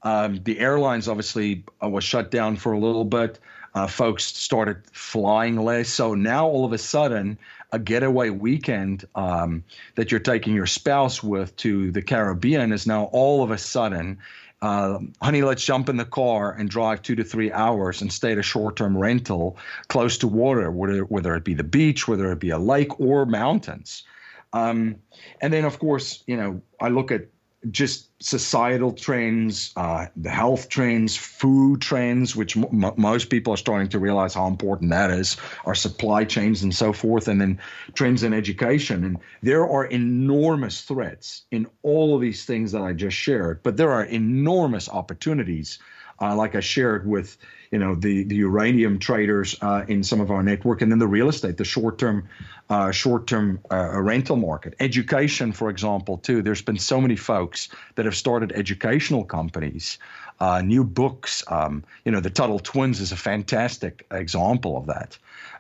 Um, 0.02 0.42
the 0.44 0.60
airlines 0.60 1.08
obviously 1.08 1.66
uh, 1.84 1.90
was 1.90 2.04
shut 2.04 2.32
down 2.32 2.56
for 2.56 2.72
a 2.72 2.80
little 2.80 3.06
bit. 3.06 3.40
Uh, 3.80 3.88
folks 3.88 4.26
started 4.26 4.76
flying 4.92 5.56
less, 5.56 5.88
so 5.88 6.14
now 6.14 6.46
all 6.46 6.66
of 6.66 6.74
a 6.74 6.78
sudden 6.78 7.40
a 7.72 7.80
getaway 7.80 8.30
weekend 8.30 9.08
um, 9.16 9.64
that 9.96 10.12
you're 10.12 10.20
taking 10.20 10.54
your 10.54 10.66
spouse 10.66 11.24
with 11.24 11.56
to 11.56 11.90
the 11.92 12.02
Caribbean 12.02 12.74
is 12.74 12.86
now 12.86 13.06
all 13.14 13.42
of 13.42 13.52
a 13.52 13.58
sudden, 13.58 14.18
uh, 14.62 15.00
honey, 15.22 15.44
let's 15.44 15.64
jump 15.64 15.88
in 15.88 15.96
the 15.96 16.04
car 16.04 16.52
and 16.52 16.70
drive 16.70 17.02
two 17.02 17.16
to 17.16 17.24
three 17.24 17.54
hours 17.54 18.02
and 18.02 18.12
stay 18.12 18.34
at 18.34 18.38
a 18.38 18.44
short 18.44 18.76
term 18.76 18.98
rental 18.98 19.56
close 19.88 20.18
to 20.18 20.28
water, 20.28 20.70
whether, 20.70 21.06
whether 21.06 21.34
it 21.38 21.46
be 21.46 21.54
the 21.54 21.64
beach, 21.64 22.06
whether 22.06 22.34
it 22.34 22.40
be 22.40 22.50
a 22.50 22.60
lake 22.60 23.00
or 23.00 23.26
mountains. 23.26 24.04
Um, 24.52 24.98
and 25.40 25.54
then, 25.54 25.64
of 25.64 25.80
course, 25.80 26.22
you 26.28 26.36
know, 26.36 26.62
I 26.82 26.90
look 26.90 27.12
at 27.14 27.28
just 27.72 28.10
societal 28.24 28.92
trends, 28.92 29.72
uh, 29.76 30.06
the 30.16 30.30
health 30.30 30.70
trends, 30.70 31.16
food 31.16 31.82
trends, 31.82 32.36
which 32.36 32.56
m- 32.56 32.94
most 32.96 33.30
people 33.30 33.54
are 33.54 33.58
starting 33.58 33.90
to 33.90 34.00
realize 34.00 34.34
how 34.34 34.48
important 34.48 34.90
that 34.92 35.12
is, 35.12 35.36
our 35.66 35.76
supply 35.76 36.24
chains 36.24 36.64
and 36.64 36.74
so 36.74 36.94
forth, 36.94 37.28
and 37.28 37.42
then 37.42 37.60
trends 37.94 38.24
in 38.24 38.34
education. 38.34 39.04
And 39.04 39.18
there 39.42 39.68
are 39.68 39.86
enormous 39.86 40.82
threats 40.82 41.44
in 41.52 41.68
all 41.84 42.16
of 42.16 42.22
these 42.22 42.46
things 42.46 42.72
that 42.72 42.82
I 42.82 42.94
just 42.94 43.18
shared, 43.18 43.62
but 43.64 43.78
there 43.78 43.92
are 43.92 44.06
enormous 44.06 44.88
opportunities, 44.88 45.80
uh, 46.22 46.36
like 46.36 46.56
I 46.56 46.60
shared 46.60 47.08
with 47.08 47.38
you 47.72 47.80
know 47.80 47.96
the 47.96 48.24
the 48.24 48.36
uranium 48.36 49.00
traders 49.00 49.56
uh, 49.62 49.86
in 49.88 50.04
some 50.04 50.22
of 50.22 50.32
our 50.32 50.44
network, 50.44 50.82
and 50.82 50.92
then 50.92 51.00
the 51.00 51.08
real 51.08 51.30
estate, 51.30 51.58
the 51.58 51.66
short 51.66 51.98
term 51.98 52.28
uh, 52.70 52.92
short 52.92 53.28
term 53.28 53.60
uh, 53.72 54.00
rental 54.02 54.36
market, 54.36 54.76
education, 54.80 55.52
for 55.52 55.70
example, 55.70 56.18
too. 56.18 56.42
There's 56.42 56.62
been 56.62 56.78
so 56.78 57.02
many 57.02 57.16
folks 57.16 57.70
that 57.96 58.06
have 58.06 58.16
started 58.16 58.52
educational 58.54 59.24
companies, 59.24 59.98
uh, 60.40 60.62
new 60.62 60.84
books. 60.84 61.44
Um, 61.48 61.84
you 62.06 62.12
know, 62.12 62.20
the 62.20 62.30
Tuttle 62.30 62.60
Twins 62.60 63.00
is 63.00 63.12
a 63.12 63.18
fantastic 63.18 64.06
example 64.12 64.78
of 64.78 64.88
that. 64.88 65.18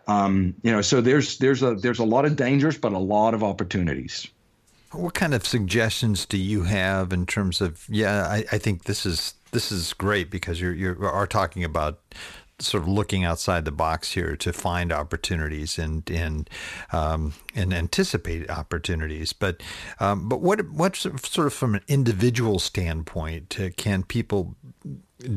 Um, 0.07 0.55
you 0.63 0.71
know, 0.71 0.81
so 0.81 1.01
there's 1.01 1.37
there's 1.37 1.61
a 1.61 1.75
there's 1.75 1.99
a 1.99 2.05
lot 2.05 2.25
of 2.25 2.35
dangers, 2.35 2.77
but 2.77 2.93
a 2.93 2.99
lot 2.99 3.33
of 3.33 3.43
opportunities. 3.43 4.27
What 4.91 5.13
kind 5.13 5.35
of 5.35 5.45
suggestions 5.45 6.25
do 6.25 6.37
you 6.37 6.63
have 6.63 7.13
in 7.13 7.27
terms 7.27 7.61
of? 7.61 7.85
Yeah, 7.87 8.25
I, 8.25 8.43
I 8.51 8.57
think 8.57 8.85
this 8.85 9.05
is 9.05 9.35
this 9.51 9.71
is 9.71 9.93
great 9.93 10.29
because 10.29 10.59
you're 10.61 10.73
you 10.73 10.95
are 11.01 11.27
talking 11.27 11.63
about 11.63 11.99
sort 12.61 12.83
of 12.83 12.89
looking 12.89 13.23
outside 13.23 13.65
the 13.65 13.71
box 13.71 14.11
here 14.11 14.35
to 14.35 14.51
find 14.53 14.91
opportunities 14.91 15.79
and 15.79 16.09
and 16.09 16.49
um, 16.91 17.33
and 17.55 17.73
anticipate 17.73 18.49
opportunities. 18.49 19.33
But 19.33 19.61
um, 19.99 20.29
but 20.29 20.41
what 20.41 20.69
what 20.69 20.95
sort 20.95 21.47
of 21.47 21.53
from 21.53 21.75
an 21.75 21.81
individual 21.87 22.59
standpoint 22.59 23.59
uh, 23.59 23.69
can 23.77 24.03
people 24.03 24.55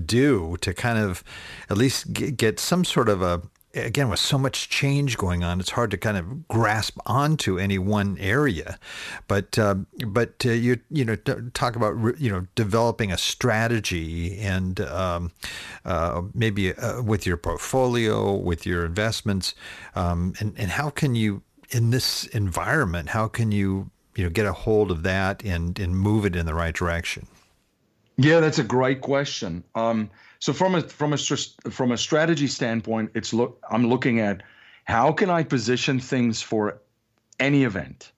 do 0.06 0.56
to 0.60 0.72
kind 0.72 0.98
of 0.98 1.24
at 1.68 1.76
least 1.76 2.12
get 2.12 2.60
some 2.60 2.84
sort 2.84 3.08
of 3.08 3.22
a 3.22 3.42
again, 3.74 4.08
with 4.08 4.18
so 4.18 4.38
much 4.38 4.68
change 4.68 5.16
going 5.16 5.42
on, 5.42 5.60
it's 5.60 5.70
hard 5.70 5.90
to 5.92 5.96
kind 5.96 6.16
of 6.16 6.48
grasp 6.48 6.98
onto 7.06 7.58
any 7.58 7.78
one 7.78 8.16
area. 8.18 8.78
But 9.28 9.58
uh, 9.58 9.76
but 10.06 10.44
uh, 10.44 10.50
you 10.50 10.80
you 10.90 11.04
know 11.04 11.16
talk 11.16 11.76
about 11.76 12.20
you 12.20 12.30
know 12.30 12.46
developing 12.54 13.12
a 13.12 13.18
strategy 13.18 14.38
and 14.38 14.80
um, 14.80 15.32
uh, 15.84 16.22
maybe 16.34 16.74
uh, 16.74 17.02
with 17.02 17.26
your 17.26 17.36
portfolio, 17.36 18.34
with 18.34 18.66
your 18.66 18.84
investments, 18.84 19.54
um, 19.94 20.34
and 20.40 20.54
and 20.56 20.70
how 20.70 20.90
can 20.90 21.14
you 21.14 21.42
in 21.70 21.90
this 21.90 22.26
environment, 22.26 23.10
how 23.10 23.28
can 23.28 23.52
you 23.52 23.90
you 24.14 24.24
know 24.24 24.30
get 24.30 24.46
a 24.46 24.52
hold 24.52 24.90
of 24.90 25.02
that 25.02 25.44
and 25.44 25.78
and 25.78 25.96
move 25.96 26.24
it 26.24 26.36
in 26.36 26.46
the 26.46 26.54
right 26.54 26.74
direction? 26.74 27.26
Yeah, 28.16 28.40
that's 28.40 28.58
a 28.58 28.64
great 28.64 29.00
question. 29.00 29.64
Um, 29.74 30.10
so 30.42 30.52
from 30.52 30.74
a 30.74 30.80
from 30.80 31.12
a 31.12 31.16
from 31.70 31.92
a 31.92 31.96
strategy 31.96 32.48
standpoint, 32.48 33.12
it's 33.14 33.32
look 33.32 33.64
I'm 33.70 33.86
looking 33.86 34.18
at 34.18 34.42
how 34.82 35.12
can 35.12 35.30
I 35.30 35.44
position 35.44 36.00
things 36.00 36.42
for 36.42 36.80
any 37.38 37.62
event. 37.62 38.10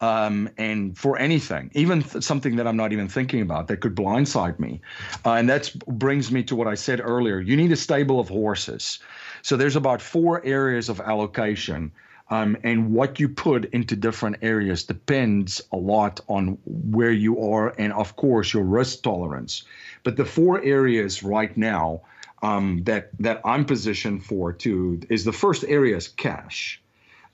Um, 0.00 0.48
and 0.58 0.98
for 0.98 1.16
anything, 1.18 1.70
even 1.74 2.02
th- 2.02 2.24
something 2.24 2.56
that 2.56 2.66
I'm 2.66 2.76
not 2.76 2.92
even 2.92 3.06
thinking 3.06 3.42
about 3.42 3.68
that 3.68 3.76
could 3.76 3.94
blindside 3.94 4.58
me. 4.58 4.80
Uh, 5.24 5.34
and 5.34 5.48
that 5.48 5.72
brings 5.86 6.32
me 6.32 6.42
to 6.44 6.56
what 6.56 6.66
I 6.66 6.74
said 6.74 7.00
earlier. 7.00 7.38
You 7.38 7.56
need 7.56 7.70
a 7.70 7.76
stable 7.76 8.18
of 8.18 8.28
horses. 8.28 8.98
So 9.42 9.56
there's 9.56 9.76
about 9.76 10.00
four 10.02 10.44
areas 10.44 10.88
of 10.88 11.00
allocation 11.00 11.92
um, 12.30 12.56
and 12.62 12.92
what 12.92 13.18
you 13.18 13.28
put 13.28 13.64
into 13.66 13.96
different 13.96 14.36
areas 14.40 14.84
depends 14.84 15.60
a 15.72 15.76
lot 15.76 16.20
on 16.28 16.58
where 16.64 17.10
you 17.10 17.40
are 17.40 17.74
and, 17.76 17.92
of 17.92 18.14
course, 18.14 18.54
your 18.54 18.62
risk 18.62 19.02
tolerance. 19.02 19.64
But 20.02 20.16
the 20.16 20.24
four 20.24 20.62
areas 20.62 21.22
right 21.22 21.54
now 21.56 22.02
um, 22.42 22.82
that 22.84 23.10
that 23.20 23.40
I'm 23.44 23.64
positioned 23.64 24.24
for 24.24 24.52
too 24.52 25.00
is 25.08 25.24
the 25.24 25.32
first 25.32 25.64
area 25.64 25.96
is 25.96 26.08
cash. 26.08 26.80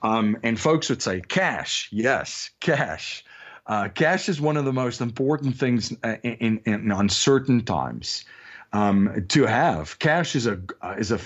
Um, 0.02 0.36
and 0.42 0.58
folks 0.60 0.90
would 0.90 1.02
say, 1.02 1.20
cash, 1.20 1.88
yes, 1.90 2.50
cash. 2.60 3.24
Uh, 3.66 3.88
cash 3.88 4.28
is 4.28 4.40
one 4.40 4.56
of 4.56 4.64
the 4.64 4.72
most 4.72 5.00
important 5.00 5.56
things 5.56 5.92
uh, 6.04 6.16
in, 6.22 6.60
in, 6.64 6.74
in 6.74 6.92
uncertain 6.92 7.64
times 7.64 8.24
um, 8.72 9.24
to 9.28 9.46
have. 9.46 9.98
Cash 9.98 10.36
is 10.36 10.46
a 10.46 10.60
is 10.98 11.10
a 11.10 11.20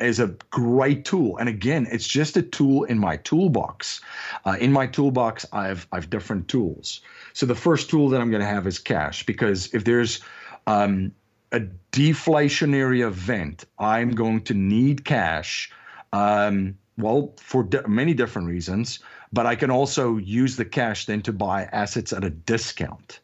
is 0.00 0.20
a 0.20 0.28
great 0.50 1.04
tool, 1.04 1.36
and 1.36 1.48
again, 1.48 1.86
it's 1.90 2.06
just 2.06 2.36
a 2.36 2.42
tool 2.42 2.84
in 2.84 2.98
my 2.98 3.16
toolbox. 3.18 4.00
Uh, 4.44 4.56
in 4.60 4.72
my 4.72 4.86
toolbox, 4.86 5.46
I 5.52 5.68
have 5.68 5.86
I 5.92 5.96
have 5.96 6.10
different 6.10 6.48
tools. 6.48 7.00
So 7.32 7.46
the 7.46 7.54
first 7.54 7.90
tool 7.90 8.08
that 8.10 8.20
I'm 8.20 8.30
going 8.30 8.42
to 8.42 8.48
have 8.48 8.66
is 8.66 8.78
cash 8.78 9.26
because 9.26 9.74
if 9.74 9.84
there's 9.84 10.20
um, 10.66 11.12
a 11.52 11.60
deflationary 11.92 13.06
event, 13.06 13.64
I'm 13.78 14.10
going 14.10 14.42
to 14.42 14.54
need 14.54 15.04
cash. 15.04 15.70
Um, 16.12 16.76
well, 16.98 17.32
for 17.40 17.64
di- 17.64 17.86
many 17.86 18.14
different 18.14 18.48
reasons, 18.48 19.00
but 19.32 19.46
I 19.46 19.56
can 19.56 19.70
also 19.70 20.16
use 20.16 20.56
the 20.56 20.64
cash 20.64 21.06
then 21.06 21.22
to 21.22 21.32
buy 21.32 21.64
assets 21.64 22.12
at 22.12 22.24
a 22.24 22.30
discount. 22.30 23.20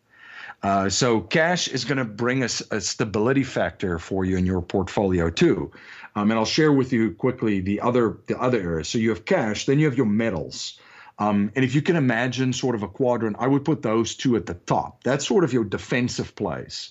Uh, 0.62 0.88
so 0.88 1.20
cash 1.20 1.68
is 1.68 1.85
going 1.85 1.98
to 1.98 2.05
bring 2.05 2.42
a, 2.42 2.48
a, 2.70 2.81
stability 2.81 3.44
factor 3.44 3.98
for 3.98 4.26
you 4.26 4.37
in 4.37 4.44
your 4.44 4.61
portfolio 4.61 5.31
too. 5.31 5.70
Um, 6.14 6.31
and 6.31 6.38
I'll 6.38 6.44
share 6.44 6.72
with 6.72 6.92
you 6.92 7.12
quickly 7.12 7.61
the 7.61 7.81
other 7.81 8.18
the 8.26 8.38
other 8.38 8.61
areas. 8.61 8.88
So 8.88 8.98
you 8.98 9.09
have 9.09 9.24
cash, 9.24 9.64
then 9.64 9.79
you 9.79 9.87
have 9.87 9.96
your 9.96 10.07
metals. 10.07 10.79
Um, 11.18 11.53
and 11.55 11.64
if 11.64 11.74
you 11.74 11.83
can 11.83 11.96
imagine 11.96 12.53
sort 12.53 12.74
of 12.74 12.83
a 12.83 12.88
quadrant, 12.88 13.37
I 13.38 13.46
would 13.46 13.64
put 13.64 13.83
those 13.83 14.14
two 14.14 14.37
at 14.37 14.46
the 14.46 14.55
top. 14.55 15.03
That's 15.05 15.26
sort 15.26 15.44
of 15.44 15.53
your 15.53 15.64
defensive 15.64 16.35
plays. 16.35 16.90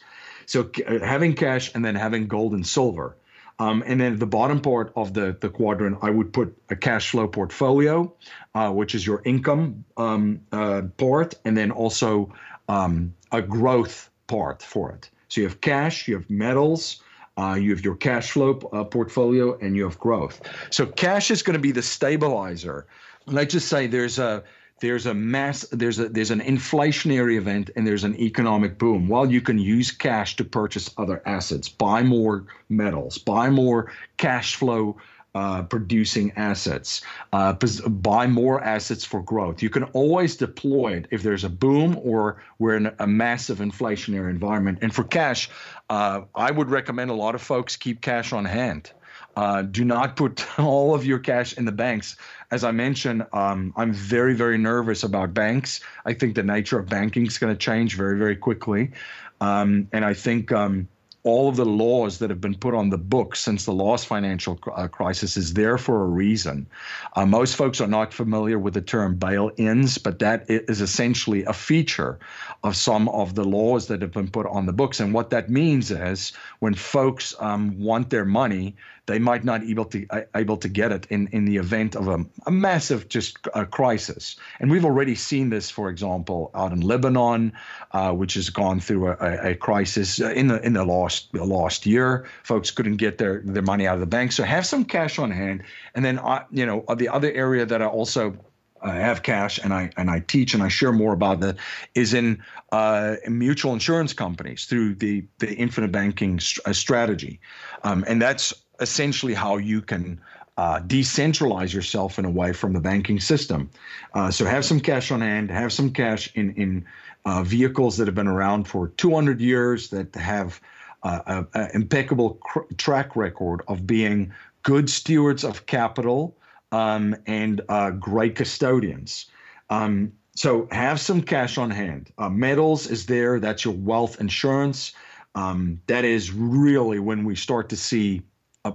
So 0.49 0.67
uh, 0.87 1.05
having 1.05 1.35
cash 1.35 1.71
and 1.75 1.85
then 1.85 1.93
having 1.93 2.27
gold 2.27 2.53
and 2.53 2.65
silver. 2.65 3.15
Um, 3.59 3.83
and 3.85 4.01
then 4.01 4.17
the 4.17 4.25
bottom 4.25 4.61
part 4.61 4.91
of 4.95 5.13
the, 5.13 5.37
the 5.39 5.49
quadrant, 5.49 5.99
I 6.01 6.09
would 6.09 6.33
put 6.33 6.57
a 6.69 6.75
cash 6.75 7.11
flow 7.11 7.27
portfolio, 7.27 8.11
uh, 8.55 8.71
which 8.71 8.95
is 8.95 9.05
your 9.05 9.21
income 9.25 9.85
um, 9.95 10.41
uh, 10.51 10.83
part, 10.97 11.35
and 11.45 11.55
then 11.55 11.69
also 11.69 12.33
um, 12.67 13.13
a 13.31 13.41
growth 13.43 14.09
part 14.25 14.63
for 14.63 14.91
it. 14.91 15.09
So 15.27 15.41
you 15.41 15.47
have 15.47 15.61
cash, 15.61 16.07
you 16.07 16.15
have 16.15 16.29
metals, 16.29 17.03
uh, 17.37 17.57
you 17.59 17.69
have 17.71 17.83
your 17.83 17.95
cash 17.95 18.31
flow 18.31 18.57
uh, 18.73 18.85
portfolio, 18.85 19.55
and 19.59 19.75
you 19.75 19.83
have 19.83 19.99
growth. 19.99 20.41
So 20.71 20.87
cash 20.87 21.29
is 21.29 21.43
going 21.43 21.57
to 21.57 21.61
be 21.61 21.71
the 21.71 21.83
stabilizer. 21.83 22.87
Let's 23.27 23.53
just 23.53 23.67
say 23.67 23.85
there's 23.85 24.17
a 24.17 24.43
there's 24.81 25.05
a 25.05 25.13
mass 25.13 25.61
there's 25.71 25.99
a 25.99 26.09
there's 26.09 26.31
an 26.31 26.41
inflationary 26.41 27.37
event 27.37 27.69
and 27.75 27.85
there's 27.85 28.03
an 28.03 28.15
economic 28.19 28.77
boom 28.77 29.07
well 29.07 29.29
you 29.29 29.41
can 29.41 29.57
use 29.57 29.91
cash 29.91 30.35
to 30.35 30.43
purchase 30.43 30.89
other 30.97 31.21
assets 31.25 31.69
buy 31.69 32.03
more 32.03 32.45
metals 32.69 33.17
buy 33.17 33.49
more 33.49 33.91
cash 34.17 34.55
flow 34.55 34.97
uh, 35.35 35.61
producing 35.61 36.31
assets, 36.35 37.01
uh, 37.33 37.53
buy 37.53 38.25
more 38.25 38.63
assets 38.63 39.05
for 39.05 39.21
growth. 39.21 39.61
You 39.61 39.69
can 39.69 39.83
always 39.83 40.35
deploy 40.35 40.93
it 40.93 41.07
if 41.11 41.21
there's 41.21 41.43
a 41.43 41.49
boom 41.49 41.99
or 42.01 42.41
we're 42.57 42.75
in 42.75 42.91
a 42.97 43.05
massive 43.05 43.59
inflationary 43.59 44.31
environment. 44.31 44.79
And 44.81 44.93
for 44.93 45.03
cash, 45.03 45.49
uh, 45.89 46.21
I 46.33 46.49
would 46.49 46.69
recommend 46.69 47.11
a 47.11 47.13
lot 47.13 47.35
of 47.35 47.41
folks 47.41 47.75
keep 47.75 48.01
cash 48.01 48.33
on 48.33 48.43
hand. 48.45 48.91
Uh, 49.39 49.61
do 49.61 49.85
not 49.85 50.17
put 50.17 50.45
all 50.59 50.93
of 50.93 51.05
your 51.05 51.17
cash 51.17 51.53
in 51.53 51.63
the 51.63 51.71
banks. 51.71 52.17
As 52.51 52.65
I 52.65 52.71
mentioned, 52.71 53.25
um, 53.31 53.73
I'm 53.77 53.93
very, 53.93 54.33
very 54.35 54.57
nervous 54.57 55.01
about 55.01 55.33
banks. 55.33 55.79
I 56.03 56.13
think 56.13 56.35
the 56.35 56.43
nature 56.43 56.77
of 56.77 56.89
banking 56.89 57.25
is 57.25 57.37
going 57.37 57.53
to 57.53 57.57
change 57.57 57.95
very, 57.95 58.17
very 58.17 58.35
quickly. 58.35 58.91
Um, 59.39 59.87
and 59.93 60.03
I 60.03 60.13
think 60.13 60.51
um, 60.51 60.89
all 61.23 61.47
of 61.47 61.55
the 61.55 61.65
laws 61.65 62.17
that 62.19 62.29
have 62.29 62.41
been 62.41 62.55
put 62.55 62.73
on 62.73 62.89
the 62.89 62.97
books 62.97 63.39
since 63.39 63.63
the 63.63 63.71
last 63.71 64.07
financial 64.07 64.59
uh, 64.75 64.89
crisis 64.89 65.37
is 65.37 65.53
there 65.53 65.77
for 65.77 66.03
a 66.03 66.07
reason. 66.07 66.67
Uh, 67.15 67.25
most 67.25 67.55
folks 67.55 67.79
are 67.79 67.87
not 67.87 68.13
familiar 68.13 68.59
with 68.59 68.73
the 68.73 68.81
term 68.81 69.15
bail 69.15 69.51
ins, 69.55 69.97
but 69.97 70.19
that 70.19 70.45
is 70.49 70.81
essentially 70.81 71.45
a 71.45 71.53
feature 71.53 72.19
of 72.63 72.75
some 72.75 73.07
of 73.09 73.35
the 73.35 73.45
laws 73.45 73.87
that 73.87 74.01
have 74.01 74.11
been 74.11 74.29
put 74.29 74.47
on 74.47 74.65
the 74.65 74.73
books. 74.73 74.99
And 74.99 75.13
what 75.13 75.29
that 75.29 75.49
means 75.49 75.91
is 75.91 76.33
when 76.59 76.73
folks 76.73 77.33
um, 77.39 77.79
want 77.79 78.09
their 78.09 78.25
money, 78.25 78.75
they 79.09 79.17
might 79.17 79.43
not 79.43 79.63
able 79.63 79.85
to 79.85 80.05
uh, 80.11 80.21
able 80.35 80.55
to 80.57 80.69
get 80.69 80.91
it 80.91 81.07
in, 81.09 81.27
in 81.31 81.45
the 81.45 81.57
event 81.57 81.95
of 81.95 82.07
a, 82.07 82.23
a 82.45 82.51
massive 82.51 83.09
just 83.09 83.39
a 83.55 83.65
crisis. 83.65 84.35
And 84.59 84.69
we've 84.69 84.85
already 84.85 85.15
seen 85.15 85.49
this, 85.49 85.71
for 85.71 85.89
example, 85.89 86.51
out 86.53 86.71
in 86.71 86.81
Lebanon, 86.81 87.53
uh, 87.91 88.11
which 88.13 88.35
has 88.35 88.51
gone 88.51 88.79
through 88.79 89.07
a, 89.07 89.51
a, 89.51 89.55
crisis 89.55 90.19
in 90.19 90.47
the 90.47 90.63
in 90.63 90.73
the 90.73 90.85
last 90.85 91.33
last 91.33 91.87
year. 91.87 92.27
Folks 92.43 92.69
couldn't 92.69 92.97
get 92.97 93.17
their 93.17 93.41
their 93.43 93.63
money 93.63 93.87
out 93.87 93.95
of 93.95 93.99
the 93.99 94.05
bank, 94.05 94.31
so 94.31 94.43
have 94.43 94.65
some 94.65 94.85
cash 94.85 95.17
on 95.17 95.31
hand. 95.31 95.63
And 95.95 96.05
then 96.05 96.19
uh, 96.19 96.45
you 96.51 96.67
know 96.67 96.85
the 96.95 97.09
other 97.09 97.31
area 97.31 97.65
that 97.65 97.81
I 97.81 97.87
also 97.87 98.37
uh, 98.81 98.91
have 98.91 99.23
cash 99.23 99.57
and 99.57 99.73
I 99.73 99.89
and 99.97 100.11
I 100.11 100.19
teach 100.19 100.53
and 100.53 100.61
I 100.61 100.67
share 100.67 100.91
more 100.91 101.13
about 101.13 101.39
that 101.39 101.57
is 101.95 102.13
in, 102.13 102.43
uh, 102.71 103.15
mutual 103.27 103.73
insurance 103.73 104.13
companies 104.13 104.65
through 104.65 104.95
the 104.95 105.25
the 105.39 105.51
infinite 105.51 105.91
banking 105.91 106.39
st- 106.39 106.67
uh, 106.67 106.73
strategy, 106.73 107.39
um, 107.83 108.05
and 108.07 108.21
that's 108.21 108.53
essentially 108.81 109.33
how 109.33 109.57
you 109.57 109.81
can 109.81 110.19
uh, 110.57 110.79
decentralize 110.81 111.73
yourself 111.73 112.19
in 112.19 112.25
a 112.25 112.29
way 112.29 112.51
from 112.51 112.73
the 112.73 112.79
banking 112.79 113.19
system. 113.19 113.69
Uh, 114.13 114.29
so 114.29 114.45
have 114.45 114.65
some 114.65 114.79
cash 114.79 115.11
on 115.11 115.21
hand, 115.21 115.49
have 115.49 115.71
some 115.71 115.91
cash 115.91 116.31
in 116.35 116.53
in 116.55 116.85
uh, 117.25 117.43
vehicles 117.43 117.97
that 117.97 118.07
have 118.07 118.15
been 118.15 118.27
around 118.27 118.67
for 118.67 118.89
200 118.89 119.41
years 119.41 119.89
that 119.89 120.13
have 120.15 120.61
an 121.03 121.47
impeccable 121.73 122.31
cr- 122.35 122.73
track 122.77 123.15
record 123.15 123.61
of 123.67 123.85
being 123.85 124.33
good 124.63 124.89
stewards 124.89 125.43
of 125.43 125.65
capital 125.65 126.35
um, 126.71 127.15
and 127.25 127.61
uh, 127.69 127.91
great 127.91 128.35
custodians. 128.35 129.25
Um, 129.69 130.11
so 130.35 130.67
have 130.71 130.99
some 130.99 131.21
cash 131.21 131.57
on 131.57 131.71
hand. 131.71 132.11
Uh, 132.17 132.29
metals 132.29 132.87
is 132.87 133.05
there. 133.05 133.39
That's 133.39 133.65
your 133.65 133.73
wealth 133.73 134.19
insurance. 134.19 134.93
Um, 135.35 135.81
that 135.87 136.05
is 136.05 136.31
really 136.31 136.99
when 136.99 137.23
we 137.23 137.35
start 137.35 137.69
to 137.69 137.77
see 137.77 138.21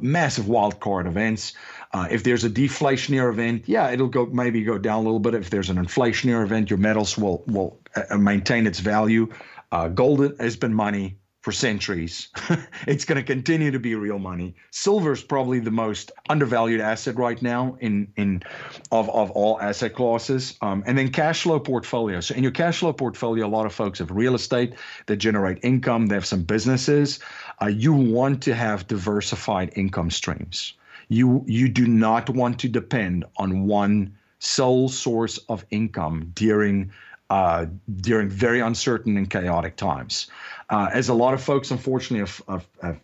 massive 0.01 0.49
wild 0.49 0.80
card 0.80 1.07
events. 1.07 1.53
Uh, 1.93 2.09
if 2.11 2.24
there's 2.24 2.45
a 2.45 2.51
deflationary 2.51 3.30
event, 3.30 3.64
yeah, 3.66 3.91
it'll 3.91 4.09
go 4.09 4.26
maybe 4.26 4.62
go 4.64 4.78
down 4.78 5.01
a 5.01 5.03
little 5.03 5.20
bit. 5.20 5.35
If 5.35 5.51
there's 5.51 5.70
an 5.70 5.76
inflationary 5.76 6.43
event, 6.43 6.70
your 6.70 6.78
metals 6.78 7.16
will 7.18 7.45
will 7.47 7.78
uh, 7.95 8.16
maintain 8.16 8.66
its 8.66 8.80
value. 8.80 9.32
Uh, 9.70 9.89
gold 9.89 10.20
has 10.41 10.57
been 10.57 10.74
money 10.74 11.18
for 11.45 11.53
centuries. 11.53 12.28
it's 12.87 13.05
going 13.05 13.16
to 13.16 13.22
continue 13.22 13.70
to 13.70 13.78
be 13.78 13.95
real 13.95 14.18
money. 14.18 14.55
Silver 14.70 15.12
is 15.12 15.22
probably 15.22 15.61
the 15.61 15.70
most 15.70 16.11
undervalued 16.30 16.80
asset 16.80 17.16
right 17.16 17.41
now 17.43 17.76
in 17.80 18.11
in 18.16 18.43
of, 18.91 19.11
of 19.11 19.30
all 19.32 19.61
asset 19.61 19.95
classes. 19.95 20.57
Um, 20.62 20.82
and 20.87 20.97
then 20.97 21.11
cash 21.11 21.43
flow 21.43 21.61
portfolio. 21.61 22.20
So 22.20 22.35
in 22.35 22.43
your 22.43 22.53
cash 22.53 22.78
flow 22.78 22.95
portfolio, 22.95 23.47
a 23.47 23.49
lot 23.49 23.66
of 23.66 23.74
folks 23.74 23.99
have 23.99 24.11
real 24.11 24.35
estate 24.35 24.72
that 25.05 25.16
generate 25.16 25.59
income. 25.62 26.07
They 26.07 26.14
have 26.14 26.24
some 26.24 26.45
businesses. 26.45 27.20
Uh, 27.61 27.67
you 27.67 27.93
want 27.93 28.43
to 28.43 28.55
have 28.55 28.87
diversified 28.87 29.73
income 29.77 30.11
streams. 30.11 30.75
You 31.09 31.45
you 31.47 31.69
do 31.69 31.87
not 31.87 32.31
want 32.31 32.59
to 32.61 32.69
depend 32.69 33.25
on 33.37 33.67
one 33.67 34.17
sole 34.39 34.89
source 34.89 35.39
of 35.49 35.65
income 35.71 36.33
during 36.35 36.93
uh, 37.31 37.67
during 38.01 38.29
very 38.29 38.61
uncertain 38.61 39.17
and 39.17 39.29
chaotic 39.29 39.77
times. 39.77 40.29
Uh, 40.71 40.89
as 40.93 41.09
a 41.09 41.15
lot 41.15 41.35
of 41.35 41.43
folks, 41.43 41.71
unfortunately, 41.71 42.21
have, 42.21 42.43
have, 42.49 42.69
have 42.83 43.01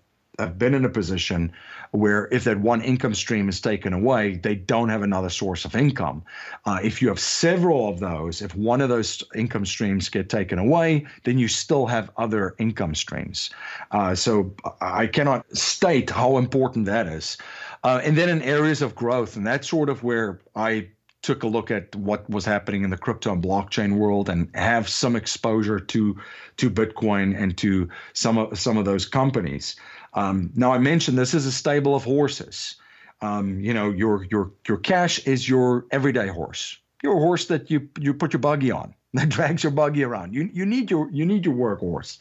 been 0.46 0.74
in 0.74 0.84
a 0.84 0.88
position 0.88 1.52
where 1.92 2.28
if 2.30 2.44
that 2.44 2.60
one 2.60 2.80
income 2.82 3.14
stream 3.14 3.48
is 3.48 3.60
taken 3.60 3.92
away, 3.92 4.36
they 4.36 4.54
don't 4.54 4.88
have 4.88 5.02
another 5.02 5.28
source 5.28 5.64
of 5.64 5.74
income. 5.74 6.22
Uh, 6.64 6.78
if 6.82 7.02
you 7.02 7.08
have 7.08 7.18
several 7.18 7.88
of 7.88 7.98
those, 7.98 8.42
if 8.42 8.54
one 8.54 8.80
of 8.80 8.88
those 8.88 9.22
income 9.34 9.66
streams 9.66 10.08
get 10.08 10.28
taken 10.28 10.58
away, 10.58 11.06
then 11.24 11.38
you 11.38 11.48
still 11.48 11.86
have 11.86 12.10
other 12.16 12.54
income 12.58 12.94
streams. 12.94 13.50
Uh, 13.90 14.14
so 14.14 14.54
I 14.80 15.06
cannot 15.06 15.44
state 15.56 16.10
how 16.10 16.38
important 16.38 16.86
that 16.86 17.06
is. 17.06 17.36
Uh, 17.82 18.00
and 18.04 18.16
then 18.16 18.28
in 18.28 18.42
areas 18.42 18.82
of 18.82 18.94
growth, 18.94 19.36
and 19.36 19.46
that's 19.46 19.68
sort 19.68 19.88
of 19.88 20.04
where 20.04 20.40
I 20.54 20.88
took 21.22 21.42
a 21.42 21.46
look 21.46 21.70
at 21.70 21.94
what 21.94 22.28
was 22.30 22.44
happening 22.44 22.82
in 22.82 22.90
the 22.90 22.96
crypto 22.96 23.32
and 23.32 23.42
blockchain 23.42 23.96
world 23.96 24.28
and 24.28 24.48
have 24.54 24.88
some 24.88 25.16
exposure 25.16 25.78
to 25.78 26.16
to 26.56 26.70
Bitcoin 26.70 27.38
and 27.40 27.56
to 27.58 27.88
some 28.14 28.38
of 28.38 28.58
some 28.58 28.78
of 28.78 28.84
those 28.84 29.06
companies. 29.06 29.76
Um, 30.14 30.50
now 30.54 30.72
I 30.72 30.78
mentioned 30.78 31.16
this 31.16 31.34
is 31.34 31.46
a 31.46 31.52
stable 31.52 31.94
of 31.94 32.04
horses. 32.04 32.76
Um, 33.22 33.60
you 33.60 33.74
know, 33.74 33.90
your 33.90 34.24
your 34.24 34.52
your 34.66 34.78
cash 34.78 35.18
is 35.26 35.48
your 35.48 35.86
everyday 35.90 36.28
horse. 36.28 36.78
Your 37.02 37.14
horse 37.14 37.46
that 37.46 37.70
you 37.70 37.88
you 37.98 38.14
put 38.14 38.32
your 38.32 38.40
buggy 38.40 38.70
on 38.70 38.94
that 39.14 39.28
drags 39.28 39.62
your 39.62 39.72
buggy 39.72 40.04
around. 40.04 40.34
You 40.34 40.48
you 40.52 40.66
need 40.66 40.90
your 40.90 41.10
you 41.10 41.26
need 41.26 41.44
your 41.44 41.54
workhorse. 41.54 42.18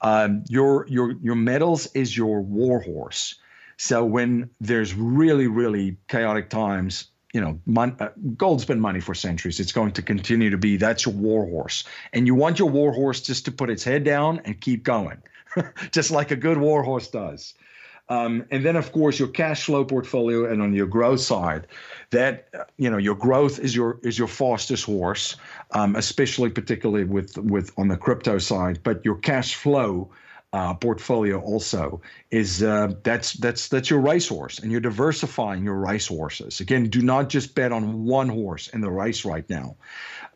Um, 0.00 0.44
your 0.48 0.86
your 0.88 1.12
your 1.22 1.34
metals 1.34 1.86
is 1.94 2.16
your 2.16 2.40
war 2.40 2.80
horse. 2.80 3.36
So 3.76 4.04
when 4.04 4.50
there's 4.60 4.94
really 4.94 5.46
really 5.46 5.96
chaotic 6.08 6.50
times, 6.50 7.08
you 7.32 7.40
know, 7.40 7.60
mon- 7.66 7.96
uh, 7.98 8.10
gold's 8.36 8.64
been 8.64 8.80
money 8.80 9.00
for 9.00 9.14
centuries. 9.14 9.58
It's 9.60 9.72
going 9.72 9.92
to 9.92 10.02
continue 10.02 10.50
to 10.50 10.58
be. 10.58 10.76
That's 10.76 11.06
your 11.06 11.14
war 11.14 11.46
horse, 11.46 11.84
and 12.12 12.26
you 12.26 12.34
want 12.34 12.58
your 12.58 12.70
war 12.70 12.92
horse 12.92 13.20
just 13.20 13.44
to 13.46 13.52
put 13.52 13.70
its 13.70 13.82
head 13.82 14.04
down 14.04 14.40
and 14.44 14.60
keep 14.60 14.84
going, 14.84 15.22
just 15.90 16.10
like 16.10 16.30
a 16.30 16.36
good 16.36 16.58
war 16.58 16.82
horse 16.82 17.08
does. 17.08 17.54
Um, 18.10 18.44
and 18.50 18.64
then, 18.64 18.76
of 18.76 18.92
course, 18.92 19.18
your 19.18 19.28
cash 19.28 19.64
flow 19.64 19.84
portfolio, 19.84 20.50
and 20.50 20.60
on 20.60 20.74
your 20.74 20.86
growth 20.86 21.20
side, 21.20 21.66
that 22.10 22.68
you 22.76 22.90
know 22.90 22.98
your 22.98 23.14
growth 23.14 23.58
is 23.58 23.74
your 23.74 23.98
is 24.02 24.18
your 24.18 24.28
fastest 24.28 24.84
horse, 24.84 25.36
um, 25.70 25.96
especially 25.96 26.50
particularly 26.50 27.04
with 27.04 27.38
with 27.38 27.72
on 27.78 27.88
the 27.88 27.96
crypto 27.96 28.36
side. 28.38 28.80
But 28.82 29.02
your 29.06 29.16
cash 29.16 29.54
flow 29.54 30.10
uh, 30.54 30.72
portfolio 30.72 31.40
also 31.40 32.00
is 32.30 32.62
uh, 32.62 32.92
that's 33.02 33.32
that's 33.32 33.66
that's 33.66 33.90
your 33.90 33.98
racehorse, 33.98 34.60
and 34.60 34.70
you're 34.70 34.80
diversifying 34.80 35.64
your 35.64 35.74
rice 35.74 36.06
horses 36.06 36.60
Again, 36.60 36.88
do 36.88 37.02
not 37.02 37.28
just 37.28 37.56
bet 37.56 37.72
on 37.72 38.04
one 38.04 38.28
horse 38.28 38.68
in 38.68 38.80
the 38.80 38.90
race 38.90 39.24
right 39.24 39.48
now. 39.50 39.74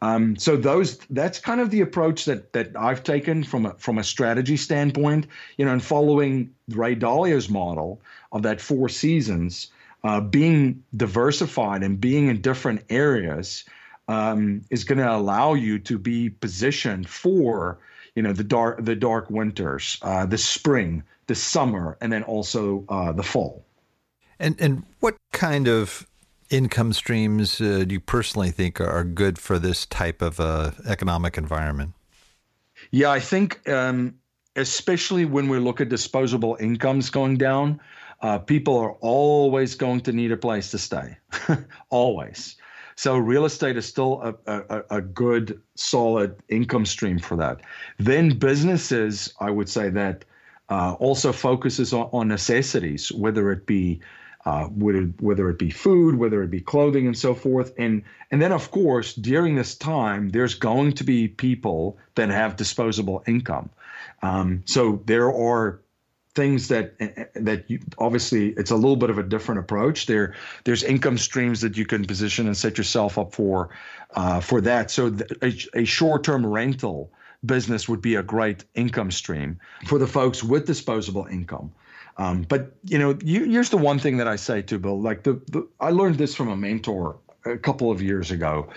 Um, 0.03 0.35
so 0.35 0.57
those 0.57 0.99
that's 1.11 1.39
kind 1.39 1.61
of 1.61 1.71
the 1.71 1.83
approach 1.83 2.25
that 2.25 2.53
that 2.53 2.73
I've 2.77 3.05
taken 3.05 3.45
from 3.45 3.67
a 3.67 3.75
from 3.75 3.99
a 3.99 4.03
strategy 4.03 4.57
standpoint. 4.57 5.29
You 5.57 5.67
know, 5.67 5.73
and 5.73 5.85
following 5.85 6.53
Ray 6.69 6.97
Dalio's 6.97 7.49
model 7.49 8.01
of 8.33 8.43
that 8.43 8.61
four 8.61 8.89
seasons, 8.89 9.71
uh, 10.03 10.21
being 10.21 10.83
diversified 10.97 11.85
and 11.85 12.01
being 12.01 12.27
in 12.27 12.41
different 12.41 12.83
areas 12.91 13.65
um, 14.09 14.63
is 14.69 14.83
going 14.83 14.99
to 14.99 15.15
allow 15.15 15.55
you 15.55 15.79
to 15.79 15.97
be 15.97 16.29
positioned 16.29 17.09
for 17.09 17.79
you 18.19 18.23
know 18.23 18.33
the 18.33 18.43
dark 18.43 18.85
the 18.85 18.97
dark 18.97 19.31
winters, 19.31 19.97
uh, 20.03 20.27
the 20.27 20.39
spring, 20.39 21.05
the 21.29 21.37
summer, 21.37 21.97
and 22.01 22.13
then 22.13 22.25
also 22.25 22.85
uh, 22.89 23.13
the 23.13 23.23
fall. 23.23 23.65
And 24.41 24.57
and 24.61 24.83
what 24.99 25.15
kind 25.33 25.69
of 25.69 26.05
income 26.51 26.93
streams 26.93 27.61
uh, 27.61 27.85
do 27.87 27.93
you 27.93 28.01
personally 28.01 28.51
think 28.51 28.81
are 28.81 29.05
good 29.05 29.39
for 29.39 29.61
this 29.61 29.87
type 29.87 30.21
of 30.21 30.41
uh, 30.41 30.73
economic 30.85 31.39
environment? 31.39 31.93
Yeah, 32.91 33.13
I 33.13 33.21
think 33.21 33.69
um, 33.69 34.17
especially 34.57 35.25
when 35.25 35.49
we 35.49 35.61
look 35.61 35.81
at 35.81 35.89
disposable 35.89 36.57
incomes 36.59 37.11
going 37.11 37.37
down, 37.37 37.81
uh, 38.23 38.39
people 38.39 38.77
are 38.77 38.95
always 39.01 39.77
going 39.77 40.01
to 40.01 40.13
need 40.13 40.33
a 40.33 40.37
place 40.37 40.73
to 40.73 40.79
stay, 40.79 41.17
always. 41.91 42.57
So 42.99 43.17
real 43.17 43.45
estate 43.45 43.77
is 43.77 43.87
still 43.87 44.21
a, 44.21 44.53
a, 44.53 44.83
a 44.97 45.01
good, 45.01 45.63
solid 45.77 46.35
income 46.49 46.85
stream 46.85 47.21
for 47.21 47.37
that. 47.37 47.61
Then 47.99 48.31
businesses, 48.31 49.33
I 49.39 49.53
would 49.53 49.69
say 49.69 49.89
that 49.91 50.25
uh, 50.69 50.97
also 50.99 51.31
focuses 51.31 51.93
on, 51.93 52.11
on, 52.13 52.27
necessities, 52.27 53.13
whether 53.13 53.53
it 53.53 53.67
be 53.67 54.01
uh, 54.47 54.65
whether, 54.65 55.03
whether 55.21 55.49
it 55.49 55.61
be 55.61 55.71
food, 55.71 56.17
whether 56.17 56.43
it 56.43 56.51
be 56.51 56.61
clothing, 56.61 57.07
and 57.07 57.17
so 57.17 57.35
forth. 57.35 57.73
And 57.79 58.03
and 58.33 58.43
then 58.43 58.51
of 58.51 58.73
course 58.73 59.15
during 59.15 59.55
this 59.55 59.77
time, 59.77 60.31
there's 60.31 60.57
going 60.57 60.93
to 60.95 61.05
be 61.05 61.29
people 61.29 61.99
that 62.17 62.31
have 62.31 62.57
disposable 62.57 63.23
income. 63.29 63.71
Um, 64.23 64.65
so 64.65 65.03
there 65.07 65.33
are 65.33 65.81
things 66.39 66.69
that 66.69 66.85
that 67.35 67.61
you 67.71 67.79
obviously 67.99 68.45
it's 68.61 68.71
a 68.71 68.77
little 68.77 68.97
bit 68.97 69.11
of 69.11 69.19
a 69.19 69.23
different 69.35 69.59
approach. 69.61 70.07
There 70.07 70.35
there's 70.65 70.85
income 70.85 71.19
streams 71.19 71.61
that 71.61 71.77
you 71.77 71.87
can 71.87 72.05
position 72.05 72.47
and 72.47 72.57
set 72.57 72.79
yourself 72.79 73.19
up 73.19 73.35
for 73.35 73.69
uh, 74.21 74.41
for 74.41 74.61
that. 74.61 74.91
So 74.91 75.11
th- 75.11 75.31
a, 75.75 75.81
a 75.83 75.85
short 75.85 76.25
term 76.25 76.47
rental 76.47 77.11
business 77.43 77.89
would 77.89 78.01
be 78.01 78.15
a 78.17 78.23
great 78.23 78.65
income 78.75 79.11
stream 79.11 79.59
for 79.87 79.99
the 79.99 80.07
folks 80.07 80.43
with 80.43 80.67
disposable 80.67 81.27
income. 81.27 81.71
Um, 82.17 82.47
but 82.49 82.63
you 82.85 82.99
know, 82.99 83.19
you, 83.25 83.45
here's 83.45 83.71
the 83.71 83.83
one 83.91 83.99
thing 83.99 84.19
that 84.19 84.29
I 84.35 84.37
say 84.37 84.63
to 84.63 84.79
Bill. 84.79 85.01
Like 85.01 85.23
the, 85.23 85.41
the 85.53 85.67
I 85.81 85.91
learned 85.91 86.19
this 86.19 86.35
from 86.35 86.49
a 86.49 86.57
mentor 86.57 87.17
a 87.45 87.59
couple 87.59 87.91
of 87.91 88.01
years 88.01 88.31
ago. 88.31 88.69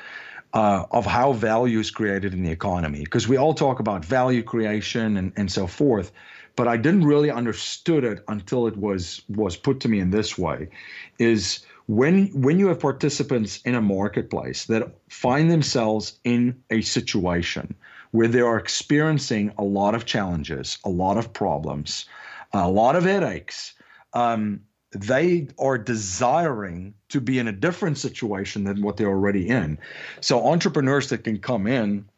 Uh, 0.53 0.85
of 0.91 1.05
how 1.05 1.31
value 1.31 1.79
is 1.79 1.91
created 1.91 2.33
in 2.33 2.43
the 2.43 2.51
economy, 2.51 3.03
because 3.05 3.25
we 3.25 3.37
all 3.37 3.53
talk 3.53 3.79
about 3.79 4.03
value 4.03 4.43
creation 4.43 5.15
and, 5.17 5.31
and 5.37 5.49
so 5.49 5.65
forth, 5.65 6.11
but 6.55 6.67
I 6.67 6.77
didn't 6.77 7.05
really 7.05 7.31
understood 7.31 8.03
it 8.03 8.23
until 8.27 8.67
it 8.67 8.77
was 8.77 9.21
was 9.29 9.55
put 9.55 9.79
to 9.81 9.89
me 9.89 9.99
in 9.99 10.11
this 10.11 10.37
way, 10.37 10.69
is 11.17 11.65
when 11.87 12.27
when 12.27 12.59
you 12.59 12.67
have 12.67 12.79
participants 12.79 13.61
in 13.63 13.75
a 13.75 13.81
marketplace 13.81 14.65
that 14.65 14.91
find 15.09 15.49
themselves 15.51 16.19
in 16.23 16.63
a 16.69 16.81
situation 16.81 17.75
where 18.11 18.27
they 18.27 18.41
are 18.41 18.57
experiencing 18.57 19.53
a 19.57 19.63
lot 19.63 19.95
of 19.95 20.05
challenges, 20.05 20.77
a 20.83 20.89
lot 20.89 21.17
of 21.17 21.33
problems, 21.33 22.05
a 22.53 22.69
lot 22.69 22.95
of 22.95 23.03
headaches. 23.03 23.73
Um, 24.13 24.61
they 24.91 25.47
are 25.57 25.77
desiring 25.77 26.93
to 27.09 27.21
be 27.21 27.39
in 27.39 27.47
a 27.47 27.53
different 27.53 27.97
situation 27.97 28.65
than 28.65 28.81
what 28.81 28.97
they're 28.97 29.07
already 29.07 29.47
in. 29.47 29.79
So 30.19 30.47
entrepreneurs 30.47 31.09
that 31.09 31.23
can 31.23 31.39
come 31.39 31.65
in 31.65 32.09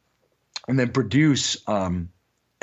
and 0.67 0.79
then 0.79 0.91
produce 0.91 1.57
um, 1.67 2.09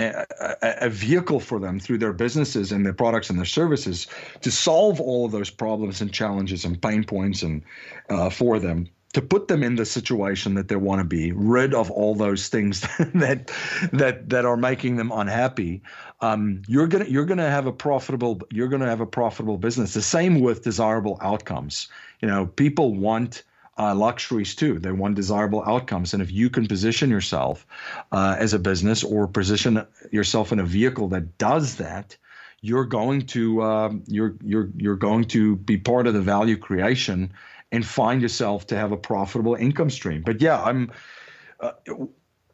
a, 0.01 0.88
vehicle 0.88 1.40
for 1.40 1.59
them 1.59 1.78
through 1.78 1.98
their 1.98 2.12
businesses 2.12 2.72
and 2.72 2.84
their 2.84 2.92
products 2.92 3.30
and 3.30 3.38
their 3.38 3.46
services 3.46 4.07
to 4.40 4.51
solve 4.51 5.01
all 5.01 5.26
of 5.26 5.32
those 5.32 5.51
problems 5.51 6.01
and 6.01 6.12
challenges 6.12 6.64
and 6.64 6.80
pain 6.80 7.05
points 7.05 7.42
and 7.42 7.62
uh, 8.09 8.30
for 8.30 8.59
them 8.59 8.88
to 9.12 9.20
put 9.20 9.48
them 9.48 9.62
in 9.62 9.74
the 9.74 9.84
situation 9.84 10.55
that 10.55 10.68
they 10.68 10.76
want 10.76 11.01
to 11.01 11.05
be, 11.05 11.32
rid 11.32 11.74
of 11.74 11.90
all 11.90 12.14
those 12.14 12.48
things 12.48 12.80
that 12.98 13.51
that 13.92 14.28
that 14.28 14.44
are 14.44 14.57
making 14.57 14.96
them 14.96 15.11
unhappy. 15.12 15.82
Um, 16.20 16.62
you're 16.68 16.86
gonna 16.86 17.07
you're 17.07 17.24
gonna 17.24 17.51
have 17.51 17.66
a 17.66 17.72
profitable 17.72 18.40
you're 18.51 18.68
gonna 18.68 18.88
have 18.88 19.01
a 19.01 19.07
profitable 19.07 19.59
business. 19.59 19.94
The 19.94 20.03
same 20.03 20.40
with 20.40 20.62
desirable 20.62 21.18
outcomes. 21.20 21.88
You 22.20 22.28
know, 22.28 22.46
people 22.46 22.94
want. 22.94 23.42
Uh, 23.81 23.95
luxuries 23.95 24.55
too. 24.55 24.78
They 24.78 24.93
want 24.93 25.14
desirable 25.14 25.62
outcomes, 25.66 26.12
and 26.12 26.22
if 26.22 26.31
you 26.31 26.51
can 26.51 26.66
position 26.66 27.09
yourself 27.09 27.66
uh, 28.12 28.37
as 28.39 28.53
a 28.53 28.59
business 28.59 29.03
or 29.03 29.26
position 29.26 29.87
yourself 30.12 30.53
in 30.53 30.59
a 30.59 30.64
vehicle 30.64 31.09
that 31.09 31.39
does 31.39 31.76
that, 31.76 32.14
you're 32.61 32.85
going 32.85 33.22
to 33.28 33.62
uh, 33.62 33.91
you're 34.07 34.37
you're 34.45 34.68
you're 34.76 34.97
going 34.97 35.24
to 35.28 35.57
be 35.57 35.78
part 35.78 36.07
of 36.07 36.12
the 36.12 36.20
value 36.20 36.59
creation 36.59 37.33
and 37.72 37.87
find 37.87 38.20
yourself 38.20 38.66
to 38.66 38.76
have 38.76 38.93
a 38.93 38.99
profitable 38.99 39.55
income 39.55 39.89
stream. 39.89 40.20
But 40.26 40.43
yeah, 40.43 40.62
I'm. 40.62 40.93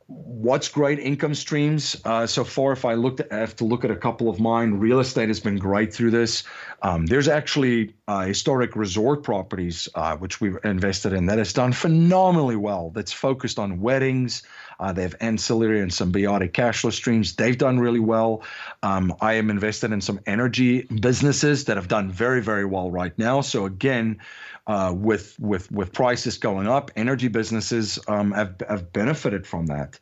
What's 0.08 0.68
great 0.68 1.00
income 1.00 1.34
streams 1.34 2.00
uh, 2.04 2.28
so 2.28 2.44
far? 2.44 2.72
If 2.72 2.84
I 2.84 2.94
looked, 2.94 3.22
I 3.32 3.38
have 3.38 3.56
to 3.56 3.64
look 3.64 3.84
at 3.84 3.90
a 3.90 3.96
couple 3.96 4.28
of 4.28 4.38
mine. 4.38 4.74
Real 4.74 5.00
estate 5.00 5.26
has 5.28 5.40
been 5.40 5.56
great 5.56 5.92
through 5.92 6.12
this. 6.12 6.44
Um, 6.80 7.06
there's 7.06 7.26
actually 7.26 7.96
uh, 8.06 8.20
historic 8.20 8.76
resort 8.76 9.24
properties 9.24 9.88
uh, 9.96 10.16
which 10.16 10.40
we've 10.40 10.58
invested 10.62 11.12
in 11.12 11.26
that 11.26 11.38
has 11.38 11.52
done 11.52 11.72
phenomenally 11.72 12.54
well. 12.54 12.90
That's 12.90 13.12
focused 13.12 13.58
on 13.58 13.80
weddings. 13.80 14.44
Uh, 14.78 14.92
they 14.92 15.02
have 15.02 15.14
ancillary 15.20 15.80
and 15.80 15.90
symbiotic 15.90 16.52
cash 16.52 16.80
flow 16.80 16.90
streams. 16.90 17.36
They've 17.36 17.56
done 17.56 17.78
really 17.78 18.00
well. 18.00 18.42
Um, 18.82 19.14
I 19.20 19.34
am 19.34 19.50
invested 19.50 19.92
in 19.92 20.00
some 20.00 20.20
energy 20.26 20.82
businesses 20.82 21.64
that 21.64 21.76
have 21.76 21.88
done 21.88 22.10
very, 22.10 22.42
very 22.42 22.64
well 22.64 22.90
right 22.90 23.16
now. 23.18 23.40
So 23.40 23.66
again, 23.66 24.18
uh, 24.66 24.92
with 24.96 25.38
with 25.38 25.70
with 25.70 25.92
prices 25.92 26.38
going 26.38 26.66
up, 26.66 26.90
energy 26.96 27.28
businesses 27.28 27.98
um, 28.08 28.32
have 28.32 28.60
have 28.68 28.92
benefited 28.92 29.46
from 29.46 29.66
that. 29.66 29.98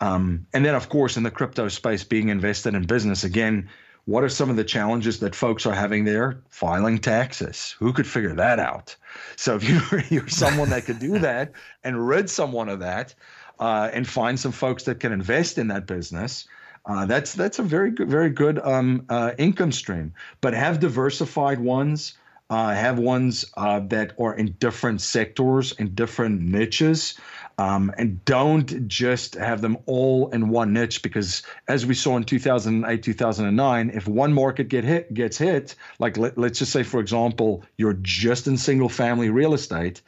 Um, 0.00 0.46
and 0.52 0.64
then, 0.64 0.74
of 0.74 0.88
course, 0.88 1.16
in 1.16 1.22
the 1.22 1.30
crypto 1.30 1.68
space, 1.68 2.04
being 2.04 2.28
invested 2.28 2.74
in 2.74 2.84
business 2.84 3.24
again. 3.24 3.68
What 4.06 4.24
are 4.24 4.28
some 4.28 4.50
of 4.50 4.56
the 4.56 4.64
challenges 4.64 5.20
that 5.20 5.32
folks 5.32 5.64
are 5.64 5.74
having 5.74 6.04
there? 6.04 6.40
Filing 6.48 6.98
taxes. 6.98 7.76
Who 7.78 7.92
could 7.92 8.06
figure 8.06 8.34
that 8.34 8.58
out? 8.58 8.96
So 9.36 9.54
if 9.54 9.62
you're, 9.92 10.02
you're 10.10 10.28
someone 10.28 10.70
that 10.70 10.86
could 10.86 10.98
do 10.98 11.20
that 11.20 11.52
and 11.84 12.08
rid 12.08 12.28
someone 12.28 12.68
of 12.68 12.80
that, 12.80 13.14
uh, 13.58 13.90
and 13.92 14.06
find 14.06 14.38
some 14.38 14.52
folks 14.52 14.84
that 14.84 15.00
can 15.00 15.12
invest 15.12 15.58
in 15.58 15.68
that 15.68 15.86
business, 15.86 16.46
uh, 16.86 17.06
that's 17.06 17.32
that's 17.34 17.58
a 17.58 17.62
very 17.62 17.90
good, 17.90 18.08
very 18.08 18.30
good 18.30 18.58
um, 18.58 19.04
uh, 19.08 19.32
income 19.38 19.72
stream. 19.72 20.14
But 20.40 20.54
have 20.54 20.80
diversified 20.80 21.60
ones 21.60 22.14
uh, 22.52 22.74
have 22.74 22.98
ones 22.98 23.46
uh, 23.56 23.80
that 23.80 24.12
are 24.20 24.34
in 24.34 24.52
different 24.58 25.00
sectors 25.00 25.72
in 25.72 25.94
different 25.94 26.42
niches 26.42 27.18
um, 27.58 27.92
and 27.98 28.24
don't 28.24 28.88
just 28.88 29.34
have 29.34 29.60
them 29.60 29.78
all 29.86 30.28
in 30.30 30.48
one 30.48 30.72
niche 30.72 31.02
because 31.02 31.42
as 31.68 31.84
we 31.86 31.94
saw 31.94 32.16
in 32.16 32.24
2008 32.24 33.02
2009 33.02 33.90
if 33.90 34.06
one 34.06 34.32
market 34.32 34.68
get 34.68 34.84
hit 34.84 35.12
gets 35.12 35.38
hit 35.38 35.74
like 35.98 36.16
let, 36.16 36.38
us 36.38 36.58
just 36.58 36.72
say 36.72 36.82
for 36.82 37.00
example 37.00 37.64
you're 37.76 37.98
just 38.02 38.46
in 38.46 38.56
single 38.56 38.88
family 38.88 39.30
real 39.30 39.54
estate 39.54 40.00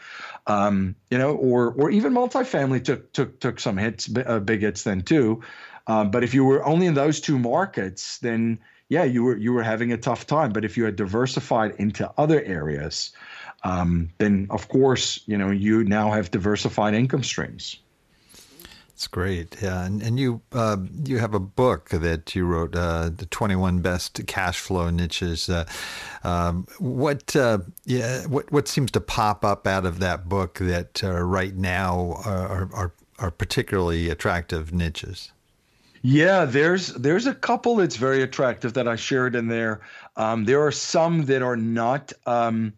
um, 0.46 0.94
you 1.10 1.18
know 1.18 1.34
or 1.34 1.72
or 1.72 1.90
even 1.90 2.12
multifamily 2.12 2.82
took 2.82 3.12
took 3.12 3.38
took 3.40 3.60
some 3.60 3.76
hits 3.76 4.08
uh, 4.26 4.38
big 4.40 4.62
hits 4.62 4.82
then 4.82 5.00
too 5.00 5.42
uh, 5.86 6.04
but 6.04 6.24
if 6.24 6.34
you 6.34 6.44
were 6.44 6.64
only 6.64 6.86
in 6.86 6.94
those 6.94 7.20
two 7.20 7.38
markets 7.38 8.18
then 8.18 8.58
yeah, 8.88 9.04
you 9.04 9.24
were 9.24 9.36
you 9.36 9.52
were 9.52 9.62
having 9.62 9.92
a 9.92 9.96
tough 9.96 10.26
time. 10.26 10.52
But 10.52 10.64
if 10.64 10.76
you 10.76 10.84
had 10.84 10.96
diversified 10.96 11.76
into 11.78 12.10
other 12.18 12.42
areas, 12.42 13.12
um, 13.64 14.10
then 14.18 14.46
of 14.50 14.68
course 14.68 15.20
you 15.26 15.36
know 15.36 15.50
you 15.50 15.84
now 15.84 16.10
have 16.10 16.30
diversified 16.30 16.94
income 16.94 17.22
streams. 17.22 17.78
It's 18.94 19.08
great, 19.08 19.56
yeah, 19.60 19.84
and 19.84 20.00
and 20.02 20.20
you 20.20 20.40
uh, 20.52 20.76
you 21.04 21.18
have 21.18 21.34
a 21.34 21.40
book 21.40 21.88
that 21.88 22.36
you 22.36 22.46
wrote, 22.46 22.76
uh, 22.76 23.10
the 23.14 23.26
twenty 23.26 23.56
one 23.56 23.80
best 23.80 24.24
cash 24.28 24.60
flow 24.60 24.88
niches. 24.88 25.48
Uh, 25.48 25.64
um, 26.22 26.68
what 26.78 27.34
uh, 27.34 27.58
yeah, 27.84 28.24
what 28.26 28.52
what 28.52 28.68
seems 28.68 28.92
to 28.92 29.00
pop 29.00 29.44
up 29.44 29.66
out 29.66 29.84
of 29.84 29.98
that 29.98 30.28
book 30.28 30.58
that 30.58 31.02
uh, 31.02 31.20
right 31.20 31.56
now 31.56 32.22
are, 32.24 32.70
are 32.72 32.92
are 33.18 33.30
particularly 33.32 34.10
attractive 34.10 34.72
niches? 34.72 35.32
Yeah, 36.02 36.44
there's 36.44 36.88
there's 36.88 37.26
a 37.26 37.34
couple 37.34 37.76
that's 37.76 37.96
very 37.96 38.22
attractive 38.22 38.74
that 38.74 38.86
I 38.86 38.94
shared 38.94 39.34
in 39.34 39.48
there. 39.48 39.80
Um, 40.16 40.44
there 40.44 40.64
are 40.64 40.70
some 40.70 41.24
that 41.24 41.42
are 41.42 41.56
not. 41.56 42.12
Um, 42.26 42.74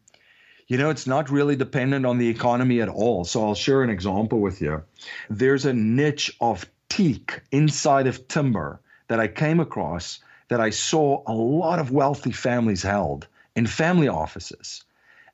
you 0.69 0.79
know, 0.79 0.91
it's 0.91 1.07
not 1.07 1.31
really 1.31 1.57
dependent 1.57 2.07
on 2.07 2.19
the 2.19 2.29
economy 2.29 2.81
at 2.81 2.89
all. 2.89 3.25
So 3.25 3.45
I'll 3.45 3.55
share 3.55 3.83
an 3.83 3.91
example 3.91 4.41
with 4.41 4.61
you. 4.61 4.83
There's 5.31 5.65
a 5.65 5.73
niche 5.73 6.37
of 6.41 6.67
teak 6.89 7.41
inside 7.53 8.07
of 8.07 8.27
timber 8.29 8.81
that 9.09 9.21
I 9.21 9.29
came 9.29 9.61
across 9.61 10.21
that 10.49 10.61
I 10.61 10.71
saw 10.71 11.23
a 11.27 11.33
lot 11.33 11.79
of 11.79 11.91
wealthy 11.91 12.33
families 12.33 12.83
held 12.83 13.27
in 13.55 13.67
family 13.67 14.09
offices 14.09 14.85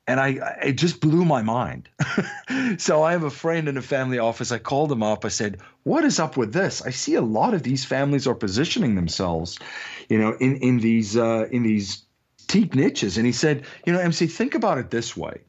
and 0.07 0.19
I 0.19 0.57
it 0.61 0.73
just 0.73 0.99
blew 0.99 1.23
my 1.23 1.41
mind. 1.41 1.89
so 2.77 3.03
I 3.03 3.13
have 3.13 3.23
a 3.23 3.29
friend 3.29 3.67
in 3.67 3.77
a 3.77 3.81
family 3.81 4.19
office. 4.19 4.51
I 4.51 4.57
called 4.57 4.91
him 4.91 5.01
up. 5.01 5.23
I 5.23 5.29
said, 5.29 5.59
"What 5.83 6.03
is 6.03 6.19
up 6.19 6.35
with 6.35 6.53
this? 6.53 6.81
I 6.81 6.89
see 6.89 7.15
a 7.15 7.21
lot 7.21 7.53
of 7.53 7.63
these 7.63 7.85
families 7.85 8.27
are 8.27 8.35
positioning 8.35 8.95
themselves, 8.95 9.59
you 10.09 10.17
know, 10.17 10.35
in 10.39 10.57
in 10.57 10.79
these 10.79 11.15
uh, 11.15 11.47
in 11.51 11.63
these 11.63 12.03
teak 12.53 12.75
niches." 12.75 13.17
And 13.17 13.25
he 13.25 13.31
said, 13.31 13.63
"You 13.85 13.93
know, 13.93 13.99
MC, 13.99 14.27
think 14.27 14.55
about 14.55 14.77
it 14.77 14.89
this 14.89 15.17
way. 15.17 15.41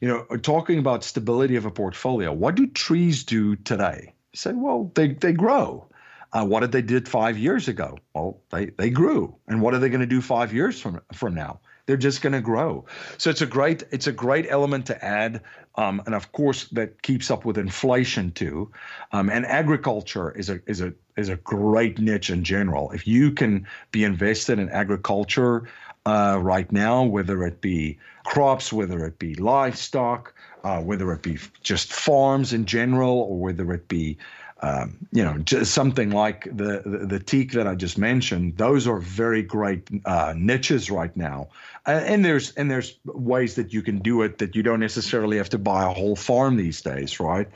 You 0.00 0.08
know, 0.08 0.36
talking 0.38 0.78
about 0.78 1.04
stability 1.04 1.56
of 1.56 1.66
a 1.66 1.70
portfolio. 1.70 2.32
What 2.32 2.54
do 2.54 2.66
trees 2.66 3.24
do 3.24 3.56
today?" 3.56 4.14
He 4.30 4.38
said, 4.38 4.56
"Well, 4.56 4.90
they 4.94 5.08
they 5.08 5.32
grow." 5.32 5.88
Uh, 6.32 6.46
what 6.46 6.60
did 6.60 6.72
they 6.72 6.80
did 6.80 7.08
five 7.08 7.36
years 7.36 7.68
ago? 7.68 7.98
Well, 8.14 8.40
they 8.50 8.66
they 8.66 8.90
grew, 8.90 9.34
and 9.48 9.60
what 9.60 9.74
are 9.74 9.78
they 9.78 9.90
going 9.90 10.00
to 10.00 10.06
do 10.06 10.22
five 10.22 10.52
years 10.54 10.80
from 10.80 11.00
from 11.12 11.34
now? 11.34 11.60
they're 11.86 11.96
just 11.96 12.22
going 12.22 12.32
to 12.32 12.40
grow. 12.40 12.84
So 13.18 13.30
it's 13.30 13.42
a 13.42 13.46
great 13.46 13.82
it's 13.90 14.06
a 14.06 14.12
great 14.12 14.46
element 14.48 14.86
to 14.86 15.04
add, 15.04 15.42
um, 15.74 16.02
and 16.06 16.14
of 16.14 16.32
course 16.32 16.64
that 16.68 17.02
keeps 17.02 17.30
up 17.30 17.44
with 17.44 17.58
inflation 17.58 18.32
too. 18.32 18.70
Um, 19.10 19.28
and 19.30 19.44
agriculture 19.46 20.30
is 20.30 20.48
a 20.48 20.60
is 20.66 20.80
a 20.80 20.94
is 21.16 21.28
a 21.28 21.36
great 21.36 21.98
niche 21.98 22.30
in 22.30 22.44
general. 22.44 22.92
If 22.92 23.06
you 23.06 23.32
can 23.32 23.66
be 23.90 24.04
invested 24.04 24.58
in 24.58 24.68
agriculture 24.68 25.68
uh, 26.06 26.38
right 26.40 26.70
now, 26.72 27.04
whether 27.04 27.44
it 27.44 27.60
be 27.60 27.98
crops, 28.24 28.72
whether 28.72 29.04
it 29.06 29.18
be 29.18 29.34
livestock, 29.34 30.34
uh, 30.64 30.80
whether 30.80 31.12
it 31.12 31.22
be 31.22 31.38
just 31.62 31.92
farms 31.92 32.52
in 32.52 32.66
general, 32.66 33.20
or 33.20 33.38
whether 33.38 33.72
it 33.72 33.88
be 33.88 34.18
um, 34.64 34.96
you 35.10 35.24
know, 35.24 35.42
something 35.64 36.10
like 36.10 36.44
the, 36.44 36.82
the, 36.86 37.06
the 37.06 37.18
teak 37.18 37.50
that 37.52 37.66
I 37.66 37.74
just 37.74 37.98
mentioned. 37.98 38.56
Those 38.58 38.86
are 38.86 38.98
very 38.98 39.42
great 39.42 39.88
uh, 40.04 40.34
niches 40.36 40.88
right 40.88 41.14
now, 41.16 41.48
and 41.84 42.24
there's 42.24 42.52
and 42.52 42.70
there's 42.70 42.96
ways 43.04 43.56
that 43.56 43.72
you 43.72 43.82
can 43.82 43.98
do 43.98 44.22
it 44.22 44.38
that 44.38 44.54
you 44.54 44.62
don't 44.62 44.78
necessarily 44.78 45.38
have 45.38 45.48
to 45.50 45.58
buy 45.58 45.82
a 45.82 45.92
whole 45.92 46.14
farm 46.14 46.56
these 46.56 46.80
days, 46.80 47.18
right? 47.18 47.48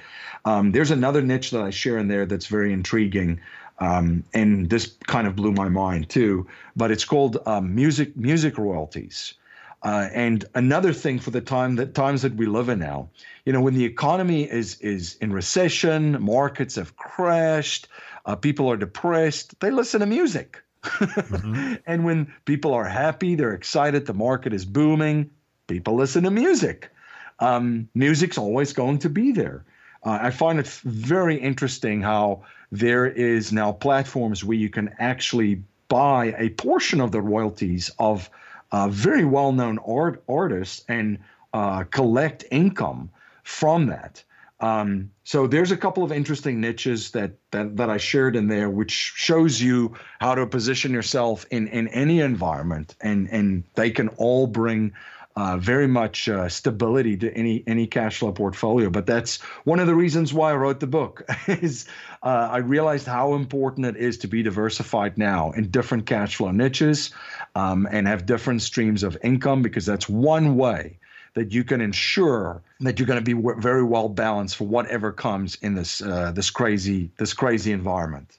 Um, 0.45 0.73
there's 0.73 0.91
another 0.91 1.23
niche 1.23 1.53
that 1.53 1.63
I 1.63 1.71
share 1.71 1.97
in 1.97 2.09
there 2.09 2.27
that's 2.27 2.47
very 2.47 2.73
intriguing. 2.73 3.41
Um, 3.79 4.25
and 4.33 4.71
this 4.71 4.97
kind 5.07 5.27
of 5.27 5.37
blew 5.37 5.53
my 5.53 5.69
mind 5.69 6.09
too. 6.09 6.47
But 6.75 6.91
it's 6.91 7.05
called 7.05 7.39
um, 7.47 7.75
music 7.75 8.17
music 8.17 8.59
royalties. 8.59 9.35
Uh, 9.83 10.09
and 10.13 10.45
another 10.55 10.93
thing 10.93 11.19
for 11.19 11.31
the 11.31 11.41
time 11.41 11.77
that 11.77 11.95
times 11.95 12.23
that 12.23 12.35
we 12.35 12.47
live 12.47 12.69
in 12.69 12.79
now, 12.79 13.09
you 13.45 13.53
know, 13.53 13.61
when 13.61 13.75
the 13.75 13.85
economy 13.85 14.43
is 14.43 14.81
is 14.81 15.17
in 15.21 15.33
recession, 15.33 16.21
markets 16.23 16.77
have 16.77 16.97
crashed, 16.97 17.89
uh, 18.25 18.35
people 18.35 18.71
are 18.71 18.77
depressed, 18.77 19.59
they 19.61 19.71
listen 19.71 20.01
to 20.01 20.07
music. 20.07 20.63
mm-hmm. 20.83 21.75
And 21.87 22.05
when 22.05 22.33
people 22.45 22.73
are 22.75 22.85
happy, 22.89 23.35
they're 23.35 23.55
excited, 23.55 24.07
the 24.07 24.15
market 24.15 24.53
is 24.53 24.65
booming, 24.65 25.31
people 25.67 25.95
listen 25.95 26.25
to 26.25 26.31
music. 26.31 26.91
Um, 27.39 27.89
music's 27.95 28.39
always 28.39 28.73
going 28.73 28.99
to 29.01 29.11
be 29.11 29.33
there. 29.33 29.65
Uh, 30.03 30.19
I 30.23 30.31
find 30.31 30.59
it 30.59 30.67
very 30.85 31.37
interesting 31.37 32.01
how 32.01 32.45
there 32.73 33.07
is 33.07 33.53
now 33.53 33.73
platforms 33.73 34.45
where 34.45 34.57
you 34.57 34.71
can 34.71 34.95
actually 34.99 35.63
buy 35.89 36.35
a 36.39 36.51
portion 36.51 37.01
of 37.01 37.13
the 37.13 37.21
royalties 37.21 37.91
of 37.99 38.29
uh, 38.73 38.89
very 38.89 39.25
well-known 39.25 39.79
art 39.87 40.23
artists 40.29 40.85
and 40.89 41.19
uh, 41.53 41.85
collect 41.85 42.45
income 42.51 43.11
from 43.45 43.87
that. 43.87 44.23
Um, 44.59 45.11
so 45.25 45.47
there's 45.47 45.71
a 45.71 45.77
couple 45.77 46.03
of 46.03 46.11
interesting 46.11 46.61
niches 46.61 47.11
that, 47.11 47.33
that 47.51 47.77
that 47.77 47.91
I 47.91 47.99
shared 47.99 48.37
in 48.37 48.49
there, 48.49 48.71
which 48.71 48.91
shows 48.91 49.61
you 49.61 49.95
how 50.19 50.35
to 50.35 50.47
position 50.47 50.93
yourself 50.93 51.45
in 51.51 51.69
in 51.69 51.89
any 51.89 52.21
environment, 52.21 52.97
and 53.03 53.29
and 53.31 53.65
they 53.75 53.91
can 53.91 54.09
all 54.17 54.47
bring 54.47 54.95
uh, 55.37 55.59
very 55.59 55.87
much 55.87 56.29
uh, 56.29 56.49
stability 56.49 57.17
to 57.19 57.33
any 57.35 57.63
any 57.67 57.87
cash 57.87 58.19
flow 58.19 58.33
portfolio. 58.33 58.89
But 58.89 59.07
that's 59.07 59.41
one 59.65 59.81
of 59.81 59.87
the 59.87 59.95
reasons 59.95 60.33
why 60.33 60.53
I 60.53 60.57
wrote 60.57 60.81
the 60.81 60.87
book. 60.87 61.23
is 61.47 61.87
uh, 62.23 62.49
I 62.51 62.59
realized 62.59 63.07
how 63.07 63.35
important 63.35 63.87
it 63.87 63.97
is 63.97 64.19
to 64.19 64.29
be 64.29 64.43
diversified 64.43 65.19
now 65.19 65.53
in 65.53 65.69
different 65.71 66.07
cash 66.07 66.37
flow 66.37 66.51
niches 66.51 67.11
um, 67.55 67.87
and 67.91 68.07
have 68.07 68.27
different 68.27 68.63
streams 68.63 69.03
of 69.03 69.17
income 69.23 69.63
because 69.63 69.85
that's 69.85 70.09
one 70.09 70.57
way 70.57 70.99
that 71.35 71.53
you 71.53 71.65
can 71.65 71.83
ensure 71.83 72.63
that 72.81 72.99
you're 72.99 73.07
going 73.07 73.19
to 73.19 73.25
be 73.25 73.35
w- 73.35 73.61
very 73.61 73.85
well 73.85 74.09
balanced 74.09 74.57
for 74.57 74.67
whatever 74.67 75.13
comes 75.13 75.59
in 75.61 75.75
this 75.75 76.01
uh, 76.01 76.33
this 76.33 76.51
crazy 76.51 77.11
this 77.19 77.35
crazy 77.35 77.73
environment. 77.73 78.39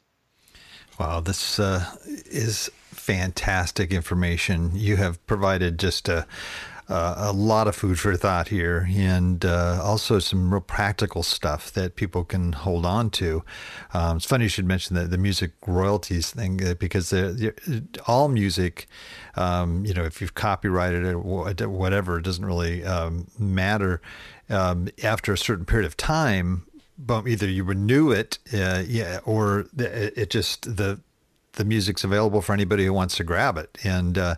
Wow, 1.00 1.20
this 1.20 1.60
uh, 1.60 1.86
is 2.06 2.72
fantastic 2.90 3.94
information. 3.94 4.72
You 4.74 4.96
have 4.98 5.26
provided 5.28 5.78
just 5.78 6.10
a 6.10 6.26
uh, 6.90 7.16
a 7.18 7.34
lot 7.34 7.68
of 7.68 7.76
food 7.76 8.00
for 8.00 8.16
thought 8.16 8.48
here, 8.48 8.88
and 8.90 9.44
uh, 9.44 9.80
also 9.84 10.20
some 10.20 10.54
real 10.54 10.62
practical 10.62 11.22
stuff 11.22 11.72
that 11.74 11.96
people 11.96 12.24
can 12.24 12.54
hold 12.54 12.86
on 12.86 13.10
to. 13.10 13.44
Um, 13.94 14.18
it's 14.18 14.26
funny 14.26 14.46
you 14.46 14.50
should 14.50 14.68
mention 14.68 14.96
the, 14.96 15.04
the 15.04 15.18
music 15.18 15.52
royalties 15.66 16.32
thing 16.32 16.66
uh, 16.66 16.76
because 16.76 17.14
all 18.08 18.30
music, 18.30 18.88
um, 19.36 19.86
you 19.86 19.94
know, 19.94 20.04
if 20.04 20.22
you've 20.22 20.36
copyrighted 20.36 21.04
it 21.04 21.14
or 21.14 21.20
whatever, 21.20 22.20
it 22.20 22.24
doesn't 22.24 22.46
really 22.46 22.84
um, 22.84 23.28
matter. 23.38 24.02
Um, 24.50 24.88
after 25.04 25.34
a 25.34 25.38
certain 25.38 25.66
period 25.66 25.86
of 25.86 25.98
time, 25.98 26.66
but 26.98 27.28
either 27.28 27.50
you 27.50 27.66
renew 27.66 28.12
it, 28.12 28.40
uh, 28.54 28.82
yeah, 28.88 29.20
or 29.26 29.66
it 29.78 30.30
just 30.30 30.78
the 30.78 31.02
the 31.58 31.66
music's 31.66 32.04
available 32.04 32.42
for 32.42 32.54
anybody 32.54 32.86
who 32.86 32.94
wants 32.94 33.18
to 33.18 33.24
grab 33.24 33.58
it. 33.58 33.78
And 33.84 34.18
uh, 34.18 34.36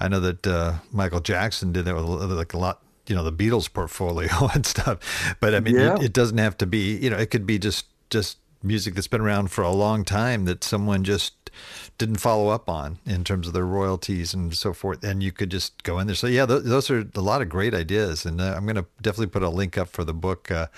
I 0.00 0.08
know 0.08 0.20
that 0.20 0.46
uh, 0.46 0.74
Michael 0.90 1.20
Jackson 1.20 1.72
did 1.72 1.84
that 1.84 1.94
with 1.94 2.04
like 2.04 2.52
a 2.52 2.58
lot, 2.58 2.82
you 3.06 3.14
know, 3.14 3.22
the 3.22 3.32
Beatles 3.32 3.72
portfolio 3.72 4.30
and 4.54 4.66
stuff. 4.66 5.36
But 5.40 5.54
I 5.54 5.60
mean, 5.60 5.76
yeah. 5.76 5.96
it, 5.96 6.06
it, 6.06 6.12
doesn't 6.12 6.38
have 6.38 6.56
to 6.58 6.66
be, 6.66 6.96
you 6.96 7.10
know, 7.10 7.18
it 7.18 7.30
could 7.30 7.46
be 7.46 7.58
just 7.58 7.86
just 8.10 8.38
music 8.62 8.94
that's 8.94 9.08
been 9.08 9.20
around 9.20 9.50
for 9.50 9.62
a 9.62 9.70
long 9.70 10.04
time 10.04 10.44
that 10.44 10.62
someone 10.62 11.02
just 11.02 11.50
didn't 11.98 12.16
follow 12.16 12.48
up 12.48 12.68
on 12.68 12.98
in 13.04 13.24
terms 13.24 13.46
of 13.46 13.52
their 13.52 13.66
royalties 13.66 14.32
and 14.32 14.54
so 14.54 14.72
forth. 14.72 15.02
And 15.04 15.22
you 15.22 15.32
could 15.32 15.50
just 15.50 15.82
go 15.82 15.98
in 15.98 16.06
there. 16.06 16.16
So 16.16 16.26
yeah, 16.26 16.46
th- 16.46 16.62
those 16.62 16.90
are 16.90 17.06
a 17.14 17.20
lot 17.20 17.42
of 17.42 17.48
great 17.48 17.74
ideas. 17.74 18.24
And 18.24 18.40
uh, 18.40 18.54
I'm 18.56 18.64
going 18.64 18.76
to 18.76 18.86
definitely 19.00 19.26
put 19.28 19.42
a 19.42 19.48
link 19.48 19.76
up 19.76 19.88
for 19.88 20.04
the 20.04 20.14
book 20.14 20.50
uh, 20.50 20.68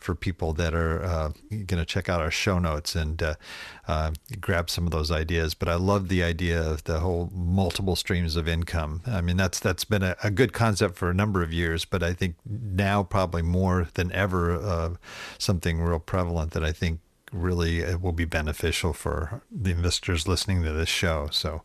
for 0.00 0.14
people 0.14 0.52
that 0.54 0.74
are 0.74 1.04
uh, 1.04 1.30
going 1.50 1.78
to 1.78 1.84
check 1.84 2.08
out 2.08 2.20
our 2.20 2.30
show 2.30 2.58
notes 2.58 2.96
and 2.96 3.22
uh, 3.22 3.34
uh, 3.86 4.12
grab 4.40 4.70
some 4.70 4.86
of 4.86 4.90
those 4.90 5.10
ideas. 5.10 5.54
But 5.54 5.68
I 5.68 5.74
love 5.74 6.08
the 6.08 6.22
idea 6.22 6.60
of 6.60 6.84
the 6.84 7.00
whole 7.00 7.30
multiple 7.32 7.96
streams 7.96 8.34
of 8.34 8.48
income. 8.48 9.02
I 9.06 9.20
mean, 9.20 9.36
that's 9.36 9.60
that's 9.60 9.84
been 9.84 10.02
a, 10.02 10.16
a 10.22 10.30
good 10.30 10.52
concept 10.52 10.96
for 10.96 11.10
a 11.10 11.14
number 11.14 11.42
of 11.42 11.52
years, 11.52 11.84
but 11.84 12.02
I 12.02 12.14
think 12.14 12.36
now 12.46 13.02
probably 13.02 13.42
more 13.42 13.88
than 13.94 14.10
ever, 14.12 14.54
uh, 14.54 14.90
something 15.38 15.80
real 15.80 16.00
prevalent 16.00 16.52
that 16.52 16.64
I 16.64 16.72
think 16.72 17.00
really 17.32 17.84
uh, 17.84 17.98
will 17.98 18.12
be 18.12 18.24
beneficial 18.24 18.92
for 18.92 19.42
the 19.50 19.70
investors 19.70 20.26
listening 20.26 20.62
to 20.64 20.72
this 20.72 20.88
show. 20.88 21.28
So. 21.30 21.62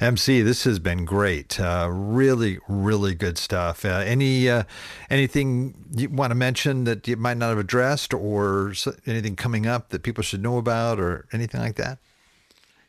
MC, 0.00 0.42
this 0.42 0.64
has 0.64 0.78
been 0.78 1.04
great. 1.04 1.58
Uh, 1.58 1.88
really, 1.90 2.58
really 2.68 3.14
good 3.14 3.36
stuff. 3.36 3.84
Uh, 3.84 3.88
any 3.88 4.48
uh, 4.48 4.62
anything 5.10 5.74
you 5.96 6.08
want 6.08 6.30
to 6.30 6.36
mention 6.36 6.84
that 6.84 7.08
you 7.08 7.16
might 7.16 7.36
not 7.36 7.48
have 7.48 7.58
addressed, 7.58 8.14
or 8.14 8.74
anything 9.06 9.34
coming 9.34 9.66
up 9.66 9.88
that 9.88 10.02
people 10.02 10.22
should 10.22 10.42
know 10.42 10.58
about, 10.58 11.00
or 11.00 11.26
anything 11.32 11.60
like 11.60 11.74
that? 11.76 11.98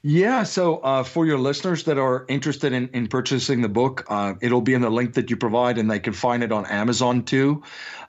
Yeah, 0.01 0.43
so 0.43 0.77
uh, 0.77 1.03
for 1.03 1.25
your 1.25 1.37
listeners 1.37 1.83
that 1.83 1.97
are 1.97 2.25
interested 2.29 2.71
in, 2.71 2.87
in 2.93 3.07
purchasing 3.07 3.61
the 3.61 3.67
book, 3.67 4.05
uh, 4.07 4.35
it'll 4.39 4.61
be 4.61 4.73
in 4.73 4.81
the 4.81 4.89
link 4.89 5.15
that 5.15 5.29
you 5.29 5.35
provide, 5.35 5.77
and 5.77 5.91
they 5.91 5.99
can 5.99 6.13
find 6.13 6.41
it 6.41 6.53
on 6.53 6.65
Amazon 6.67 7.23
too. 7.23 7.63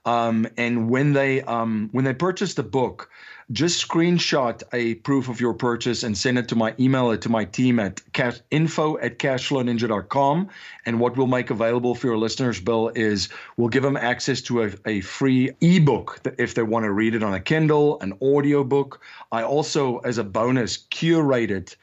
Um, 0.04 0.46
and 0.56 0.88
when 0.88 1.14
they 1.14 1.42
um, 1.42 1.88
when 1.92 2.04
they 2.04 2.14
purchase 2.14 2.54
the 2.54 2.62
book, 2.62 3.10
just 3.52 3.86
screenshot 3.86 4.62
a 4.72 4.94
proof 4.96 5.28
of 5.28 5.40
your 5.40 5.54
purchase 5.54 6.02
and 6.04 6.16
send 6.16 6.38
it 6.38 6.48
to 6.48 6.56
my 6.56 6.74
email 6.78 7.10
it 7.10 7.22
to 7.22 7.28
my 7.28 7.44
team 7.44 7.80
at 7.80 8.00
cash, 8.12 8.40
info 8.50 8.96
at 8.98 9.18
cashflowninja.com. 9.18 10.48
And 10.86 11.00
what 11.00 11.16
we'll 11.16 11.26
make 11.26 11.50
available 11.50 11.94
for 11.94 12.06
your 12.06 12.18
listeners, 12.18 12.60
Bill, 12.60 12.92
is 12.94 13.28
we'll 13.56 13.68
give 13.68 13.82
them 13.82 13.96
access 13.96 14.40
to 14.42 14.62
a, 14.62 14.70
a 14.86 15.00
free 15.00 15.50
ebook 15.60 16.20
if 16.38 16.54
they 16.54 16.62
want 16.62 16.84
to 16.84 16.92
read 16.92 17.14
it 17.14 17.22
on 17.22 17.34
a 17.34 17.40
Kindle, 17.40 18.00
an 18.00 18.12
audio 18.22 18.62
book. 18.62 19.00
I 19.32 19.42
also, 19.42 19.98
as 19.98 20.18
a 20.18 20.24
bonus, 20.24 20.78
curated 20.90 21.74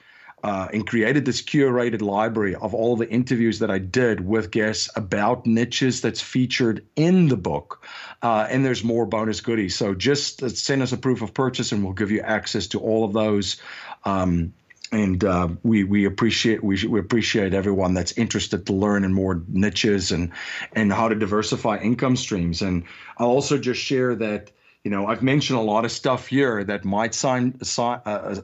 uh, 0.43 0.67
and 0.71 0.85
created 0.85 1.25
this 1.25 1.41
curated 1.41 2.01
library 2.01 2.55
of 2.55 2.73
all 2.73 2.95
the 2.95 3.09
interviews 3.09 3.59
that 3.59 3.71
I 3.71 3.79
did 3.79 4.25
with 4.25 4.51
guests 4.51 4.89
about 4.95 5.45
niches 5.45 6.01
that's 6.01 6.21
featured 6.21 6.85
in 6.95 7.27
the 7.27 7.37
book. 7.37 7.83
Uh, 8.21 8.47
and 8.49 8.63
there's 8.63 8.83
more 8.83 9.05
bonus 9.05 9.41
goodies. 9.41 9.75
So 9.75 9.95
just 9.95 10.47
send 10.57 10.81
us 10.81 10.91
a 10.91 10.97
proof 10.97 11.21
of 11.21 11.33
purchase 11.33 11.71
and 11.71 11.83
we'll 11.83 11.93
give 11.93 12.11
you 12.11 12.21
access 12.21 12.67
to 12.67 12.79
all 12.79 13.03
of 13.03 13.13
those. 13.13 13.57
Um, 14.05 14.53
and 14.91 15.23
uh, 15.23 15.49
we 15.63 15.83
we 15.83 16.05
appreciate 16.05 16.63
we, 16.63 16.81
we 16.87 16.99
appreciate 16.99 17.53
everyone 17.53 17.93
that's 17.93 18.13
interested 18.13 18.65
to 18.67 18.73
learn 18.73 19.03
in 19.03 19.13
more 19.13 19.41
niches 19.49 20.11
and 20.11 20.31
and 20.73 20.93
how 20.93 21.09
to 21.09 21.15
diversify 21.15 21.77
income 21.79 22.15
streams. 22.15 22.61
And 22.61 22.85
I'll 23.17 23.27
also 23.27 23.57
just 23.57 23.81
share 23.81 24.15
that 24.15 24.51
you 24.87 24.91
know, 24.91 25.07
I've 25.07 25.21
mentioned 25.21 25.59
a 25.59 25.61
lot 25.61 25.83
of 25.83 25.91
stuff 25.91 26.27
here 26.27 26.63
that 26.63 26.85
might 26.85 27.13
sign, 27.13 27.59
uh, 27.77 27.81
uh, 28.05 28.35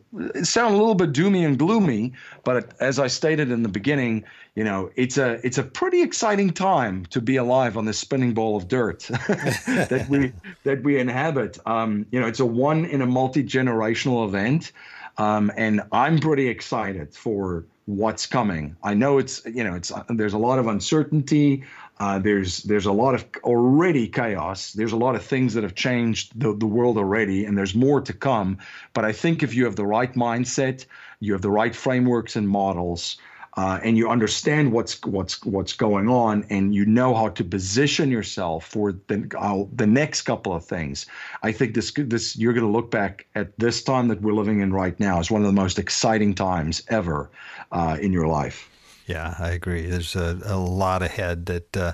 sound 0.43 0.75
a 0.75 0.77
little 0.77 0.93
bit 0.93 1.13
doomy 1.13 1.47
and 1.47 1.57
gloomy, 1.57 2.11
but 2.43 2.73
as 2.81 2.99
I 2.99 3.07
stated 3.07 3.49
in 3.49 3.63
the 3.63 3.69
beginning, 3.69 4.25
you 4.53 4.65
know, 4.65 4.91
it's 4.97 5.17
a 5.17 5.39
it's 5.47 5.57
a 5.57 5.63
pretty 5.63 6.01
exciting 6.01 6.49
time 6.49 7.05
to 7.11 7.21
be 7.21 7.37
alive 7.37 7.77
on 7.77 7.85
this 7.85 7.97
spinning 7.97 8.33
ball 8.33 8.57
of 8.57 8.67
dirt 8.67 9.03
that 9.07 10.05
we 10.09 10.33
that 10.65 10.83
we 10.83 10.99
inhabit. 10.99 11.59
Um, 11.65 12.07
you 12.11 12.19
know, 12.19 12.27
it's 12.27 12.41
a 12.41 12.45
one 12.45 12.83
in 12.83 13.01
a 13.01 13.05
multi 13.05 13.41
generational 13.41 14.27
event, 14.27 14.73
um, 15.17 15.49
and 15.55 15.79
I'm 15.93 16.19
pretty 16.19 16.49
excited 16.49 17.15
for 17.15 17.63
what's 17.85 18.25
coming. 18.25 18.75
I 18.83 18.95
know 18.95 19.17
it's 19.17 19.45
you 19.45 19.63
know 19.63 19.75
it's 19.75 19.93
there's 20.09 20.33
a 20.33 20.37
lot 20.37 20.59
of 20.59 20.67
uncertainty. 20.67 21.63
Uh, 22.03 22.19
there's 22.19 22.63
there's 22.63 22.85
a 22.85 22.91
lot 22.91 23.15
of 23.15 23.25
already 23.45 24.09
chaos. 24.09 24.73
There's 24.73 24.91
a 24.91 24.97
lot 24.97 25.15
of 25.15 25.23
things 25.23 25.53
that 25.53 25.63
have 25.63 25.73
changed 25.73 26.37
the, 26.37 26.53
the 26.53 26.65
world 26.65 26.97
already, 26.97 27.45
and 27.45 27.57
there's 27.57 27.75
more 27.75 28.01
to 28.01 28.11
come. 28.11 28.57
But 28.93 29.05
I 29.05 29.13
think 29.13 29.41
if 29.41 29.55
you 29.55 29.63
have 29.63 29.77
the 29.77 29.85
right 29.85 30.13
mindset, 30.13 30.85
you 31.21 31.31
have 31.31 31.41
the 31.41 31.49
right 31.49 31.73
frameworks 31.73 32.35
and 32.35 32.45
models, 32.49 33.17
uh, 33.55 33.79
and 33.81 33.97
you 33.97 34.09
understand 34.09 34.73
what's 34.73 35.01
what's 35.05 35.45
what's 35.45 35.71
going 35.71 36.09
on, 36.09 36.45
and 36.49 36.75
you 36.75 36.85
know 36.85 37.15
how 37.15 37.29
to 37.29 37.43
position 37.45 38.11
yourself 38.11 38.65
for 38.65 38.91
the 39.07 39.31
uh, 39.39 39.63
the 39.73 39.87
next 39.87 40.23
couple 40.23 40.53
of 40.53 40.65
things. 40.65 41.05
I 41.41 41.53
think 41.53 41.73
this 41.73 41.93
this 41.95 42.35
you're 42.35 42.53
going 42.53 42.65
to 42.65 42.77
look 42.77 42.91
back 42.91 43.27
at 43.33 43.57
this 43.59 43.81
time 43.81 44.09
that 44.09 44.21
we're 44.21 44.33
living 44.33 44.59
in 44.59 44.73
right 44.73 44.99
now 44.99 45.19
as 45.19 45.31
one 45.31 45.41
of 45.41 45.47
the 45.47 45.61
most 45.61 45.79
exciting 45.79 46.35
times 46.35 46.83
ever 46.89 47.29
uh, 47.71 47.97
in 48.01 48.11
your 48.11 48.27
life. 48.27 48.69
Yeah, 49.05 49.35
I 49.37 49.49
agree. 49.49 49.85
There's 49.85 50.15
a, 50.15 50.39
a 50.45 50.57
lot 50.57 51.01
ahead 51.01 51.45
that 51.47 51.75
uh, 51.75 51.93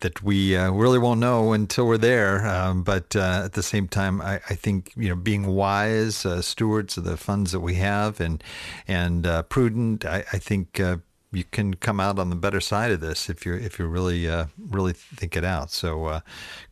that 0.00 0.22
we 0.22 0.56
uh, 0.56 0.70
really 0.70 0.98
won't 0.98 1.20
know 1.20 1.52
until 1.52 1.86
we're 1.86 1.98
there. 1.98 2.46
Um, 2.46 2.82
but 2.82 3.14
uh, 3.14 3.42
at 3.44 3.52
the 3.52 3.62
same 3.62 3.86
time, 3.86 4.22
I, 4.22 4.36
I, 4.48 4.54
think 4.54 4.92
you 4.96 5.10
know 5.10 5.16
being 5.16 5.46
wise 5.46 6.24
uh, 6.24 6.40
stewards 6.40 6.96
of 6.96 7.04
the 7.04 7.16
funds 7.18 7.52
that 7.52 7.60
we 7.60 7.74
have 7.74 8.20
and 8.20 8.42
and 8.86 9.26
uh, 9.26 9.42
prudent. 9.42 10.06
I, 10.06 10.24
I 10.32 10.38
think 10.38 10.80
uh, 10.80 10.98
you 11.32 11.44
can 11.44 11.74
come 11.74 12.00
out 12.00 12.18
on 12.18 12.30
the 12.30 12.36
better 12.36 12.60
side 12.60 12.92
of 12.92 13.00
this 13.00 13.28
if 13.28 13.44
you're 13.44 13.58
if 13.58 13.78
you 13.78 13.86
really 13.86 14.26
really 14.70 14.94
think 14.94 15.36
it 15.36 15.44
out. 15.44 15.70
So 15.70 16.22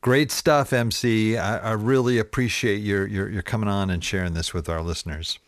great 0.01 0.31
stuff, 0.31 0.73
MC. 0.73 1.37
I, 1.37 1.59
I 1.59 1.73
really 1.73 2.17
appreciate 2.19 2.79
your, 2.79 3.07
your 3.07 3.29
your 3.29 3.43
coming 3.43 3.69
on 3.69 3.91
and 3.91 4.03
sharing 4.03 4.33
this 4.33 4.55
with 4.55 4.71
our 4.71 4.81
listeners. 4.81 5.39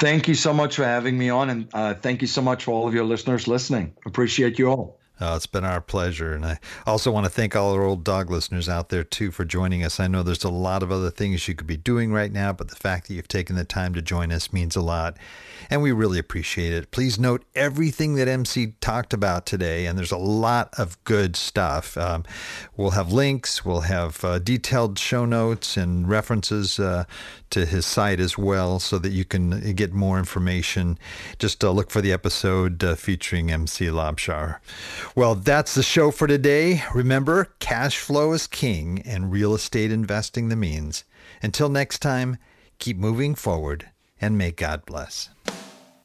Thank 0.00 0.28
you 0.28 0.34
so 0.34 0.52
much 0.52 0.76
for 0.76 0.84
having 0.84 1.18
me 1.18 1.30
on, 1.30 1.50
and 1.50 1.68
uh, 1.74 1.94
thank 1.94 2.22
you 2.22 2.28
so 2.28 2.40
much 2.42 2.64
for 2.64 2.72
all 2.72 2.86
of 2.86 2.94
your 2.94 3.04
listeners 3.04 3.48
listening. 3.48 3.94
Appreciate 4.06 4.58
you 4.58 4.68
all. 4.68 5.00
Oh, 5.22 5.36
it's 5.36 5.46
been 5.46 5.66
our 5.66 5.82
pleasure. 5.82 6.32
And 6.32 6.46
I 6.46 6.58
also 6.86 7.10
want 7.10 7.26
to 7.26 7.30
thank 7.30 7.54
all 7.54 7.74
our 7.74 7.82
old 7.82 8.04
dog 8.04 8.30
listeners 8.30 8.70
out 8.70 8.88
there, 8.88 9.04
too, 9.04 9.30
for 9.30 9.44
joining 9.44 9.84
us. 9.84 10.00
I 10.00 10.06
know 10.06 10.22
there's 10.22 10.44
a 10.44 10.50
lot 10.50 10.82
of 10.82 10.90
other 10.90 11.10
things 11.10 11.46
you 11.46 11.54
could 11.54 11.66
be 11.66 11.76
doing 11.76 12.10
right 12.10 12.32
now, 12.32 12.54
but 12.54 12.68
the 12.68 12.76
fact 12.76 13.06
that 13.08 13.14
you've 13.14 13.28
taken 13.28 13.54
the 13.54 13.64
time 13.64 13.92
to 13.94 14.02
join 14.02 14.32
us 14.32 14.50
means 14.50 14.76
a 14.76 14.80
lot. 14.80 15.18
And 15.68 15.82
we 15.82 15.92
really 15.92 16.18
appreciate 16.18 16.72
it. 16.72 16.90
Please 16.90 17.18
note 17.18 17.44
everything 17.54 18.14
that 18.14 18.28
MC 18.28 18.74
talked 18.80 19.12
about 19.12 19.44
today, 19.44 19.84
and 19.84 19.98
there's 19.98 20.10
a 20.10 20.16
lot 20.16 20.72
of 20.78 21.02
good 21.04 21.36
stuff. 21.36 21.98
Um, 21.98 22.24
we'll 22.78 22.92
have 22.92 23.12
links, 23.12 23.62
we'll 23.62 23.82
have 23.82 24.24
uh, 24.24 24.38
detailed 24.38 24.98
show 24.98 25.26
notes 25.26 25.76
and 25.76 26.08
references 26.08 26.80
uh, 26.80 27.04
to 27.50 27.66
his 27.66 27.86
site 27.86 28.20
as 28.20 28.38
well 28.38 28.78
so 28.78 28.98
that 28.98 29.12
you 29.12 29.24
can 29.24 29.72
get 29.74 29.92
more 29.92 30.18
information. 30.18 30.98
Just 31.38 31.62
uh, 31.64 31.70
look 31.70 31.90
for 31.90 32.00
the 32.00 32.12
episode 32.12 32.82
uh, 32.82 32.94
featuring 32.94 33.50
MC 33.50 33.86
Laubscher. 33.86 34.58
Well, 35.14 35.34
that's 35.34 35.74
the 35.74 35.82
show 35.82 36.10
for 36.10 36.26
today. 36.26 36.82
Remember, 36.94 37.54
cash 37.58 37.98
flow 37.98 38.32
is 38.32 38.46
king 38.46 39.02
and 39.04 39.32
real 39.32 39.54
estate 39.54 39.92
investing 39.92 40.48
the 40.48 40.56
means. 40.56 41.04
Until 41.42 41.68
next 41.68 41.98
time, 42.00 42.38
keep 42.78 42.96
moving 42.96 43.34
forward 43.34 43.90
and 44.20 44.36
may 44.36 44.50
God 44.50 44.84
bless. 44.84 45.30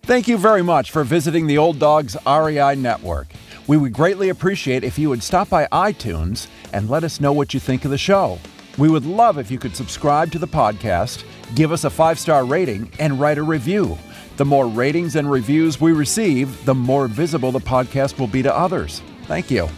Thank 0.03 0.27
you 0.27 0.37
very 0.37 0.61
much 0.61 0.91
for 0.91 1.03
visiting 1.03 1.47
the 1.47 1.57
Old 1.57 1.79
Dogs 1.79 2.15
REI 2.27 2.75
Network. 2.75 3.27
We 3.67 3.77
would 3.77 3.93
greatly 3.93 4.29
appreciate 4.29 4.83
if 4.83 4.99
you 4.99 5.09
would 5.09 5.23
stop 5.23 5.49
by 5.49 5.65
iTunes 5.71 6.47
and 6.71 6.89
let 6.89 7.03
us 7.03 7.19
know 7.19 7.33
what 7.33 7.53
you 7.55 7.59
think 7.59 7.85
of 7.85 7.91
the 7.91 7.97
show. 7.97 8.37
We 8.77 8.89
would 8.89 9.05
love 9.05 9.37
if 9.37 9.49
you 9.49 9.57
could 9.57 9.75
subscribe 9.75 10.31
to 10.31 10.39
the 10.39 10.47
podcast, 10.47 11.23
give 11.55 11.71
us 11.71 11.85
a 11.85 11.89
five 11.89 12.19
star 12.19 12.45
rating, 12.45 12.91
and 12.99 13.19
write 13.19 13.37
a 13.37 13.43
review. 13.43 13.97
The 14.37 14.45
more 14.45 14.67
ratings 14.67 15.15
and 15.15 15.31
reviews 15.31 15.79
we 15.79 15.93
receive, 15.93 16.65
the 16.65 16.75
more 16.75 17.07
visible 17.07 17.51
the 17.53 17.59
podcast 17.59 18.19
will 18.19 18.27
be 18.27 18.43
to 18.43 18.53
others. 18.53 19.01
Thank 19.27 19.49
you. 19.49 19.69